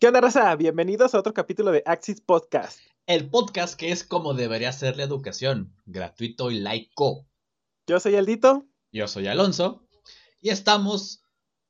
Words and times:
¿Qué 0.00 0.08
onda, 0.08 0.20
raza? 0.20 0.54
Bienvenidos 0.56 1.14
a 1.14 1.20
otro 1.20 1.32
capítulo 1.32 1.70
de 1.70 1.82
Axis 1.86 2.20
Podcast. 2.20 2.80
El 3.06 3.30
podcast 3.30 3.78
que 3.78 3.92
es 3.92 4.02
como 4.02 4.34
debería 4.34 4.72
ser 4.72 4.96
la 4.96 5.04
educación, 5.04 5.72
gratuito 5.86 6.50
y 6.50 6.58
laico. 6.58 7.26
Yo 7.86 8.00
soy 8.00 8.16
Aldito. 8.16 8.66
Yo 8.92 9.06
soy 9.06 9.28
Alonso. 9.28 9.86
Y 10.40 10.50
estamos 10.50 11.22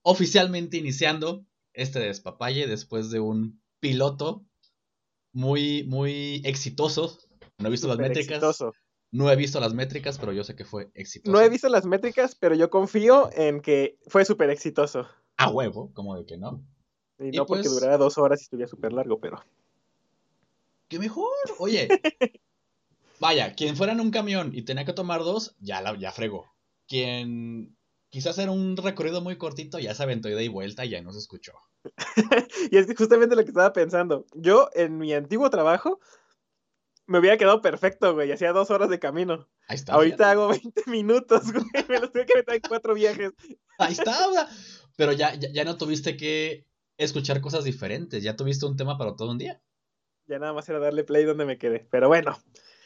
oficialmente 0.02 0.78
iniciando 0.78 1.44
este 1.74 2.00
despapalle 2.00 2.66
después 2.66 3.10
de 3.10 3.20
un 3.20 3.62
piloto 3.78 4.46
muy, 5.32 5.84
muy 5.84 6.40
exitoso. 6.44 7.18
No 7.58 7.68
he 7.68 7.70
visto 7.70 7.88
las 7.88 7.98
métricas. 7.98 8.38
Exitoso. 8.38 8.72
No 9.12 9.30
he 9.30 9.36
visto 9.36 9.60
las 9.60 9.74
métricas, 9.74 10.18
pero 10.18 10.32
yo 10.32 10.44
sé 10.44 10.56
que 10.56 10.64
fue 10.64 10.90
exitoso. 10.94 11.30
No 11.30 11.42
he 11.42 11.48
visto 11.50 11.68
las 11.68 11.84
métricas, 11.84 12.34
pero 12.34 12.54
yo 12.54 12.70
confío 12.70 13.28
en 13.34 13.60
que 13.60 13.98
fue 14.06 14.24
súper 14.24 14.48
exitoso. 14.48 15.06
A 15.36 15.50
huevo, 15.50 15.92
como 15.92 16.16
de 16.16 16.24
que 16.24 16.38
no. 16.38 16.64
Y 17.18 17.28
Y 17.28 17.36
no 17.38 17.46
porque 17.46 17.64
pues- 17.64 17.74
durara 17.74 17.96
dos 17.98 18.18
horas 18.18 18.40
y 18.40 18.44
estuviera 18.44 18.68
súper 18.68 18.92
largo, 18.92 19.18
pero. 19.20 19.42
¡Qué 20.88 20.98
mejor! 20.98 21.30
Oye. 21.58 21.88
Vaya, 23.20 23.54
quien 23.54 23.76
fuera 23.76 23.92
en 23.92 24.00
un 24.00 24.10
camión 24.10 24.50
y 24.54 24.62
tenía 24.62 24.84
que 24.84 24.92
tomar 24.92 25.20
dos, 25.20 25.54
ya, 25.60 25.80
la, 25.80 25.96
ya 25.98 26.12
fregó. 26.12 26.52
Quien 26.86 27.76
quizás 28.10 28.36
era 28.38 28.50
un 28.50 28.76
recorrido 28.76 29.20
muy 29.22 29.38
cortito, 29.38 29.78
ya 29.78 29.94
se 29.94 30.02
aventó 30.02 30.28
ida 30.28 30.42
y 30.42 30.48
vuelta 30.48 30.84
y 30.84 30.90
ya 30.90 31.00
no 31.00 31.12
se 31.12 31.20
escuchó. 31.20 31.52
y 32.70 32.76
es 32.76 32.86
justamente 32.96 33.36
lo 33.36 33.42
que 33.42 33.48
estaba 33.48 33.72
pensando. 33.72 34.26
Yo, 34.34 34.68
en 34.74 34.98
mi 34.98 35.12
antiguo 35.14 35.48
trabajo, 35.48 36.00
me 37.06 37.18
hubiera 37.18 37.38
quedado 37.38 37.62
perfecto, 37.62 38.14
güey. 38.14 38.30
Hacía 38.32 38.52
dos 38.52 38.70
horas 38.70 38.90
de 38.90 38.98
camino. 38.98 39.48
Ahí 39.68 39.76
está. 39.76 39.94
Ahorita 39.94 40.30
hago 40.30 40.48
20 40.48 40.82
minutos, 40.86 41.52
güey. 41.52 41.64
Me 41.88 42.00
los 42.00 42.12
tengo 42.12 42.26
que 42.26 42.36
meter 42.36 42.54
en 42.56 42.62
cuatro 42.68 42.94
viajes. 42.94 43.32
Ahí 43.78 43.92
está. 43.92 44.48
Pero 44.96 45.12
ya, 45.12 45.34
ya, 45.34 45.50
ya 45.50 45.64
no 45.64 45.76
tuviste 45.76 46.16
que 46.16 46.66
escuchar 46.96 47.40
cosas 47.40 47.64
diferentes. 47.64 48.22
Ya 48.22 48.36
tuviste 48.36 48.66
un 48.66 48.76
tema 48.76 48.96
para 48.98 49.16
todo 49.16 49.30
un 49.30 49.38
día. 49.38 49.60
Ya 50.26 50.38
nada 50.38 50.52
más 50.52 50.68
era 50.68 50.78
darle 50.78 51.04
play 51.04 51.24
donde 51.24 51.44
me 51.44 51.58
quedé. 51.58 51.86
Pero 51.90 52.08
bueno, 52.08 52.38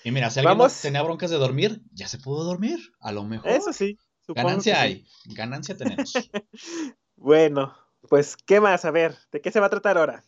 Y 0.04 0.10
mira, 0.10 0.30
si 0.30 0.40
alguien 0.40 0.58
Vamos. 0.58 0.80
tenía 0.80 1.02
broncas 1.02 1.30
de 1.30 1.36
dormir, 1.36 1.82
ya 1.92 2.08
se 2.08 2.18
pudo 2.18 2.44
dormir. 2.44 2.78
A 3.00 3.12
lo 3.12 3.24
mejor. 3.24 3.50
eso 3.50 3.72
sí. 3.72 3.98
Ganancia 4.28 4.74
que 4.74 4.80
hay. 4.80 5.06
Ganancia 5.26 5.76
tenemos. 5.76 6.12
Bueno, 7.16 7.76
pues, 8.08 8.36
¿qué 8.36 8.60
más? 8.60 8.84
A 8.84 8.92
ver, 8.92 9.16
¿de 9.32 9.40
qué 9.40 9.50
se 9.50 9.58
va 9.58 9.66
a 9.66 9.70
tratar 9.70 9.98
ahora? 9.98 10.22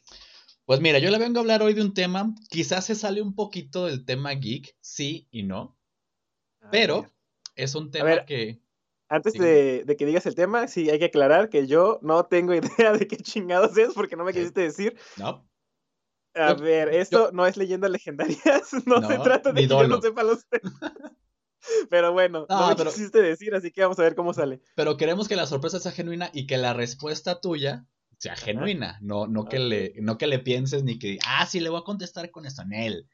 Pues 0.65 0.81
mira, 0.81 0.99
yo 0.99 1.11
le 1.11 1.19
vengo 1.19 1.39
a 1.39 1.43
hablar 1.43 1.63
hoy 1.63 1.75
de 1.75 1.83
un 1.83 1.95
tema. 1.95 2.35
Quizás 2.49 2.85
se 2.87 2.95
sale 2.97 3.23
un 3.23 3.35
poquito 3.35 3.87
del 3.87 4.05
tema 4.05 4.33
geek, 4.33 4.77
sí 4.81 5.29
y 5.31 5.45
no. 5.45 5.79
A 6.61 6.71
Pero 6.71 7.03
ver, 7.03 7.11
es 7.55 7.75
un 7.77 7.91
tema 7.91 8.07
ver. 8.07 8.25
que. 8.25 8.61
Antes 9.13 9.33
de, 9.35 9.83
de 9.85 9.97
que 9.97 10.07
digas 10.07 10.25
el 10.27 10.37
tema, 10.37 10.69
sí 10.69 10.89
hay 10.89 10.99
que 11.01 11.07
aclarar 11.07 11.49
que 11.51 11.67
yo 11.67 11.99
no 12.01 12.25
tengo 12.27 12.55
idea 12.89 12.93
de 12.93 13.07
qué 13.09 13.17
chingados 13.17 13.77
es 13.77 13.93
porque 13.93 14.17
no 14.17 14.25
me 14.25 14.33
quisiste 14.33 14.61
decir. 14.63 14.97
No. 15.19 15.47
A 16.35 16.55
Yo- 16.57 16.63
ver, 16.63 16.89
esto 16.95 17.31
no 17.33 17.45
es 17.45 17.57
leyendas 17.57 17.91
legendarias, 17.91 18.41
no, 18.87 19.07
se 19.07 19.19
trata 19.19 19.53
de 19.53 19.63
que 19.63 19.67
yo 19.69 19.87
no 19.89 20.01
sepa 20.01 20.23
los 20.23 20.47
temas. 20.47 20.73
Pero 21.91 22.13
bueno, 22.13 22.47
no, 22.49 22.61
No, 22.61 22.69
me 22.69 22.77
pero- 22.77 22.91
quisiste 22.91 23.21
decir, 23.21 23.55
así 23.55 23.71
que 23.71 23.83
vamos 23.83 23.99
a 23.99 24.03
ver 24.03 24.15
cómo 24.15 24.33
sale. 24.33 24.63
Pero 24.77 24.97
queremos 24.97 25.29
que 25.29 25.37
la 25.37 25.47
sorpresa 25.47 25.79
sea 25.79 25.93
genuina 25.93 26.31
y 26.33 26.47
que 26.47 26.57
la 26.57 26.73
respuesta 26.73 27.39
tuya 27.41 27.85
sea 28.19 28.35
genuina. 28.37 28.97
No, 29.03 29.27
no, 29.27 29.45
que 29.45 29.59
le, 29.59 29.93
no 30.01 30.17
que 30.17 30.27
le 30.27 30.39
pienses 30.39 30.85
ni 30.85 30.99
que, 30.99 31.19
ah, 31.27 31.45
sí, 31.47 31.61
le 31.61 31.69
voy 31.69 31.81
a 31.81 31.85
contestar 31.85 32.31
con 32.31 32.47
eso 32.47 32.63
en 32.63 32.73
él. 32.73 33.09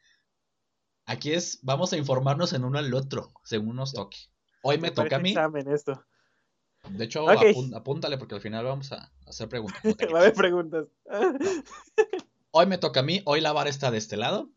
Aquí 1.05 1.33
es, 1.33 1.59
vamos 1.63 1.91
a 1.91 1.97
informarnos 1.97 2.53
en 2.53 2.63
uno 2.63 2.77
al 2.79 2.93
otro, 2.93 3.33
según 3.43 3.75
nos 3.77 3.93
toque. 3.93 4.17
Hoy 4.67 4.77
me 4.79 4.91
toca 4.91 5.15
a 5.15 5.19
mí. 5.19 5.29
examen 5.29 5.71
esto. 5.71 6.03
De 6.89 7.05
hecho, 7.05 7.25
apúntale 7.75 8.17
porque 8.17 8.35
al 8.35 8.41
final 8.41 8.65
vamos 8.65 8.91
a 8.91 9.11
hacer 9.25 9.47
preguntas. 9.47 9.81
Va 10.13 10.19
a 10.19 10.21
haber 10.21 10.33
preguntas. 10.33 10.87
Hoy 12.51 12.65
me 12.65 12.77
toca 12.77 13.01
a 13.01 13.03
mí, 13.03 13.21
hoy 13.25 13.39
la 13.39 13.51
vara 13.51 13.69
está 13.69 13.91
de 13.91 13.99
este 13.99 14.17
lado. 14.17 14.49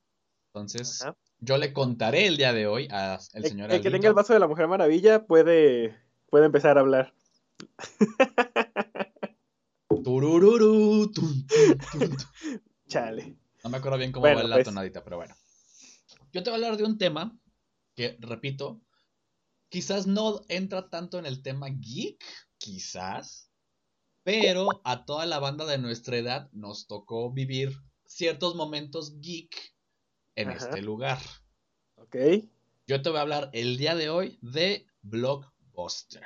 Entonces, 0.46 1.02
Ajá. 1.02 1.16
yo 1.40 1.58
le 1.58 1.74
contaré 1.74 2.26
el 2.26 2.38
día 2.38 2.54
de 2.54 2.66
hoy 2.66 2.88
al 2.90 3.18
El, 3.34 3.44
señor 3.44 3.70
el 3.70 3.82
que 3.82 3.90
tenga 3.90 4.08
el 4.08 4.14
vaso 4.14 4.32
de 4.32 4.38
la 4.38 4.48
Mujer 4.48 4.68
Maravilla 4.68 5.26
puede, 5.26 5.98
puede 6.30 6.46
empezar 6.46 6.78
a 6.78 6.80
hablar. 6.80 7.12
Turururu, 10.04 11.12
tum, 11.12 11.46
tum, 11.46 11.78
tum, 11.92 12.00
tum. 12.00 12.16
Chale. 12.88 13.36
No 13.62 13.70
me 13.70 13.76
acuerdo 13.76 13.98
bien 13.98 14.12
cómo 14.12 14.22
Bueno, 14.22 14.38
va 14.38 14.44
la 14.48 14.56
pues. 14.56 14.64
tonadita, 14.64 15.04
pero 15.04 15.16
bueno. 15.16 15.34
Yo 16.32 16.42
te 16.42 16.50
voy 16.50 16.62
a 16.62 16.64
hablar 16.64 16.78
de 16.78 16.84
un 16.84 16.96
tema 16.96 17.36
que, 17.94 18.16
repito, 18.20 18.80
quizás 19.70 20.06
no 20.06 20.42
entra 20.48 20.90
tanto 20.90 21.18
en 21.18 21.24
el 21.26 21.42
tema 21.42 21.68
geek, 21.70 22.22
quizás, 22.58 23.50
pero 24.22 24.68
a 24.84 25.06
toda 25.06 25.24
la 25.24 25.38
banda 25.38 25.64
de 25.64 25.78
nuestra 25.78 26.18
edad 26.18 26.50
nos 26.52 26.86
tocó 26.86 27.32
vivir 27.32 27.72
ciertos 28.04 28.54
momentos 28.54 29.18
geek 29.20 29.56
en 30.36 30.50
Ajá. 30.50 30.58
este 30.58 30.82
lugar. 30.82 31.18
Ok. 31.96 32.16
Yo 32.86 33.00
te 33.00 33.08
voy 33.08 33.18
a 33.18 33.22
hablar 33.22 33.50
el 33.52 33.78
día 33.78 33.94
de 33.94 34.10
hoy 34.10 34.38
de 34.42 34.86
Blockbuster, 35.02 36.24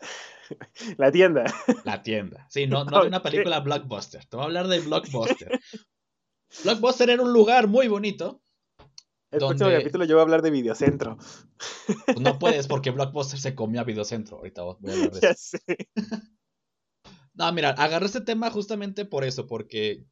La 0.98 1.10
tienda. 1.10 1.44
la 1.84 2.02
tienda. 2.02 2.46
Sí, 2.50 2.66
no, 2.66 2.84
no 2.84 3.00
de 3.02 3.08
una 3.08 3.22
película 3.22 3.60
Blockbuster, 3.60 4.24
te 4.26 4.36
voy 4.36 4.44
a 4.44 4.46
hablar 4.46 4.68
de 4.68 4.80
Blockbuster. 4.80 5.60
Blockbuster 6.62 7.10
era 7.10 7.22
un 7.22 7.32
lugar 7.32 7.66
muy 7.66 7.88
bonito, 7.88 8.42
El 9.32 9.40
Donde- 9.40 9.56
próximo 9.58 9.78
capítulo 9.80 10.04
yo 10.04 10.14
voy 10.14 10.20
a 10.20 10.22
hablar 10.22 10.42
de 10.42 10.50
Videocentro. 10.50 11.16
Pues 12.06 12.20
no 12.20 12.38
puedes 12.38 12.66
porque 12.68 12.90
Blockbuster 12.90 13.38
se 13.40 13.54
comió 13.54 13.80
a 13.80 13.84
Videocentro. 13.84 14.36
Ahorita 14.38 14.62
voy 14.62 14.74
a 14.74 14.92
hablar 14.92 15.10
de 15.12 15.20
Ya 15.22 15.30
eso. 15.30 15.58
sé. 15.66 15.76
No, 17.38 17.52
mira, 17.52 17.70
agarré 17.72 18.06
este 18.06 18.22
tema 18.22 18.50
justamente 18.50 19.04
por 19.04 19.22
eso, 19.22 19.46
porque 19.46 20.06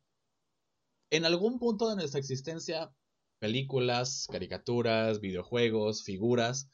en 1.10 1.24
algún 1.24 1.58
punto 1.58 1.88
de 1.88 1.96
nuestra 1.96 2.20
existencia, 2.20 2.92
películas, 3.40 4.26
caricaturas, 4.30 5.20
videojuegos, 5.20 6.04
figuras, 6.04 6.68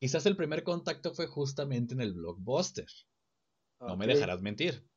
quizás 0.00 0.24
el 0.24 0.36
primer 0.36 0.62
contacto 0.62 1.12
fue 1.12 1.26
justamente 1.26 1.92
en 1.92 2.00
el 2.00 2.14
Blockbuster. 2.14 2.86
No 3.80 3.94
me 3.98 4.06
dejarás 4.06 4.40
mentir. 4.40 4.88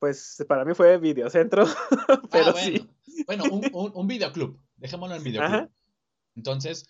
Pues 0.00 0.44
para 0.46 0.64
mí 0.64 0.74
fue 0.74 0.98
Videocentro, 0.98 1.64
pero 2.30 2.46
Ah, 2.46 2.52
bueno. 2.52 2.78
sí. 2.78 3.24
Bueno, 3.26 3.44
un, 3.50 3.64
un, 3.72 3.90
un 3.92 4.06
videoclub. 4.06 4.56
Dejémoslo 4.82 5.14
en 5.16 5.22
videoclub. 5.24 5.54
Ajá. 5.54 5.70
Entonces, 6.36 6.86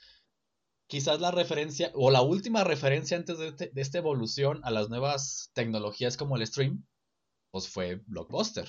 quizás 0.88 1.20
la 1.20 1.30
referencia, 1.30 1.90
o 1.94 2.10
la 2.10 2.22
última 2.22 2.64
referencia 2.64 3.16
antes 3.16 3.38
de, 3.38 3.48
este- 3.48 3.70
de 3.72 3.80
esta 3.80 3.98
evolución 3.98 4.60
a 4.64 4.70
las 4.70 4.88
nuevas 4.88 5.50
tecnologías 5.54 6.16
como 6.16 6.36
el 6.36 6.46
stream, 6.46 6.84
pues 7.50 7.68
fue 7.68 8.02
Blockbuster. 8.06 8.66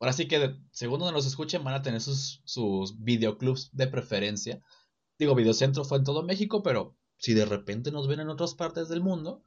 Ahora 0.00 0.12
sí 0.12 0.28
que, 0.28 0.38
de- 0.38 0.56
según 0.72 0.98
donde 1.00 1.14
nos 1.14 1.26
escuchen, 1.26 1.64
van 1.64 1.74
a 1.74 1.82
tener 1.82 2.00
sus, 2.00 2.42
sus 2.44 3.00
videoclubs 3.02 3.70
de 3.72 3.86
preferencia. 3.86 4.60
Digo, 5.18 5.34
Videocentro 5.34 5.84
fue 5.84 5.98
en 5.98 6.04
todo 6.04 6.22
México, 6.22 6.62
pero 6.62 6.94
si 7.18 7.32
de 7.32 7.46
repente 7.46 7.90
nos 7.90 8.06
ven 8.08 8.20
en 8.20 8.28
otras 8.28 8.54
partes 8.54 8.88
del 8.88 9.00
mundo, 9.00 9.42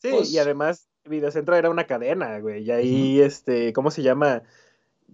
Sí, 0.00 0.08
Pues- 0.10 0.32
y 0.32 0.38
además 0.38 0.88
Videocentro 1.04 1.54
era 1.54 1.70
una 1.70 1.86
cadena, 1.86 2.40
güey. 2.40 2.64
Y 2.64 2.70
ahí, 2.72 3.20
este, 3.20 3.72
¿cómo 3.72 3.90
se 3.92 4.02
llama? 4.02 4.42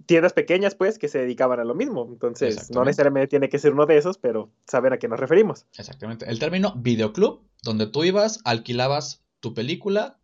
Tiendas 0.07 0.33
pequeñas, 0.33 0.75
pues, 0.75 0.99
que 0.99 1.09
se 1.09 1.19
dedicaban 1.19 1.61
a 1.61 1.65
lo 1.65 1.75
mismo. 1.75 2.09
Entonces, 2.11 2.71
no 2.71 2.85
necesariamente 2.85 3.29
tiene 3.29 3.49
que 3.49 3.59
ser 3.59 3.73
uno 3.73 3.87
de 3.87 3.99
esos, 3.99 4.19
pero 4.19 4.51
saben 4.67 4.93
a 4.93 4.99
qué 4.99 5.09
nos 5.09 5.21
referimos. 5.21 5.67
Exactamente. 5.77 6.29
El 6.29 6.39
término 6.39 6.75
videoclub, 6.77 7.43
donde 7.63 7.87
tú 7.87 8.05
ibas, 8.05 8.41
alquilabas 8.45 9.23
tu 9.41 9.55
película, 9.55 10.19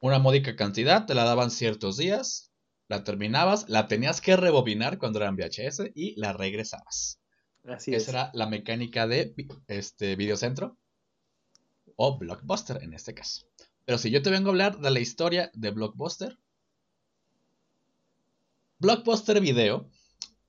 una 0.00 0.18
módica 0.18 0.56
cantidad, 0.56 1.06
te 1.06 1.14
la 1.14 1.24
daban 1.24 1.50
ciertos 1.50 1.96
días, 1.96 2.50
la 2.88 3.04
terminabas, 3.04 3.68
la 3.68 3.86
tenías 3.86 4.20
que 4.20 4.36
rebobinar 4.36 4.98
cuando 4.98 5.20
eran 5.20 5.36
VHS 5.36 5.92
y 5.94 6.18
la 6.18 6.32
regresabas. 6.32 7.20
Así 7.64 7.94
Esa 7.94 8.02
es. 8.02 8.08
era 8.08 8.30
la 8.32 8.46
mecánica 8.46 9.06
de 9.06 9.34
este 9.68 10.16
Videocentro 10.16 10.76
o 11.96 12.18
Blockbuster 12.18 12.82
en 12.82 12.94
este 12.94 13.14
caso. 13.14 13.46
Pero 13.84 13.98
si 13.98 14.10
yo 14.10 14.22
te 14.22 14.30
vengo 14.30 14.48
a 14.48 14.52
hablar 14.52 14.78
de 14.78 14.90
la 14.90 15.00
historia 15.00 15.50
de 15.54 15.70
Blockbuster, 15.70 16.38
Blockbuster 18.80 19.40
Video 19.40 19.88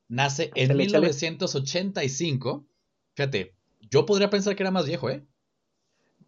nace 0.08 0.52
en 0.56 0.72
Échale, 0.72 0.84
échale. 0.84 1.08
1985. 1.08 2.68
Fíjate, 3.14 3.56
yo 3.82 4.06
podría 4.06 4.30
pensar 4.30 4.56
que 4.56 4.64
era 4.64 4.72
más 4.72 4.86
viejo, 4.86 5.10
¿eh? 5.10 5.26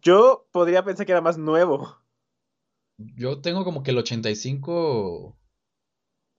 Yo 0.02 0.46
podría 0.52 0.84
pensar 0.84 1.06
que 1.06 1.12
era 1.12 1.20
más 1.20 1.38
nuevo. 1.38 1.98
Yo 2.98 3.40
tengo 3.40 3.64
como 3.64 3.82
que 3.82 3.90
el 3.90 3.98
85 3.98 5.36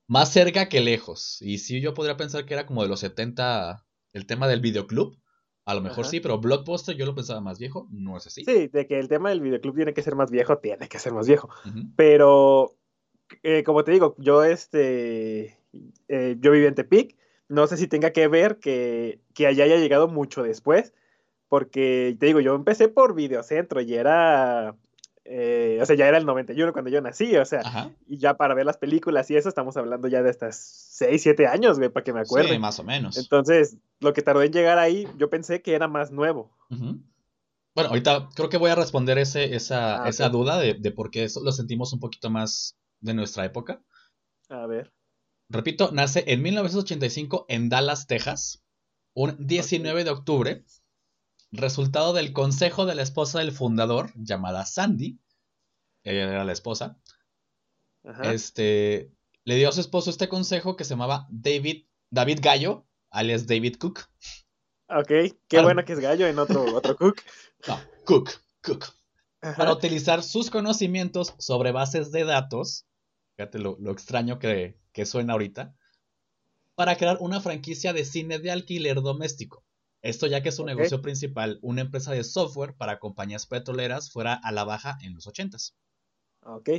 más 0.07 0.31
cerca 0.31 0.69
que 0.69 0.81
lejos. 0.81 1.41
Y 1.41 1.57
sí, 1.57 1.81
yo 1.81 1.93
podría 1.93 2.15
pensar 2.15 2.45
que 2.45 2.53
era 2.53 2.65
como 2.65 2.83
de 2.83 2.89
los 2.89 2.99
70 2.99 3.85
el 4.13 4.25
tema 4.25 4.47
del 4.47 4.61
videoclub. 4.61 5.19
A 5.65 5.73
lo 5.73 5.81
mejor 5.81 6.01
Ajá. 6.01 6.11
sí, 6.11 6.19
pero 6.19 6.39
Blockbuster 6.39 6.95
yo 6.95 7.07
lo 7.07 7.15
pensaba 7.15 7.41
más 7.41 7.57
viejo. 7.57 7.87
No 7.89 8.15
es 8.17 8.27
así. 8.27 8.45
Sí, 8.45 8.67
de 8.67 8.85
que 8.85 8.99
el 8.99 9.07
tema 9.07 9.29
del 9.29 9.41
videoclub 9.41 9.75
tiene 9.75 9.93
que 9.95 10.03
ser 10.03 10.15
más 10.15 10.29
viejo, 10.29 10.59
tiene 10.59 10.87
que 10.87 10.99
ser 10.99 11.11
más 11.11 11.27
viejo. 11.27 11.49
Pero, 11.95 12.77
eh, 13.43 13.63
como 13.63 13.83
te 13.83 13.91
digo, 13.91 14.15
yo 14.17 14.43
este, 14.43 15.57
eh, 16.07 16.37
yo 16.39 16.51
viví 16.51 16.65
en 16.65 16.75
Tepic. 16.75 17.15
No 17.47 17.67
sé 17.67 17.77
si 17.77 17.87
tenga 17.87 18.11
que 18.11 18.27
ver 18.27 18.57
que, 18.57 19.19
que 19.33 19.47
allá 19.47 19.65
haya 19.65 19.77
llegado 19.77 20.07
mucho 20.07 20.43
después. 20.43 20.93
Porque 21.47 22.17
te 22.19 22.25
digo, 22.25 22.39
yo 22.39 22.55
empecé 22.55 22.87
por 22.87 23.13
Videocentro 23.13 23.79
y 23.81 23.93
era 23.93 24.75
eh, 25.27 25.79
o 25.81 25.85
sea, 25.87 25.95
ya 25.95 26.07
era 26.07 26.19
el 26.19 26.25
91 26.25 26.71
cuando 26.71 26.91
yo 26.91 27.01
nací, 27.01 27.35
o 27.35 27.45
sea, 27.45 27.61
Ajá. 27.61 27.89
y 28.07 28.17
ya 28.19 28.35
para 28.35 28.53
ver 28.53 28.67
las 28.67 28.77
películas 28.77 29.29
y 29.31 29.35
eso 29.35 29.49
estamos 29.49 29.75
hablando 29.75 30.07
ya 30.07 30.21
de 30.21 30.29
estas 30.29 30.55
6, 30.91 31.19
7 31.19 31.47
años, 31.47 31.79
güey, 31.79 31.89
para 31.89 32.03
que 32.03 32.13
me 32.13 32.19
acuerde. 32.19 32.49
Sí, 32.49 32.59
más 32.59 32.77
o 32.77 32.83
menos. 32.83 33.17
Entonces, 33.17 33.77
lo 33.99 34.13
que 34.13 34.21
tardó 34.21 34.43
en 34.43 34.51
llegar 34.51 34.77
ahí, 34.77 35.07
yo 35.17 35.31
pensé 35.31 35.63
que 35.63 35.73
era 35.73 35.87
más 35.87 36.11
nuevo. 36.11 36.51
Bueno, 36.69 37.89
ahorita 37.89 38.29
creo 38.35 38.49
que 38.49 38.57
voy 38.57 38.69
a 38.69 38.75
responder 38.75 39.17
ese, 39.17 39.55
esa, 39.55 40.03
Ah, 40.03 40.09
esa 40.09 40.29
duda 40.29 40.59
de, 40.59 40.75
de 40.75 40.91
por 40.91 41.09
qué 41.09 41.23
eso 41.23 41.41
lo 41.43 41.51
sentimos 41.51 41.91
un 41.91 41.99
poquito 41.99 42.29
más 42.29 42.77
de 43.05 43.13
nuestra 43.13 43.45
época. 43.45 43.81
A 44.49 44.65
ver. 44.67 44.93
Repito, 45.49 45.91
nace 45.91 46.23
en 46.27 46.41
1985 46.41 47.45
en 47.49 47.69
Dallas, 47.69 48.07
Texas, 48.07 48.63
un 49.13 49.35
19 49.39 50.03
de 50.03 50.09
octubre, 50.09 50.65
resultado 51.51 52.13
del 52.13 52.33
consejo 52.33 52.85
de 52.85 52.95
la 52.95 53.03
esposa 53.03 53.39
del 53.39 53.51
fundador, 53.51 54.11
llamada 54.15 54.65
Sandy, 54.65 55.19
ella 56.03 56.23
era 56.31 56.43
la 56.43 56.51
esposa, 56.51 56.99
Ajá. 58.03 58.33
este, 58.33 59.11
le 59.43 59.55
dio 59.55 59.69
a 59.69 59.71
su 59.71 59.81
esposo 59.81 60.09
este 60.09 60.27
consejo 60.27 60.75
que 60.75 60.83
se 60.83 60.91
llamaba 60.91 61.27
David, 61.29 61.85
David 62.11 62.39
Gallo, 62.41 62.87
alias 63.11 63.45
David 63.47 63.77
Cook. 63.77 64.01
Ok, 64.89 65.07
qué 65.47 65.57
Al- 65.57 65.63
bueno 65.63 65.85
que 65.85 65.93
es 65.93 65.99
gallo 65.99 66.27
en 66.27 66.37
otro, 66.39 66.63
otro 66.75 66.95
cook. 66.95 67.21
No, 67.67 67.79
Cook, 68.05 68.29
Cook. 68.63 68.85
Ajá. 69.41 69.57
para 69.57 69.73
utilizar 69.73 70.23
sus 70.23 70.49
conocimientos 70.51 71.33
sobre 71.39 71.71
bases 71.71 72.11
de 72.11 72.23
datos, 72.23 72.85
fíjate 73.35 73.59
lo, 73.59 73.77
lo 73.79 73.91
extraño 73.91 74.39
que, 74.39 74.77
que 74.91 75.05
suena 75.05 75.33
ahorita, 75.33 75.75
para 76.75 76.97
crear 76.97 77.17
una 77.19 77.41
franquicia 77.41 77.93
de 77.93 78.05
cine 78.05 78.39
de 78.39 78.51
alquiler 78.51 79.01
doméstico. 79.01 79.63
Esto 80.01 80.27
ya 80.27 80.43
que 80.43 80.51
su 80.51 80.63
negocio 80.63 81.01
principal, 81.01 81.57
una 81.63 81.81
empresa 81.81 82.11
de 82.11 82.23
software 82.23 82.75
para 82.75 82.99
compañías 82.99 83.47
petroleras, 83.47 84.11
fuera 84.11 84.35
a 84.35 84.51
la 84.51 84.63
baja 84.63 84.99
en 85.01 85.15
los 85.15 85.27
80s. 85.27 85.73
Ok. 86.41 86.69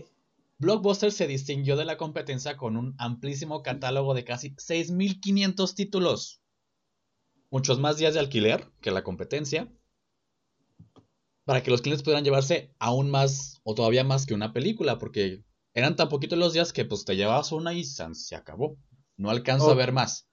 Blockbuster 0.58 1.11
se 1.11 1.26
distinguió 1.26 1.76
de 1.76 1.85
la 1.85 1.97
competencia 1.97 2.56
con 2.56 2.76
un 2.76 2.94
amplísimo 2.99 3.62
catálogo 3.62 4.14
de 4.14 4.25
casi 4.25 4.55
6.500 4.55 5.75
títulos. 5.75 6.41
Muchos 7.50 7.81
más 7.81 7.97
días 7.97 8.14
de 8.14 8.20
alquiler 8.20 8.70
que 8.81 8.93
la 8.93 9.03
competencia. 9.03 9.73
Para 11.44 11.62
que 11.62 11.70
los 11.70 11.82
clientes 11.82 12.05
pudieran 12.05 12.25
llevarse 12.25 12.73
aún 12.79 13.11
más 13.11 13.61
o 13.64 13.75
todavía 13.75 14.05
más 14.05 14.25
que 14.25 14.35
una 14.35 14.53
película. 14.53 14.99
Porque 14.99 15.43
eran 15.76 15.94
tan 15.94 16.08
poquitos 16.08 16.38
los 16.38 16.55
días 16.55 16.73
que 16.73 16.87
pues 16.87 17.05
te 17.05 17.17
llevabas 17.17 17.52
una 17.52 17.75
y 17.75 17.84
se 17.84 18.34
acabó. 18.34 18.78
No 19.19 19.28
alcanzo 19.28 19.70
a 19.70 19.75
ver 19.75 19.93
más. 19.93 20.26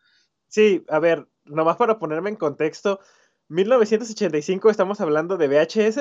Sí, 0.48 0.86
a 0.88 1.00
ver, 1.00 1.28
nomás 1.44 1.76
para 1.76 2.00
ponerme 2.00 2.30
en 2.30 2.38
contexto, 2.38 3.02
1985 3.50 4.70
estamos 4.70 5.02
hablando 5.02 5.36
de 5.36 5.50
VHS. 5.50 6.00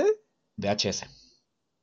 VHS. 0.56 1.06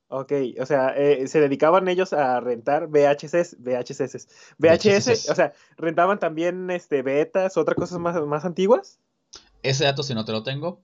Ok, 0.08 0.32
o 0.58 0.66
sea, 0.66 0.96
eh, 0.96 1.28
se 1.28 1.42
dedicaban 1.42 1.90
ellos 1.90 2.14
a 2.14 2.40
rentar 2.40 2.88
VHS, 2.88 3.58
VHS, 3.60 4.28
VHS, 4.58 5.08
VHS. 5.10 5.30
o 5.30 5.36
sea, 5.36 5.54
rentaban 5.76 6.18
también 6.18 6.72
este 6.72 7.02
betas, 7.02 7.58
otras 7.58 7.76
cosas 7.76 8.00
más, 8.00 8.20
más 8.22 8.46
antiguas. 8.46 9.00
Ese 9.64 9.84
dato 9.84 10.02
si 10.02 10.16
no 10.16 10.24
te 10.24 10.32
lo 10.32 10.44
tengo. 10.44 10.82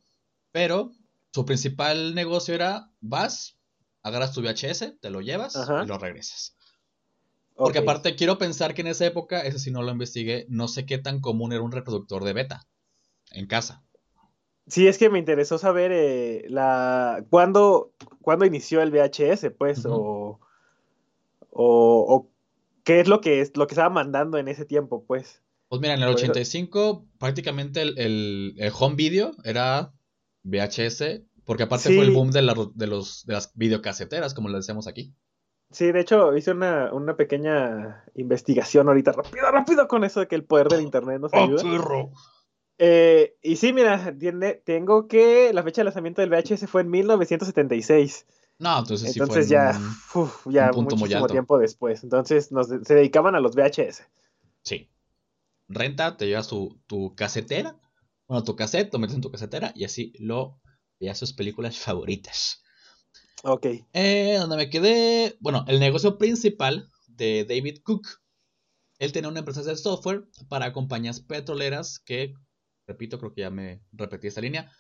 Pero 0.52 0.92
su 1.32 1.46
principal 1.46 2.16
negocio 2.16 2.54
era 2.54 2.92
vas, 3.00 3.58
agarras 4.04 4.34
tu 4.34 4.42
VHS, 4.42 5.00
te 5.00 5.10
lo 5.10 5.22
llevas 5.22 5.56
Ajá. 5.56 5.84
y 5.86 5.88
lo 5.88 5.98
regresas. 5.98 6.55
Porque 7.56 7.80
aparte 7.80 8.16
quiero 8.16 8.38
pensar 8.38 8.74
que 8.74 8.82
en 8.82 8.88
esa 8.88 9.06
época, 9.06 9.42
ese 9.42 9.60
sí 9.60 9.72
no 9.72 9.82
lo 9.82 9.92
investigué, 9.92 10.46
no 10.50 10.68
sé 10.68 10.86
qué 10.86 10.98
tan 10.98 11.22
común 11.22 11.54
era 11.54 11.62
un 11.64 11.72
reproductor 11.72 12.24
de 12.24 12.34
beta 12.34 12.68
en 13.32 13.48
casa. 13.48 13.82
Sí, 14.68 14.88
es 14.88 14.98
que 14.98 15.10
me 15.10 15.20
interesó 15.20 15.58
saber 15.58 15.92
eh, 15.94 16.46
la 16.50 17.24
cuándo, 17.30 17.94
cuándo 18.22 18.46
inició 18.46 18.82
el 18.82 18.92
VHS, 18.92 19.52
pues, 19.52 19.86
o, 19.86 20.40
o, 21.52 22.06
o 22.16 22.32
qué 22.84 23.00
es 23.00 23.08
lo 23.08 23.22
que 23.22 23.42
es 23.42 23.56
lo 23.56 23.68
que 23.68 23.74
estaba 23.76 23.90
mandando 23.90 24.38
en 24.38 24.48
ese 24.48 24.66
tiempo, 24.66 25.06
pues. 25.06 25.42
Pues 25.70 25.82
mira, 25.82 25.94
en 25.94 26.02
el 26.02 26.10
Por 26.10 26.16
eso- 26.18 26.26
85 26.32 27.06
prácticamente 27.20 27.82
el, 27.82 27.98
el- 27.98 28.56
el 28.58 28.72
home 28.78 28.96
video 28.96 29.32
era 29.44 29.94
VHS, 30.44 31.24
porque 31.46 31.64
aparte 31.64 31.90
Sí. 31.90 31.96
fue 31.96 32.06
el 32.06 32.12
boom 32.12 32.32
de, 32.32 32.42
la- 32.42 32.56
de 32.74 32.88
los, 32.88 33.26
de 33.26 33.34
las 33.34 33.52
videocaseteras, 33.56 34.34
como 34.34 34.50
le 34.50 34.58
decíamos 34.58 34.88
aquí. 34.88 35.14
Sí, 35.76 35.92
de 35.92 36.00
hecho, 36.00 36.36
hice 36.38 36.52
una, 36.52 36.94
una 36.94 37.18
pequeña 37.18 38.06
investigación 38.16 38.88
ahorita, 38.88 39.12
rápido, 39.12 39.52
rápido, 39.52 39.88
con 39.90 40.06
eso 40.06 40.22
de 40.22 40.28
que 40.30 40.36
el 40.36 40.46
poder 40.46 40.70
del 40.70 40.82
internet 40.82 41.20
nos 41.20 41.34
ayuda. 41.34 41.62
perro! 41.64 42.12
Eh, 42.78 43.36
y 43.42 43.58
sí, 43.58 43.74
mira, 43.74 44.16
tiene, 44.18 44.54
tengo 44.54 45.08
que 45.10 45.52
la 45.54 45.64
fecha 45.64 45.82
de 45.82 45.86
lanzamiento 45.86 46.22
del 46.22 46.30
VHS 46.30 46.68
fue 46.68 46.82
en 46.82 46.90
1976. 46.92 48.26
No, 48.58 48.80
entonces 48.80 49.12
sí 49.12 49.20
Entonces 49.20 49.48
fue 49.48 49.54
ya, 49.54 49.74
un- 49.78 50.22
uf, 50.24 50.48
ya 50.50 50.68
un 50.68 50.76
punto 50.76 50.96
muy 50.96 51.02
muchísimo 51.02 51.24
alto. 51.26 51.32
tiempo 51.34 51.58
después. 51.58 52.04
Entonces 52.04 52.54
nos, 52.54 52.68
se 52.68 52.96
dedicaban 52.96 53.36
a 53.36 53.42
los 53.42 53.54
VHS. 53.56 54.04
Sí. 54.62 54.90
Renta, 55.68 56.16
te 56.16 56.28
llevas 56.28 56.48
tu, 56.48 56.80
tu 56.88 57.16
casetera, 57.16 57.76
bueno, 58.30 58.44
tu 58.46 58.56
cassette, 58.56 58.94
lo 58.94 59.00
metes 59.00 59.16
en 59.16 59.22
tu 59.22 59.32
casetera 59.32 59.74
y 59.76 59.84
así 59.84 60.14
lo 60.20 60.62
veías 61.02 61.18
sus 61.18 61.34
películas 61.34 61.78
favoritas. 61.80 62.62
Ok. 63.44 63.66
Eh, 63.94 64.38
donde 64.40 64.58
me 64.58 64.70
quedé. 64.70 65.38
Bueno, 65.40 65.66
el 65.68 65.80
negocio 65.80 66.18
principal 66.18 66.90
de 67.08 67.46
David 67.46 67.80
Cook. 67.84 68.08
Él 68.98 69.12
tenía 69.12 69.30
una 69.30 69.40
empresa 69.40 69.62
de 69.62 69.76
software 69.76 70.26
para 70.48 70.72
compañías 70.72 71.20
petroleras 71.20 72.00
que, 72.00 72.34
repito, 72.88 73.20
creo 73.20 73.34
que 73.34 73.42
ya 73.42 73.50
me 73.50 73.82
repetí 73.92 74.28
esta 74.28 74.40
línea, 74.42 74.72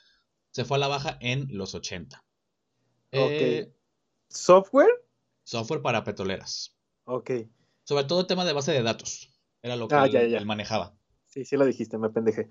se 0.51 0.63
fue 0.63 0.77
a 0.77 0.79
la 0.79 0.87
baja 0.87 1.17
en 1.19 1.47
los 1.49 1.75
80. 1.75 2.23
Eh, 3.11 3.73
¿Software? 4.29 4.89
software 5.43 5.81
para 5.81 6.03
petroleras. 6.03 6.75
Ok. 7.03 7.29
Sobre 7.83 8.05
todo 8.05 8.21
el 8.21 8.27
tema 8.27 8.45
de 8.45 8.53
base 8.53 8.71
de 8.71 8.81
datos. 8.81 9.29
Era 9.61 9.75
lo 9.75 9.87
que 9.87 9.95
Ah, 9.95 10.05
él, 10.05 10.11
ya, 10.11 10.23
ya. 10.25 10.37
él 10.37 10.45
manejaba. 10.45 10.97
Sí, 11.27 11.45
sí 11.45 11.55
lo 11.57 11.65
dijiste, 11.65 11.97
me 11.97 12.09
pendejé. 12.09 12.49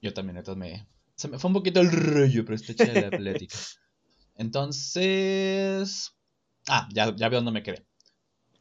Yo 0.00 0.12
también, 0.14 0.38
entonces 0.38 0.58
me. 0.58 0.88
Se 1.16 1.28
me 1.28 1.38
fue 1.38 1.48
un 1.48 1.54
poquito 1.54 1.80
el 1.80 1.92
rollo, 1.92 2.44
pero 2.44 2.56
está 2.56 2.72
hecha 2.72 2.92
la 2.92 3.10
plática. 3.10 3.54
Entonces. 4.36 6.14
Ah, 6.68 6.88
ya, 6.92 7.14
ya 7.14 7.28
veo 7.28 7.40
dónde 7.40 7.52
me 7.52 7.62
quedé. 7.62 7.86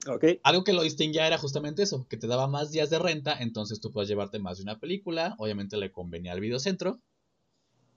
Ok. 0.07 0.25
Algo 0.43 0.63
que 0.63 0.73
lo 0.73 0.83
distinguía 0.83 1.25
era 1.27 1.37
justamente 1.37 1.83
eso, 1.83 2.07
que 2.09 2.17
te 2.17 2.27
daba 2.27 2.47
más 2.47 2.71
días 2.71 2.89
de 2.89 2.99
renta, 2.99 3.37
entonces 3.39 3.79
tú 3.79 3.91
puedes 3.91 4.09
llevarte 4.09 4.39
más 4.39 4.57
de 4.57 4.63
una 4.63 4.79
película, 4.79 5.35
obviamente 5.37 5.77
le 5.77 5.91
convenía 5.91 6.33
al 6.33 6.41
videocentro 6.41 6.99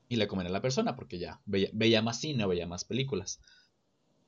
y 0.08 0.16
le 0.16 0.28
convenía 0.28 0.50
a 0.50 0.52
la 0.52 0.62
persona 0.62 0.94
porque 0.94 1.18
ya 1.18 1.40
veía, 1.46 1.68
veía 1.72 2.02
más 2.02 2.20
cine, 2.20 2.46
veía 2.46 2.68
más 2.68 2.84
películas. 2.84 3.40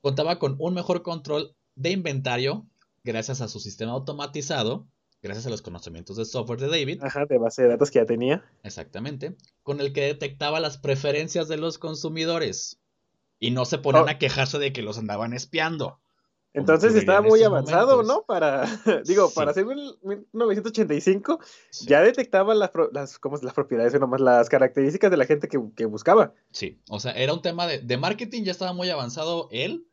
Contaba 0.00 0.40
con 0.40 0.56
un 0.58 0.74
mejor 0.74 1.02
control 1.02 1.54
de 1.76 1.90
inventario 1.90 2.66
gracias 3.04 3.40
a 3.40 3.48
su 3.48 3.60
sistema 3.60 3.92
automatizado, 3.92 4.88
gracias 5.22 5.46
a 5.46 5.50
los 5.50 5.62
conocimientos 5.62 6.16
de 6.16 6.24
software 6.24 6.60
de 6.60 6.68
David, 6.68 7.02
Ajá, 7.02 7.26
de 7.26 7.38
base 7.38 7.62
de 7.62 7.68
datos 7.68 7.92
que 7.92 8.00
ya 8.00 8.06
tenía. 8.06 8.44
exactamente, 8.64 9.36
con 9.62 9.80
el 9.80 9.92
que 9.92 10.02
detectaba 10.02 10.58
las 10.58 10.78
preferencias 10.78 11.46
de 11.46 11.58
los 11.58 11.78
consumidores 11.78 12.80
y 13.38 13.50
no 13.50 13.64
se 13.64 13.78
ponían 13.78 14.04
Oh. 14.04 14.08
a 14.10 14.18
quejarse 14.18 14.58
de 14.58 14.72
que 14.72 14.82
los 14.82 14.98
andaban 14.98 15.32
espiando. 15.32 16.00
Entonces 16.54 16.94
estaba 16.94 17.20
muy 17.20 17.42
avanzado, 17.42 17.96
momentos. 17.98 18.16
¿no? 18.16 18.24
Para, 18.24 18.62
digo, 19.04 19.28
Sí. 19.28 19.34
para 19.34 19.50
hacer 19.52 19.66
mil- 19.66 19.96
1985, 20.32 21.38
Sí. 21.70 21.86
ya 21.86 22.00
detectaba 22.00 22.54
las, 22.54 22.70
las, 22.92 23.18
¿cómo 23.18 23.36
es? 23.36 23.42
las 23.42 23.54
propiedades, 23.54 23.98
nomás 24.00 24.20
las 24.20 24.48
características 24.48 25.10
de 25.10 25.16
la 25.18 25.26
gente 25.26 25.46
que, 25.48 25.60
que 25.76 25.84
buscaba. 25.84 26.34
Sí, 26.52 26.80
o 26.88 26.98
sea, 27.00 27.12
era 27.12 27.32
un 27.34 27.42
tema 27.42 27.66
de, 27.66 27.78
de 27.80 27.96
marketing, 27.96 28.44
ya 28.44 28.52
estaba 28.52 28.72
muy 28.72 28.88
avanzado 28.90 29.48
él, 29.52 29.86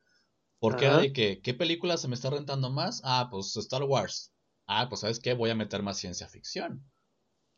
porque 0.60 0.86
era 0.86 0.98
de 0.98 1.14
que, 1.14 1.42
¿qué 1.42 1.54
película 1.54 1.98
se 1.98 2.08
me 2.08 2.16
está 2.16 2.30
rentando 2.30 2.72
más? 2.72 3.02
Ah, 3.04 3.28
pues 3.30 3.56
Star 3.58 3.84
Wars. 3.84 4.32
Ah, 4.66 4.88
pues 4.90 5.02
¿sabes 5.02 5.20
qué? 5.20 5.34
Voy 5.34 5.50
a 5.52 5.56
meter 5.56 5.84
más 5.84 5.98
ciencia 5.98 6.28
ficción. 6.28 6.84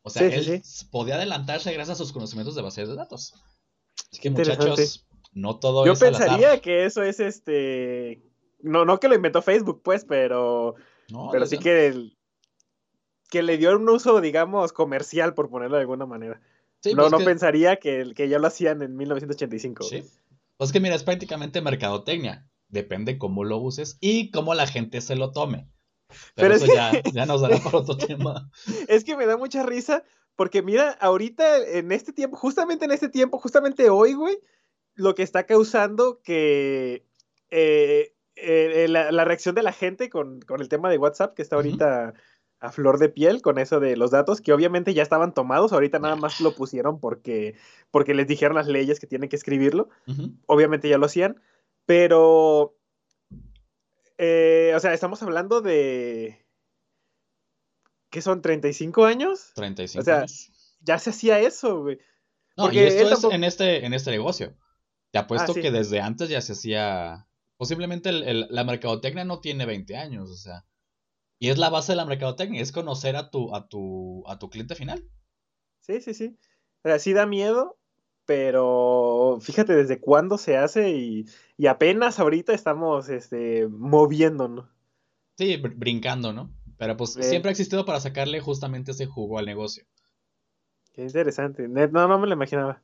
O 0.02 0.10
sea, 0.10 0.28
Sí, 0.28 0.50
él 0.50 0.62
podía 0.90 1.14
adelantarse 1.14 1.72
gracias 1.72 1.98
a 2.00 2.04
sus 2.04 2.12
conocimientos 2.12 2.54
de 2.54 2.62
bases 2.62 2.88
de 2.88 2.96
datos. 2.96 3.32
Así 4.12 4.20
que 4.20 4.30
muchachos, 4.30 5.06
no 5.32 5.58
todo 5.58 5.84
Yo 5.86 5.92
es 5.92 6.02
al 6.02 6.14
azar. 6.14 6.26
pensaría 6.28 6.60
que 6.60 6.84
eso 6.84 7.02
es 7.02 7.20
este. 7.20 8.22
No, 8.60 8.84
no 8.84 8.98
que 9.00 9.08
lo 9.08 9.14
inventó 9.14 9.42
Facebook, 9.42 9.82
pues, 9.82 10.04
pero. 10.04 10.74
No, 11.10 11.28
pero 11.32 11.46
sí 11.46 11.58
que. 11.58 11.86
el- 11.88 12.14
que 13.30 13.42
le 13.42 13.58
dio 13.58 13.76
un 13.76 13.86
uso, 13.88 14.20
digamos, 14.22 14.72
comercial, 14.72 15.34
por 15.34 15.50
ponerlo 15.50 15.76
de 15.76 15.82
alguna 15.82 16.06
manera. 16.06 16.40
sí, 16.80 16.94
no 16.94 17.02
pues 17.02 17.12
no 17.12 17.18
que- 17.18 17.24
pensaría 17.26 17.76
que, 17.76 18.12
que 18.16 18.28
ya 18.28 18.38
lo 18.38 18.46
hacían 18.46 18.80
en 18.82 18.96
1985. 18.96 19.84
Sí. 19.84 20.02
Pues 20.56 20.72
que 20.72 20.80
mira, 20.80 20.94
es 20.94 21.02
prácticamente 21.04 21.60
mercadotecnia. 21.60 22.48
Depende 22.68 23.18
cómo 23.18 23.44
lo 23.44 23.58
uses 23.58 23.98
y 24.00 24.30
cómo 24.30 24.54
la 24.54 24.66
gente 24.66 25.00
se 25.02 25.14
lo 25.16 25.32
tome. 25.32 25.68
Pero, 26.08 26.16
Pero 26.36 26.54
es 26.54 26.62
eso 26.62 26.72
que- 26.72 26.76
ya, 26.76 27.02
ya 27.12 27.26
nos 27.26 27.42
dará 27.42 27.58
para 27.64 27.78
otro 27.78 27.96
tema. 27.98 28.50
Es 28.88 29.04
que 29.04 29.14
me 29.16 29.26
da 29.26 29.36
mucha 29.36 29.62
risa, 29.62 30.04
porque 30.34 30.62
mira, 30.62 30.92
ahorita, 30.92 31.58
en 31.66 31.92
este 31.92 32.12
tiempo, 32.14 32.36
justamente 32.38 32.86
en 32.86 32.92
este 32.92 33.10
tiempo, 33.10 33.38
justamente 33.38 33.90
hoy, 33.90 34.14
güey, 34.14 34.38
lo 34.98 35.14
que 35.14 35.22
está 35.22 35.46
causando 35.46 36.20
que 36.22 37.04
eh, 37.50 38.12
eh, 38.36 38.86
la, 38.88 39.10
la 39.12 39.24
reacción 39.24 39.54
de 39.54 39.62
la 39.62 39.72
gente 39.72 40.10
con, 40.10 40.40
con 40.42 40.60
el 40.60 40.68
tema 40.68 40.90
de 40.90 40.98
WhatsApp, 40.98 41.34
que 41.34 41.42
está 41.42 41.56
ahorita 41.56 42.14
a 42.60 42.72
flor 42.72 42.98
de 42.98 43.08
piel 43.08 43.40
con 43.40 43.58
eso 43.58 43.78
de 43.78 43.96
los 43.96 44.10
datos, 44.10 44.40
que 44.40 44.52
obviamente 44.52 44.92
ya 44.92 45.02
estaban 45.04 45.32
tomados, 45.32 45.72
ahorita 45.72 46.00
nada 46.00 46.16
más 46.16 46.40
lo 46.40 46.54
pusieron 46.56 46.98
porque, 46.98 47.54
porque 47.92 48.14
les 48.14 48.26
dijeron 48.26 48.56
las 48.56 48.66
leyes 48.66 48.98
que 48.98 49.06
tienen 49.06 49.28
que 49.28 49.36
escribirlo, 49.36 49.88
obviamente 50.46 50.88
ya 50.88 50.98
lo 50.98 51.06
hacían, 51.06 51.40
pero 51.86 52.76
eh, 54.18 54.72
o 54.74 54.80
sea, 54.80 54.92
estamos 54.92 55.22
hablando 55.22 55.60
de. 55.60 56.44
¿Qué 58.10 58.20
son? 58.22 58.42
¿35 58.42 59.06
años? 59.06 59.52
35 59.54 60.00
O 60.00 60.04
sea, 60.04 60.18
años. 60.18 60.50
Ya 60.80 60.98
se 60.98 61.10
hacía 61.10 61.38
eso, 61.40 61.82
güey. 61.82 61.98
No, 62.56 62.64
y 62.64 62.66
porque 62.66 62.88
esto 62.88 63.00
él 63.00 63.06
es 63.06 63.10
tampoco- 63.12 63.34
en 63.34 63.44
este, 63.44 63.86
en 63.86 63.94
este 63.94 64.10
negocio. 64.10 64.54
Te 65.10 65.18
apuesto 65.18 65.52
Ah, 65.52 65.54
sí. 65.54 65.62
que 65.62 65.70
desde 65.70 66.00
antes 66.00 66.28
ya 66.28 66.40
se 66.40 66.52
hacía. 66.52 67.26
Posiblemente 67.56 68.10
el- 68.10 68.22
el- 68.24 68.46
la 68.50 68.64
mercadotecnia 68.64 69.24
no 69.24 69.40
tiene 69.40 69.66
20 69.66 69.96
años, 69.96 70.30
o 70.30 70.36
sea. 70.36 70.64
Y 71.40 71.48
es 71.50 71.58
la 71.58 71.70
base 71.70 71.92
de 71.92 71.96
la 71.96 72.04
mercadotecnia, 72.04 72.60
es 72.60 72.72
conocer 72.72 73.16
a 73.16 73.30
tu, 73.30 73.54
a 73.54 73.68
tu, 73.68 74.24
a 74.28 74.38
tu 74.38 74.50
cliente 74.50 74.74
final. 74.74 75.04
Sí, 75.80 76.00
sí, 76.00 76.14
sí. 76.14 76.36
O 76.84 76.88
sea, 76.88 76.98
sí 76.98 77.12
da 77.12 77.26
miedo, 77.26 77.78
pero 78.26 79.38
fíjate 79.40 79.74
desde 79.74 80.00
cuándo 80.00 80.36
se 80.36 80.56
hace 80.56 80.90
y, 80.90 81.24
y 81.56 81.66
apenas 81.66 82.18
ahorita 82.18 82.52
estamos 82.52 83.08
este, 83.08 83.66
moviéndonos. 83.68 84.66
Sí, 85.36 85.56
br- 85.56 85.74
brincando, 85.76 86.32
¿no? 86.32 86.52
Pero 86.76 86.96
pues 86.96 87.16
Eh. 87.16 87.22
siempre 87.22 87.48
ha 87.48 87.52
existido 87.52 87.84
para 87.84 88.00
sacarle 88.00 88.40
justamente 88.40 88.90
ese 88.90 89.06
jugo 89.06 89.38
al 89.38 89.46
negocio. 89.46 89.84
Qué 90.92 91.02
interesante. 91.02 91.66
No, 91.68 91.86
no 92.08 92.18
me 92.18 92.26
lo 92.26 92.34
imaginaba. 92.34 92.82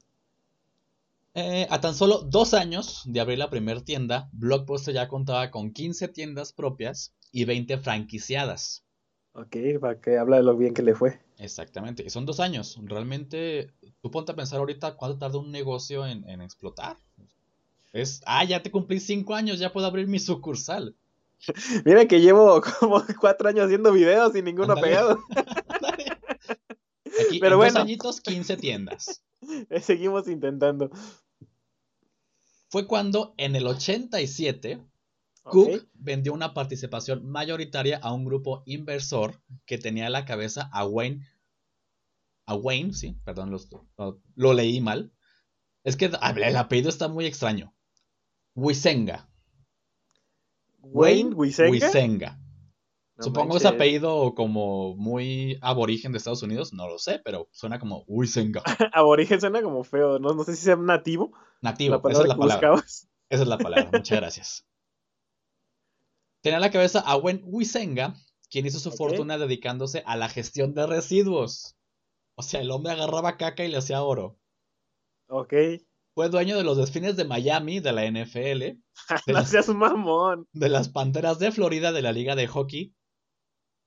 Eh, 1.34 1.66
a 1.68 1.80
tan 1.80 1.94
solo 1.94 2.20
dos 2.20 2.54
años 2.54 3.02
de 3.06 3.20
abrir 3.20 3.38
la 3.38 3.50
primera 3.50 3.80
tienda, 3.80 4.28
Blockbuster 4.32 4.94
ya 4.94 5.08
contaba 5.08 5.50
con 5.50 5.72
15 5.72 6.08
tiendas 6.08 6.52
propias 6.52 7.12
y 7.32 7.44
20 7.44 7.78
franquiciadas. 7.78 8.84
Ok, 9.32 9.56
para 9.80 10.00
que 10.00 10.16
habla 10.16 10.36
de 10.36 10.44
lo 10.44 10.56
bien 10.56 10.74
que 10.74 10.82
le 10.82 10.94
fue. 10.94 11.20
Exactamente, 11.38 12.04
y 12.06 12.10
son 12.10 12.24
dos 12.24 12.38
años. 12.38 12.78
Realmente, 12.84 13.72
tú 14.00 14.12
ponte 14.12 14.30
a 14.30 14.36
pensar 14.36 14.60
ahorita 14.60 14.94
cuánto 14.94 15.18
tarda 15.18 15.38
un 15.38 15.50
negocio 15.50 16.06
en, 16.06 16.28
en 16.28 16.40
explotar. 16.40 16.98
Es, 17.92 18.22
ah, 18.26 18.44
ya 18.44 18.62
te 18.62 18.70
cumplí 18.70 19.00
cinco 19.00 19.34
años, 19.34 19.58
ya 19.58 19.72
puedo 19.72 19.88
abrir 19.88 20.06
mi 20.06 20.20
sucursal. 20.20 20.94
Mira 21.84 22.06
que 22.06 22.20
llevo 22.20 22.60
como 22.60 23.02
cuatro 23.20 23.48
años 23.48 23.64
haciendo 23.64 23.90
videos 23.92 24.36
y 24.36 24.42
ninguno 24.42 24.76
pegado. 24.76 25.18
Aquí, 27.26 27.38
Pero 27.40 27.54
en 27.54 27.58
bueno. 27.58 27.72
dos 27.72 27.82
añitos, 27.82 28.20
15 28.20 28.56
tiendas. 28.56 29.22
Seguimos 29.82 30.28
intentando. 30.28 30.90
Fue 32.74 32.88
cuando 32.88 33.34
en 33.36 33.54
el 33.54 33.68
87 33.68 34.80
Ok. 35.44 35.52
Cook 35.52 35.88
vendió 35.94 36.32
una 36.32 36.54
participación 36.54 37.24
mayoritaria 37.24 37.98
a 37.98 38.12
un 38.12 38.24
grupo 38.24 38.64
inversor 38.66 39.40
que 39.64 39.78
tenía 39.78 40.08
a 40.08 40.10
la 40.10 40.24
cabeza 40.24 40.68
a 40.72 40.84
Wayne. 40.84 41.24
A 42.46 42.56
Wayne, 42.56 42.92
sí, 42.92 43.16
perdón, 43.24 43.52
los- 43.52 43.68
lo, 43.96 44.20
lo 44.34 44.54
leí 44.54 44.80
mal. 44.80 45.12
Es 45.84 45.94
que 45.96 46.06
el 46.06 46.56
apellido 46.56 46.88
está 46.88 47.06
muy 47.06 47.26
extraño. 47.26 47.72
Wisenga. 48.56 49.30
Wayne 50.80 51.32
Wisenga. 51.32 51.70
Wisenga. 51.70 52.40
No 53.16 53.24
Supongo 53.24 53.56
es 53.56 53.62
manches. 53.62 53.76
apellido 53.76 54.34
como 54.34 54.96
muy 54.96 55.58
aborigen 55.62 56.10
de 56.12 56.18
Estados 56.18 56.42
Unidos, 56.42 56.72
no 56.72 56.88
lo 56.88 56.98
sé, 56.98 57.20
pero 57.24 57.48
suena 57.52 57.78
como 57.78 58.04
Wisenga. 58.08 58.62
Aborigen 58.92 59.40
suena 59.40 59.62
como 59.62 59.84
feo. 59.84 60.18
No, 60.18 60.30
no 60.34 60.42
sé 60.44 60.56
si 60.56 60.64
sea 60.64 60.76
nativo. 60.76 61.32
Nativo, 61.60 61.96
esa 62.08 62.22
es 62.22 62.28
la 62.28 62.36
palabra. 62.36 62.70
buscabas. 62.70 63.08
Esa 63.30 63.42
es 63.42 63.48
la 63.48 63.58
palabra, 63.58 63.90
muchas 63.92 64.18
gracias. 64.18 64.66
Tenía 66.42 66.58
a 66.58 66.60
la 66.60 66.70
cabeza 66.70 67.00
a 67.00 67.16
Wen 67.16 67.40
Wisenga, 67.44 68.14
quien 68.50 68.66
hizo 68.66 68.78
su 68.78 68.90
fortuna 68.92 69.38
dedicándose 69.38 70.02
a 70.06 70.16
la 70.16 70.28
gestión 70.28 70.74
de 70.74 70.86
residuos. 70.86 71.76
O 72.36 72.42
sea, 72.42 72.60
el 72.60 72.70
hombre 72.70 72.92
agarraba 72.92 73.36
caca 73.36 73.64
y 73.64 73.68
le 73.68 73.78
hacía 73.78 74.02
oro. 74.02 74.38
Ok. 75.28 75.54
Fue 76.14 76.28
dueño 76.28 76.56
de 76.56 76.64
los 76.64 76.76
delfines 76.76 77.16
de 77.16 77.24
Miami, 77.24 77.80
de 77.80 77.92
la 77.92 78.04
NFL, 78.10 78.58
de, 79.26 79.32
No 79.32 79.32
las, 79.32 79.50
seas 79.50 79.68
mamón. 79.68 80.46
de 80.52 80.68
las 80.68 80.88
panteras 80.88 81.38
de 81.38 81.50
Florida, 81.50 81.92
de 81.92 82.02
la 82.02 82.12
Liga 82.12 82.36
de 82.36 82.46
Hockey, 82.46 82.94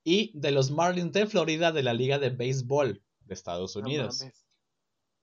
y 0.09 0.31
de 0.33 0.51
los 0.51 0.71
Marlins 0.71 1.11
de 1.11 1.27
Florida, 1.27 1.73
de 1.73 1.83
la 1.83 1.93
Liga 1.93 2.17
de 2.17 2.29
Béisbol 2.29 3.03
de 3.25 3.33
Estados 3.33 3.75
No 3.75 3.81
Unidos. 3.81 4.21
mames. 4.21 4.45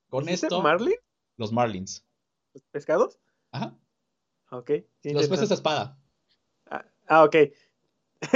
Con 0.09 0.25
¿Dijiste 0.25 0.45
esto, 0.45 0.61
Marlin? 0.61 0.93
los 1.37 1.51
Marlins. 1.51 2.05
¿Los 2.53 2.61
pescados? 2.65 3.19
Ajá. 3.51 3.75
Ok. 4.51 4.69
Los 5.03 5.27
peces 5.27 5.49
de 5.49 5.55
espada. 5.55 5.99
Ah, 6.69 6.85
ah, 7.07 7.23
ok. 7.23 7.35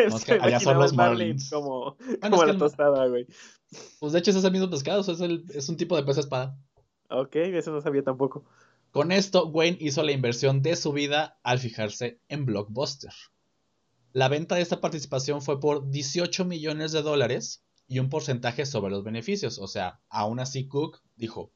No, 0.10 0.20
que 0.26 0.32
allá 0.34 0.60
son 0.60 0.80
los 0.80 0.94
Marlins. 0.94 1.52
Como, 1.52 1.96
Bueno, 1.98 2.20
como 2.32 2.46
la 2.46 2.52
el- 2.54 2.58
tostada, 2.58 3.06
güey. 3.08 3.28
Pues 4.00 4.14
de 4.14 4.18
hecho 4.20 4.32
es 4.32 4.38
ese 4.38 4.50
mismo 4.50 4.72
pescado, 4.72 5.02
es, 5.02 5.22
el- 5.22 5.46
es 5.54 5.70
un 5.70 5.78
tipo 5.78 5.96
de 5.96 6.04
pez 6.04 6.18
espada. 6.18 6.58
Ok, 7.12 7.36
eso 7.36 7.72
no 7.72 7.80
sabía 7.82 8.04
tampoco. 8.04 8.44
Con 8.90 9.12
esto, 9.12 9.46
Wayne 9.50 9.78
hizo 9.80 10.02
la 10.02 10.14
inversión 10.14 10.64
de 10.64 10.76
su 10.76 10.94
vida 10.94 11.40
al 11.44 11.60
fijarse 11.60 12.20
en 12.28 12.48
Blockbuster. 12.48 13.14
La 14.14 14.28
venta 14.28 14.56
de 14.56 14.62
esta 14.62 14.82
participación 14.82 15.42
fue 15.42 15.60
por 15.60 15.90
18 15.90 16.46
millones 16.46 16.92
de 16.92 17.02
dólares 17.02 17.64
y 17.88 18.00
un 18.00 18.10
porcentaje 18.10 18.66
sobre 18.66 18.92
los 18.92 19.04
beneficios. 19.04 19.60
O 19.60 19.68
sea, 19.68 20.02
aún 20.10 20.40
así 20.40 20.68
Cook 20.68 21.02
dijo, 21.16 21.52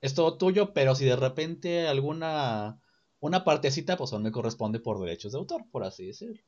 es 0.00 0.14
todo 0.14 0.36
tuyo, 0.36 0.72
pero 0.74 0.94
si 0.94 1.04
de 1.04 1.16
repente 1.16 1.86
alguna 1.88 2.78
una 3.20 3.44
partecita, 3.44 3.96
pues 3.96 4.12
aún 4.12 4.24
me 4.24 4.32
corresponde 4.32 4.80
por 4.80 4.98
derechos 5.00 5.32
de 5.32 5.38
autor, 5.38 5.64
por 5.70 5.84
así 5.84 6.06
decirlo. 6.06 6.42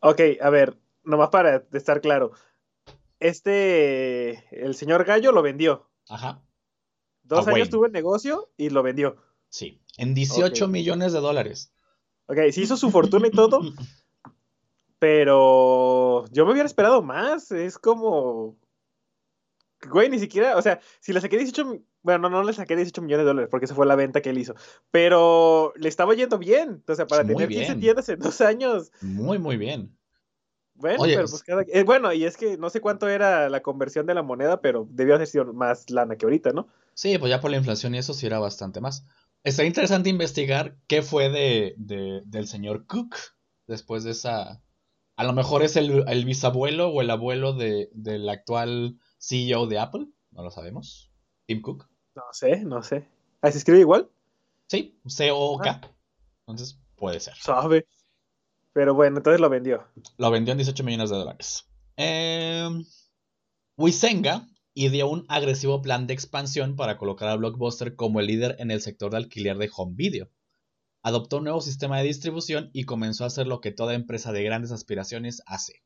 Ok, 0.00 0.20
a 0.40 0.48
ver, 0.48 0.78
nomás 1.04 1.30
para 1.30 1.66
estar 1.72 2.00
claro. 2.00 2.30
Este, 3.18 4.44
el 4.64 4.74
señor 4.74 5.04
Gallo 5.04 5.32
lo 5.32 5.42
vendió. 5.42 5.88
Ajá, 6.08 6.42
Dos 7.22 7.46
A 7.46 7.50
años 7.50 7.52
Wayne. 7.52 7.70
tuvo 7.70 7.86
el 7.86 7.92
negocio 7.92 8.50
y 8.56 8.70
lo 8.70 8.82
vendió. 8.82 9.16
sí, 9.48 9.80
en 9.98 10.14
18 10.14 10.64
Ok. 10.64 10.70
millones 10.70 11.12
de 11.12 11.20
dólares. 11.20 11.72
Ok, 12.30 12.38
sí 12.52 12.62
hizo 12.62 12.76
su 12.76 12.90
fortuna 12.90 13.26
y 13.26 13.30
todo, 13.32 13.60
pero 14.98 16.24
yo 16.30 16.44
me 16.46 16.52
hubiera 16.52 16.66
esperado 16.66 17.02
más. 17.02 17.50
Es 17.52 17.78
como. 17.78 18.56
Güey, 19.90 20.10
ni 20.10 20.18
siquiera, 20.18 20.58
o 20.58 20.62
sea, 20.62 20.78
si 21.00 21.12
le 21.14 21.22
saqué 21.22 21.38
18, 21.38 21.64
mi- 21.64 21.82
bueno, 22.02 22.28
no, 22.28 22.30
no 22.30 22.42
le 22.44 22.52
saqué 22.52 22.76
18 22.76 23.00
millones 23.00 23.24
de 23.24 23.28
dólares 23.28 23.48
porque 23.50 23.64
esa 23.64 23.74
fue 23.74 23.86
la 23.86 23.96
venta 23.96 24.20
que 24.20 24.28
él 24.28 24.36
hizo, 24.36 24.54
pero 24.90 25.72
le 25.76 25.88
estaba 25.88 26.14
yendo 26.14 26.36
bien, 26.38 26.82
o 26.86 26.94
sea, 26.94 27.06
para 27.06 27.24
Muy 27.24 27.32
tener 27.34 27.48
15 27.48 27.66
bien. 27.68 27.80
tiendas 27.80 28.08
en 28.10 28.18
dos 28.18 28.42
años, 28.42 28.92
Muy, 29.00 29.38
muy 29.38 29.56
bien. 29.56 29.96
bueno, 30.74 31.02
Oye, 31.02 31.14
pero 31.14 31.24
es- 31.24 31.30
pues 31.30 31.42
cada, 31.42 31.62
eh, 31.62 31.82
bueno, 31.82 32.12
y 32.12 32.24
es 32.26 32.36
que 32.36 32.58
no 32.58 32.68
sé 32.68 32.82
cuánto 32.82 33.08
era 33.08 33.48
la 33.48 33.62
conversión 33.62 34.04
de 34.04 34.12
la 34.12 34.22
moneda, 34.22 34.60
pero 34.60 34.86
debió 34.90 35.14
haber 35.14 35.26
sido 35.26 35.46
más 35.54 35.88
lana 35.88 36.16
que 36.16 36.26
ahorita, 36.26 36.50
¿no? 36.52 36.68
Sí, 36.92 37.16
pues 37.16 37.30
ya 37.30 37.40
por 37.40 37.50
la 37.50 37.56
inflación 37.56 37.94
y 37.94 37.98
eso 37.98 38.12
sí 38.12 38.26
era 38.26 38.38
bastante 38.38 38.82
más. 38.82 39.06
Está 39.44 39.64
interesante 39.64 40.10
investigar 40.10 40.76
qué 40.86 41.02
fue 41.02 41.28
de, 41.30 41.74
de- 41.78 42.22
del 42.26 42.46
señor 42.46 42.86
Cook 42.86 43.16
después 43.66 44.04
de 44.04 44.10
esa... 44.12 44.62
A 45.16 45.24
lo 45.24 45.32
mejor 45.32 45.62
es 45.62 45.76
el, 45.76 46.04
el 46.08 46.24
bisabuelo 46.24 46.88
o 46.88 47.00
el 47.02 47.10
abuelo 47.10 47.52
de, 47.52 47.90
del 47.92 48.28
actual 48.28 48.98
CEO 49.18 49.66
de 49.66 49.78
Apple, 49.78 50.06
no 50.30 50.42
lo 50.42 50.50
sabemos. 50.50 51.10
Tim 51.46 51.60
Cook. 51.60 51.88
No 52.14 52.22
sé, 52.32 52.60
no 52.64 52.82
sé. 52.82 53.06
¿Ah, 53.42 53.50
se 53.50 53.58
escribe 53.58 53.80
igual? 53.80 54.08
Sí, 54.68 54.98
C-O-O-K. 55.06 55.80
Ah. 55.82 55.90
Entonces 56.46 56.78
puede 56.96 57.20
ser. 57.20 57.34
Sabe. 57.36 57.86
Pero 58.72 58.94
bueno, 58.94 59.18
entonces 59.18 59.40
lo 59.40 59.50
vendió. 59.50 59.84
Lo 60.16 60.30
vendió 60.30 60.52
en 60.52 60.58
18 60.58 60.84
millones 60.84 61.10
de 61.10 61.16
dólares. 61.16 61.66
Eh, 61.96 62.68
Wisenga 63.76 64.46
ideó 64.74 65.08
un 65.08 65.24
agresivo 65.28 65.82
plan 65.82 66.06
de 66.06 66.14
expansión 66.14 66.76
para 66.76 66.96
colocar 66.96 67.28
a 67.28 67.36
Blockbuster 67.36 67.96
como 67.96 68.20
el 68.20 68.26
líder 68.26 68.56
en 68.58 68.70
el 68.70 68.80
sector 68.80 69.10
de 69.10 69.18
alquiler 69.18 69.58
de 69.58 69.70
home 69.74 69.94
video. 69.94 70.30
Adoptó 71.02 71.38
un 71.38 71.44
nuevo 71.44 71.60
sistema 71.60 71.98
de 71.98 72.04
distribución 72.04 72.70
y 72.72 72.84
comenzó 72.84 73.24
a 73.24 73.28
hacer 73.28 73.46
lo 73.46 73.60
que 73.60 73.72
toda 73.72 73.94
empresa 73.94 74.32
de 74.32 74.42
grandes 74.42 74.70
aspiraciones 74.70 75.42
hace. 75.46 75.82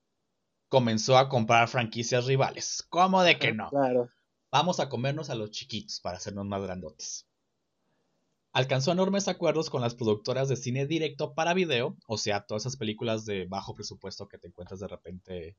Comenzó 0.68 1.16
a 1.18 1.28
comprar 1.28 1.68
franquicias 1.68 2.26
rivales. 2.26 2.84
¿Cómo 2.88 3.22
de 3.22 3.38
que 3.38 3.52
no? 3.52 3.70
Claro. 3.70 4.10
Vamos 4.50 4.80
a 4.80 4.88
comernos 4.88 5.30
a 5.30 5.34
los 5.34 5.50
chiquitos 5.50 6.00
para 6.00 6.18
hacernos 6.18 6.46
más 6.46 6.62
grandotes. 6.62 7.28
Alcanzó 8.52 8.92
enormes 8.92 9.26
acuerdos 9.26 9.68
con 9.68 9.80
las 9.80 9.96
productoras 9.96 10.48
de 10.48 10.56
cine 10.56 10.86
directo 10.86 11.34
para 11.34 11.54
video, 11.54 11.96
o 12.06 12.18
sea, 12.18 12.46
todas 12.46 12.62
esas 12.62 12.76
películas 12.76 13.24
de 13.24 13.46
bajo 13.46 13.74
presupuesto 13.74 14.28
que 14.28 14.38
te 14.38 14.46
encuentras 14.46 14.78
de 14.78 14.86
repente 14.86 15.56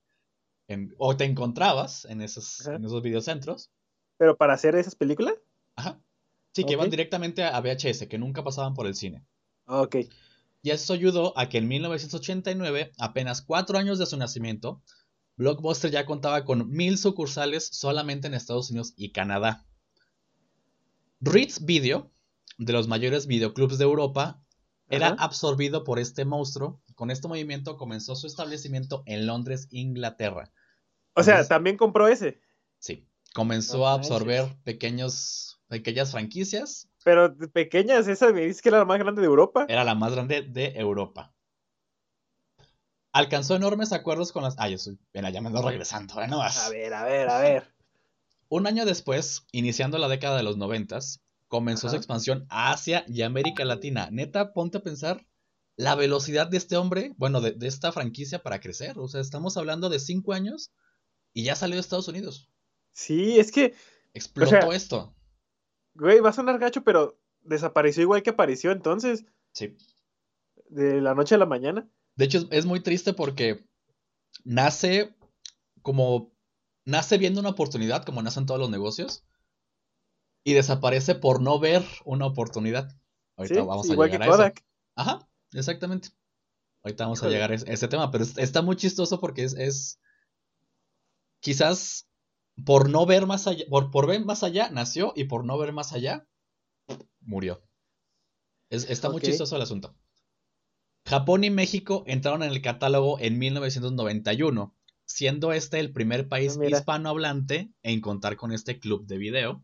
en- 0.68 0.94
o 0.98 1.16
te 1.16 1.26
encontrabas 1.26 2.06
en 2.06 2.22
esos, 2.22 2.66
en 2.68 2.84
esos 2.86 3.02
videocentros. 3.02 3.70
Pero 4.18 4.36
para 4.38 4.54
hacer 4.54 4.76
esas 4.76 4.96
películas, 4.96 5.36
Ajá. 5.76 6.00
Sí, 6.54 6.64
que 6.64 6.74
iban 6.74 6.90
directamente 6.90 7.44
a 7.44 7.60
VHS, 7.60 8.08
que 8.08 8.18
nunca 8.18 8.44
pasaban 8.44 8.74
por 8.74 8.88
el 8.88 8.96
cine. 8.96 9.26
ok. 9.66 9.98
Y 10.62 10.72
eso 10.72 10.94
ayudó 10.94 11.38
a 11.38 11.48
que 11.50 11.58
en 11.60 11.68
1989, 11.68 12.92
apenas 12.98 13.42
cuatro 13.44 13.78
años 13.78 14.00
de 14.00 14.06
su 14.08 14.18
nacimiento, 14.18 14.82
Blockbuster 15.38 15.92
ya 15.92 16.06
contaba 16.06 16.46
con 16.46 16.70
mil 16.72 16.98
sucursales 16.98 17.68
solamente 17.72 18.26
en 18.28 18.34
Estados 18.34 18.72
Unidos 18.72 18.94
y 18.96 19.12
Canadá. 19.12 19.66
Ritz 21.20 21.64
Video, 21.66 22.10
de 22.58 22.74
los 22.74 22.88
mayores 22.88 23.28
videoclubs 23.28 23.78
de 23.78 23.84
Europa, 23.84 24.42
era 24.90 25.08
Ajá. 25.10 25.24
absorbido 25.26 25.84
por 25.84 26.00
este 26.00 26.26
monstruo. 26.26 26.82
Con 26.96 27.12
este 27.12 27.28
movimiento 27.28 27.76
comenzó 27.78 28.16
su 28.16 28.28
establecimiento 28.28 29.04
en 29.06 29.26
Londres, 29.28 29.68
Inglaterra. 29.72 30.52
O 31.16 31.24
sea, 31.24 31.36
Entonces- 31.36 31.50
también 31.50 31.78
compró 31.78 32.08
ese. 32.08 32.40
Sí, 32.80 33.08
comenzó 33.34 33.78
No 33.80 33.88
a 33.88 33.92
manches. 33.98 34.12
absorber 34.12 34.56
pequeños, 34.64 35.60
pequeñas 35.68 36.12
franquicias. 36.12 36.88
Pero 37.04 37.36
pequeñas, 37.54 38.08
esa 38.08 38.32
me 38.32 38.42
dice 38.42 38.62
que 38.62 38.70
era 38.70 38.80
la 38.80 38.86
más 38.86 39.00
grande 39.00 39.22
de 39.22 39.28
Europa. 39.28 39.66
Era 39.70 39.84
la 39.84 39.96
más 39.96 40.14
grande 40.14 40.42
de 40.44 40.74
Europa. 40.76 41.32
alcanzó 43.14 43.56
enormes 43.56 43.94
acuerdos 43.94 44.32
con 44.34 44.44
las... 44.44 44.56
Ah, 44.58 44.68
yo 44.68 44.78
soy... 44.78 44.98
Ven, 45.14 45.26
ya 45.32 45.40
me 45.42 45.48
ando 45.48 45.62
regresando, 45.62 46.22
¿eh? 46.22 46.28
No 46.28 46.40
más. 46.40 46.66
A 46.66 46.70
ver, 46.70 46.94
a 46.94 47.04
ver, 47.06 47.30
a 47.30 47.40
ver. 47.40 47.74
Un 48.50 48.68
año 48.68 48.86
después, 48.86 49.46
iniciando 49.54 49.98
la 49.98 50.10
década 50.10 50.36
de 50.38 50.44
los 50.44 50.58
noventas, 50.58 51.22
comenzó 51.48 51.88
su 51.90 51.96
expansión 51.96 52.46
a 52.50 52.72
Asia 52.74 53.06
y 53.08 53.22
América 53.22 53.64
Latina. 53.64 54.10
Neta, 54.12 54.52
ponte 54.54 54.80
a 54.80 54.84
pensar 54.84 55.26
la 55.78 55.96
velocidad 55.96 56.48
de 56.48 56.58
este 56.58 56.76
hombre, 56.78 57.14
bueno, 57.18 57.40
de, 57.42 57.52
de 57.52 57.68
esta 57.68 57.92
franquicia 57.94 58.44
para 58.44 58.60
crecer. 58.60 59.00
O 59.00 59.08
sea, 59.08 59.22
estamos 59.22 59.56
hablando 59.58 59.90
de 59.90 60.00
cinco 60.00 60.34
años 60.34 60.72
y 61.36 61.44
ya 61.44 61.56
salió 61.56 61.76
de 61.76 61.82
Estados 61.82 62.08
Unidos. 62.08 62.50
Sí, 62.94 63.38
es 63.40 63.52
que, 63.52 63.76
Explotó 64.16 64.50
sea, 64.50 64.70
esto. 64.76 65.16
güey, 65.94 66.20
va 66.22 66.30
a 66.30 66.34
sonar 66.34 66.58
gacho, 66.58 66.84
pero 66.84 67.20
desapareció 67.42 68.02
igual 68.02 68.24
que 68.24 68.32
apareció 68.32 68.72
entonces, 68.72 69.26
Sí. 69.54 69.78
de 70.70 71.02
la 71.02 71.14
noche 71.14 71.36
a 71.36 71.38
la 71.38 71.46
mañana. 71.46 71.88
De 72.16 72.26
hecho, 72.26 72.38
es, 72.40 72.48
es 72.52 72.66
muy 72.66 72.80
triste 72.80 73.14
porque 73.14 73.68
nace 74.44 75.14
como. 75.82 76.34
Nace 76.88 77.18
viendo 77.18 77.40
una 77.40 77.50
oportunidad, 77.50 78.06
como 78.06 78.22
nacen 78.22 78.46
todos 78.46 78.60
los 78.60 78.70
negocios, 78.70 79.24
y 80.44 80.54
desaparece 80.54 81.16
por 81.16 81.42
no 81.42 81.60
ver 81.60 81.84
una 82.06 82.28
oportunidad. 82.28 82.96
Ahorita 83.38 83.56
Sí, 83.62 83.68
vamos 83.68 83.86
sí, 83.88 83.92
a 83.92 83.94
igual 83.94 84.12
llegar 84.12 84.28
que 84.30 84.42
a 84.44 84.46
eso. 84.48 84.54
Ajá, 84.96 85.28
exactamente. 85.52 86.10
Ahorita 86.84 87.06
vamos 87.06 87.24
a 87.24 87.28
llegar 87.30 87.52
a 87.52 87.56
ese, 87.56 87.68
a 87.70 87.74
ese 87.74 87.88
tema, 87.88 88.12
pero 88.12 88.24
es- 88.24 88.38
está 88.38 88.62
muy 88.62 88.76
chistoso 88.76 89.20
porque 89.20 89.44
es, 89.44 89.56
es- 89.56 90.00
quizás 91.46 92.08
por 92.66 92.90
no 92.90 93.06
ver 93.06 93.28
más 93.28 93.46
allá, 93.46 93.66
por, 93.70 93.92
por 93.92 94.08
ver 94.08 94.26
más 94.26 94.42
allá, 94.42 94.72
nació 94.72 95.14
y 95.16 95.26
por 95.26 95.46
no 95.46 95.60
ver 95.60 95.74
más 95.74 95.94
allá, 95.94 96.28
murió. 97.22 97.62
Es- 98.72 98.90
está 98.90 99.10
muy 99.12 99.22
chistoso 99.22 99.56
el 99.56 99.62
asunto. 99.62 99.96
Japón 101.06 101.44
y 101.44 101.52
México 101.52 102.04
entraron 102.08 102.42
en 102.42 102.50
el 102.50 102.64
catálogo 102.64 103.20
en 103.20 103.38
1991, 103.38 104.74
siendo 105.06 105.54
este 105.54 105.80
el 105.80 105.94
primer 105.94 106.28
país 106.30 106.56
Ah, 106.56 106.60
mira. 106.60 106.80
hispanohablante 106.80 107.72
en 107.84 108.02
contar 108.02 108.38
con 108.38 108.52
este 108.52 108.80
club 108.80 109.06
de 109.06 109.18
video. 109.20 109.64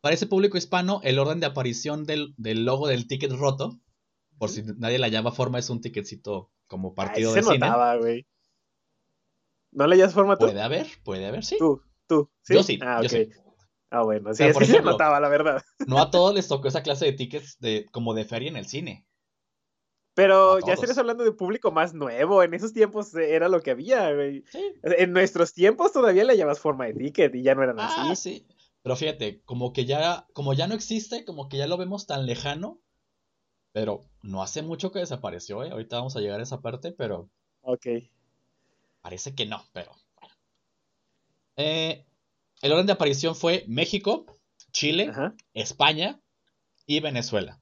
Para 0.00 0.16
ese 0.16 0.26
público 0.26 0.58
hispano, 0.58 1.00
el 1.04 1.20
orden 1.20 1.38
de 1.38 1.46
aparición 1.46 2.04
del, 2.06 2.34
del 2.36 2.64
logo 2.64 2.88
del 2.88 3.06
ticket 3.06 3.30
roto, 3.30 3.78
por 4.36 4.50
si 4.50 4.64
nadie 4.64 4.98
la 4.98 5.06
llama 5.06 5.30
forma, 5.30 5.60
es 5.60 5.70
un 5.70 5.80
ticketcito 5.80 6.50
como 6.66 6.88
Ay, 6.88 6.96
partido 6.96 7.30
se 7.30 7.36
de 7.36 7.42
cine. 7.44 7.60
notaba, 7.60 7.96
güey. 7.98 8.26
¿No 9.72 9.86
leías 9.86 10.14
forma 10.14 10.36
tú? 10.36 10.46
Puede 10.46 10.62
haber, 10.62 10.86
puede 11.04 11.26
haber, 11.26 11.44
sí. 11.44 11.56
Tú, 11.58 11.82
tú. 12.06 12.30
¿sí? 12.42 12.54
Yo 12.54 12.62
sí, 12.62 12.78
Ah, 12.82 13.00
yo 13.02 13.08
sí. 13.08 13.28
Ah, 13.90 14.02
bueno, 14.04 14.32
sí, 14.32 14.38
Pero, 14.38 14.50
es 14.50 14.54
por 14.54 14.62
que 14.62 14.72
se 14.72 14.80
notaba, 14.82 15.20
la 15.20 15.28
verdad. 15.28 15.62
No 15.86 15.98
a 15.98 16.10
todos 16.10 16.34
les 16.34 16.48
tocó 16.48 16.68
esa 16.68 16.82
clase 16.82 17.04
de 17.06 17.12
tickets 17.12 17.58
de, 17.58 17.86
como 17.90 18.14
de 18.14 18.24
feria 18.24 18.48
en 18.48 18.56
el 18.56 18.66
cine. 18.66 19.06
Pero 20.14 20.58
ya 20.60 20.74
estarías 20.74 20.98
hablando 20.98 21.24
de 21.24 21.32
público 21.32 21.72
más 21.72 21.94
nuevo. 21.94 22.42
En 22.42 22.52
esos 22.54 22.72
tiempos 22.72 23.14
eh, 23.14 23.34
era 23.34 23.48
lo 23.48 23.60
que 23.62 23.70
había, 23.70 24.12
güey. 24.14 24.44
Sí. 24.50 24.74
En 24.82 25.12
nuestros 25.12 25.54
tiempos 25.54 25.92
todavía 25.92 26.24
le 26.24 26.36
llamabas 26.36 26.60
forma 26.60 26.86
de 26.86 26.94
ticket 26.94 27.34
y 27.34 27.42
ya 27.42 27.54
no 27.54 27.62
eran 27.62 27.80
Ah, 27.80 28.10
así. 28.10 28.16
sí. 28.16 28.46
Pero 28.82 28.96
fíjate, 28.96 29.42
como 29.44 29.72
que 29.72 29.84
ya, 29.86 30.26
como 30.34 30.52
ya 30.54 30.66
no 30.66 30.74
existe, 30.74 31.24
como 31.24 31.48
que 31.48 31.56
ya 31.56 31.66
lo 31.66 31.78
vemos 31.78 32.06
tan 32.06 32.26
lejano. 32.26 32.80
Pero 33.72 34.02
no 34.22 34.42
hace 34.42 34.60
mucho 34.60 34.92
que 34.92 34.98
desapareció, 34.98 35.64
¿eh? 35.64 35.70
Ahorita 35.70 35.96
vamos 35.96 36.14
a 36.16 36.20
llegar 36.20 36.40
a 36.40 36.42
esa 36.42 36.60
parte, 36.60 36.92
pero 36.92 37.30
Ok. 37.62 37.86
Parece 39.02 39.34
que 39.34 39.44
no, 39.46 39.62
pero 39.72 39.92
bueno. 40.20 40.34
Eh, 41.56 42.06
el 42.62 42.72
orden 42.72 42.86
de 42.86 42.92
aparición 42.92 43.34
fue 43.36 43.64
México, 43.68 44.24
Chile, 44.72 45.08
Ajá. 45.10 45.34
España 45.52 46.20
y 46.86 47.00
Venezuela. 47.00 47.60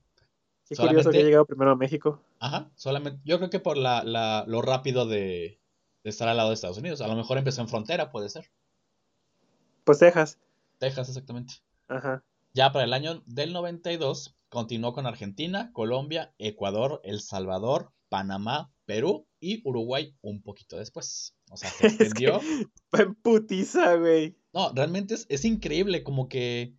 Qué 0.69 0.77
curioso 0.77 0.97
que 0.97 1.03
Solamente- 1.03 1.25
llegado 1.25 1.47
primero 1.47 1.71
a 1.73 1.77
México. 1.77 2.23
Ajá, 2.39 2.71
solamente, 2.77 3.21
yo 3.25 3.39
creo 3.39 3.51
que 3.51 3.59
por 3.61 3.77
la, 3.77 4.05
la- 4.05 4.45
lo 4.47 4.63
rápido 4.63 5.07
de, 5.07 5.61
de 6.05 6.11
estar 6.11 6.29
al 6.29 6.37
lado 6.37 6.51
de 6.51 6.55
Estados 6.55 6.79
Unidos. 6.79 7.01
A 7.01 7.09
lo 7.09 7.17
mejor 7.17 7.39
empezó 7.39 7.61
en 7.61 7.69
frontera, 7.69 8.11
puede 8.13 8.29
ser. 8.29 8.51
Pues 9.85 9.99
Texas. 9.99 10.39
Texas, 10.79 11.09
exactamente. 11.09 11.55
Ajá. 11.89 12.23
Ya 12.53 12.73
para 12.73 12.85
el 12.85 12.93
año 12.93 13.23
del 13.27 13.53
92, 13.53 14.37
continuó 14.49 14.93
con 14.93 15.07
Argentina, 15.07 15.73
Colombia, 15.73 16.33
Ecuador, 16.39 17.01
El 17.05 17.21
Salvador, 17.21 17.93
Panamá, 18.11 18.71
Perú 18.85 19.27
y 19.41 19.67
Uruguay 19.67 20.15
un 20.21 20.43
poquito 20.43 20.77
después. 20.77 21.35
O 21.51 21.57
sea, 21.57 21.71
se 21.71 21.87
Es 21.87 21.97
que- 21.97 22.05
extendió. 22.05 22.41
Putiza, 23.23 23.95
güey. 23.97 24.37
No, 24.53 24.71
realmente 24.75 25.15
es, 25.15 25.25
es 25.31 25.47
increíble, 25.47 26.03
como 26.03 26.29
que 26.29 26.75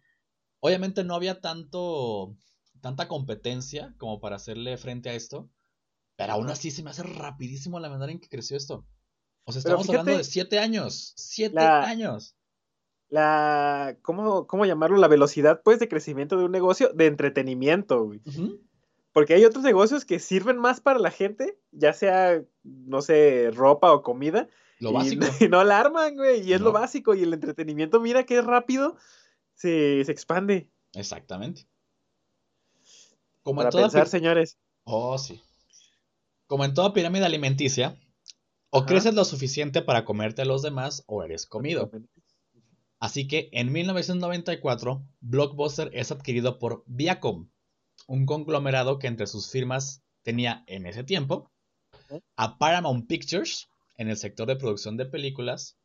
obviamente 0.60 1.04
no 1.04 1.16
había 1.16 1.42
tanto, 1.42 2.36
tanta 2.82 3.08
competencia 3.08 3.96
como 3.98 4.20
para 4.20 4.36
hacerle 4.36 4.78
frente 4.78 5.10
a 5.10 5.14
esto, 5.14 5.50
pero 6.18 6.34
aún 6.34 6.50
así 6.50 6.70
se 6.70 6.84
me 6.84 6.92
hace 6.92 7.02
rapidísimo 7.04 7.80
la 7.80 7.90
manera 7.90 8.12
en 8.12 8.20
que 8.20 8.30
creció 8.30 8.56
esto. 8.58 8.86
O 9.46 9.52
sea, 9.54 9.60
estamos 9.60 9.90
hablando 9.90 10.16
de 10.18 10.24
siete 10.24 10.60
años, 10.60 11.14
siete 11.16 11.56
la- 11.56 11.82
años. 11.84 12.36
La. 13.10 13.98
¿cómo, 14.04 14.48
¿Cómo 14.48 14.66
llamarlo? 14.66 14.98
La 14.98 15.08
velocidad, 15.10 15.62
pues, 15.64 15.80
de 15.80 15.90
crecimiento 15.90 16.38
de 16.38 16.46
un 16.46 16.52
negocio 16.52 16.92
de 16.94 17.08
entretenimiento, 17.08 18.06
güey. 18.06 18.22
Porque 19.14 19.34
hay 19.34 19.44
otros 19.46 19.64
negocios 19.64 20.06
que 20.06 20.20
sirven 20.20 20.58
más 20.58 20.80
para 20.80 21.00
la 21.00 21.12
gente, 21.12 21.58
ya 21.72 21.94
sea, 21.94 22.44
no 22.64 23.02
sé, 23.02 23.52
ropa 23.52 23.92
o 23.92 24.04
comida. 24.04 24.48
Lo 24.80 24.92
y, 24.92 24.94
básico. 24.94 25.26
y 25.40 25.48
no 25.50 25.64
la 25.64 25.80
arman, 25.80 26.16
güey. 26.16 26.42
Y 26.42 26.54
es 26.54 26.62
lo 26.62 26.72
básico. 26.72 27.14
Y 27.14 27.24
el 27.24 27.34
entretenimiento, 27.34 28.00
mira 28.00 28.26
que 28.26 28.42
rápido 28.42 28.96
se, 29.54 30.04
se 30.06 30.12
expande. 30.12 30.70
Exactamente. 30.94 31.68
Como 33.44 33.58
Para 33.58 33.70
en 33.70 33.72
toda 33.72 33.84
pensar, 33.84 34.08
señores. 34.08 34.58
Oh, 34.84 35.18
sí. 35.18 35.42
Como 36.48 36.66
en 36.66 36.74
toda 36.74 36.94
pirámide 36.94 37.26
alimenticia, 37.26 37.98
o 38.70 38.80
Ajá. 38.80 38.88
creces 38.88 39.14
lo 39.14 39.26
suficiente 39.26 39.82
para 39.82 40.06
comerte 40.06 40.42
a 40.42 40.46
los 40.46 40.62
demás 40.62 41.04
o 41.08 41.24
eres 41.24 41.46
comido. 41.46 41.92
Así 43.00 43.28
que 43.28 43.50
en 43.52 43.72
1994, 43.72 45.04
Blockbuster 45.22 45.90
es 45.94 46.12
adquirido 46.12 46.60
por 46.60 46.84
Viacom, 46.86 47.50
un 48.12 48.26
conglomerado 48.26 49.00
que 49.00 49.08
entre 49.08 49.26
sus 49.26 49.50
firmas 49.50 50.04
tenía 50.22 50.66
en 50.68 50.86
ese 50.86 51.06
tiempo 51.06 51.50
a 52.36 52.58
Paramount 52.58 53.08
Pictures 53.08 53.70
en 53.96 54.10
el 54.10 54.18
sector 54.18 54.50
de 54.50 54.58
producción 54.58 54.98
de 54.98 55.06
películas, 55.06 55.78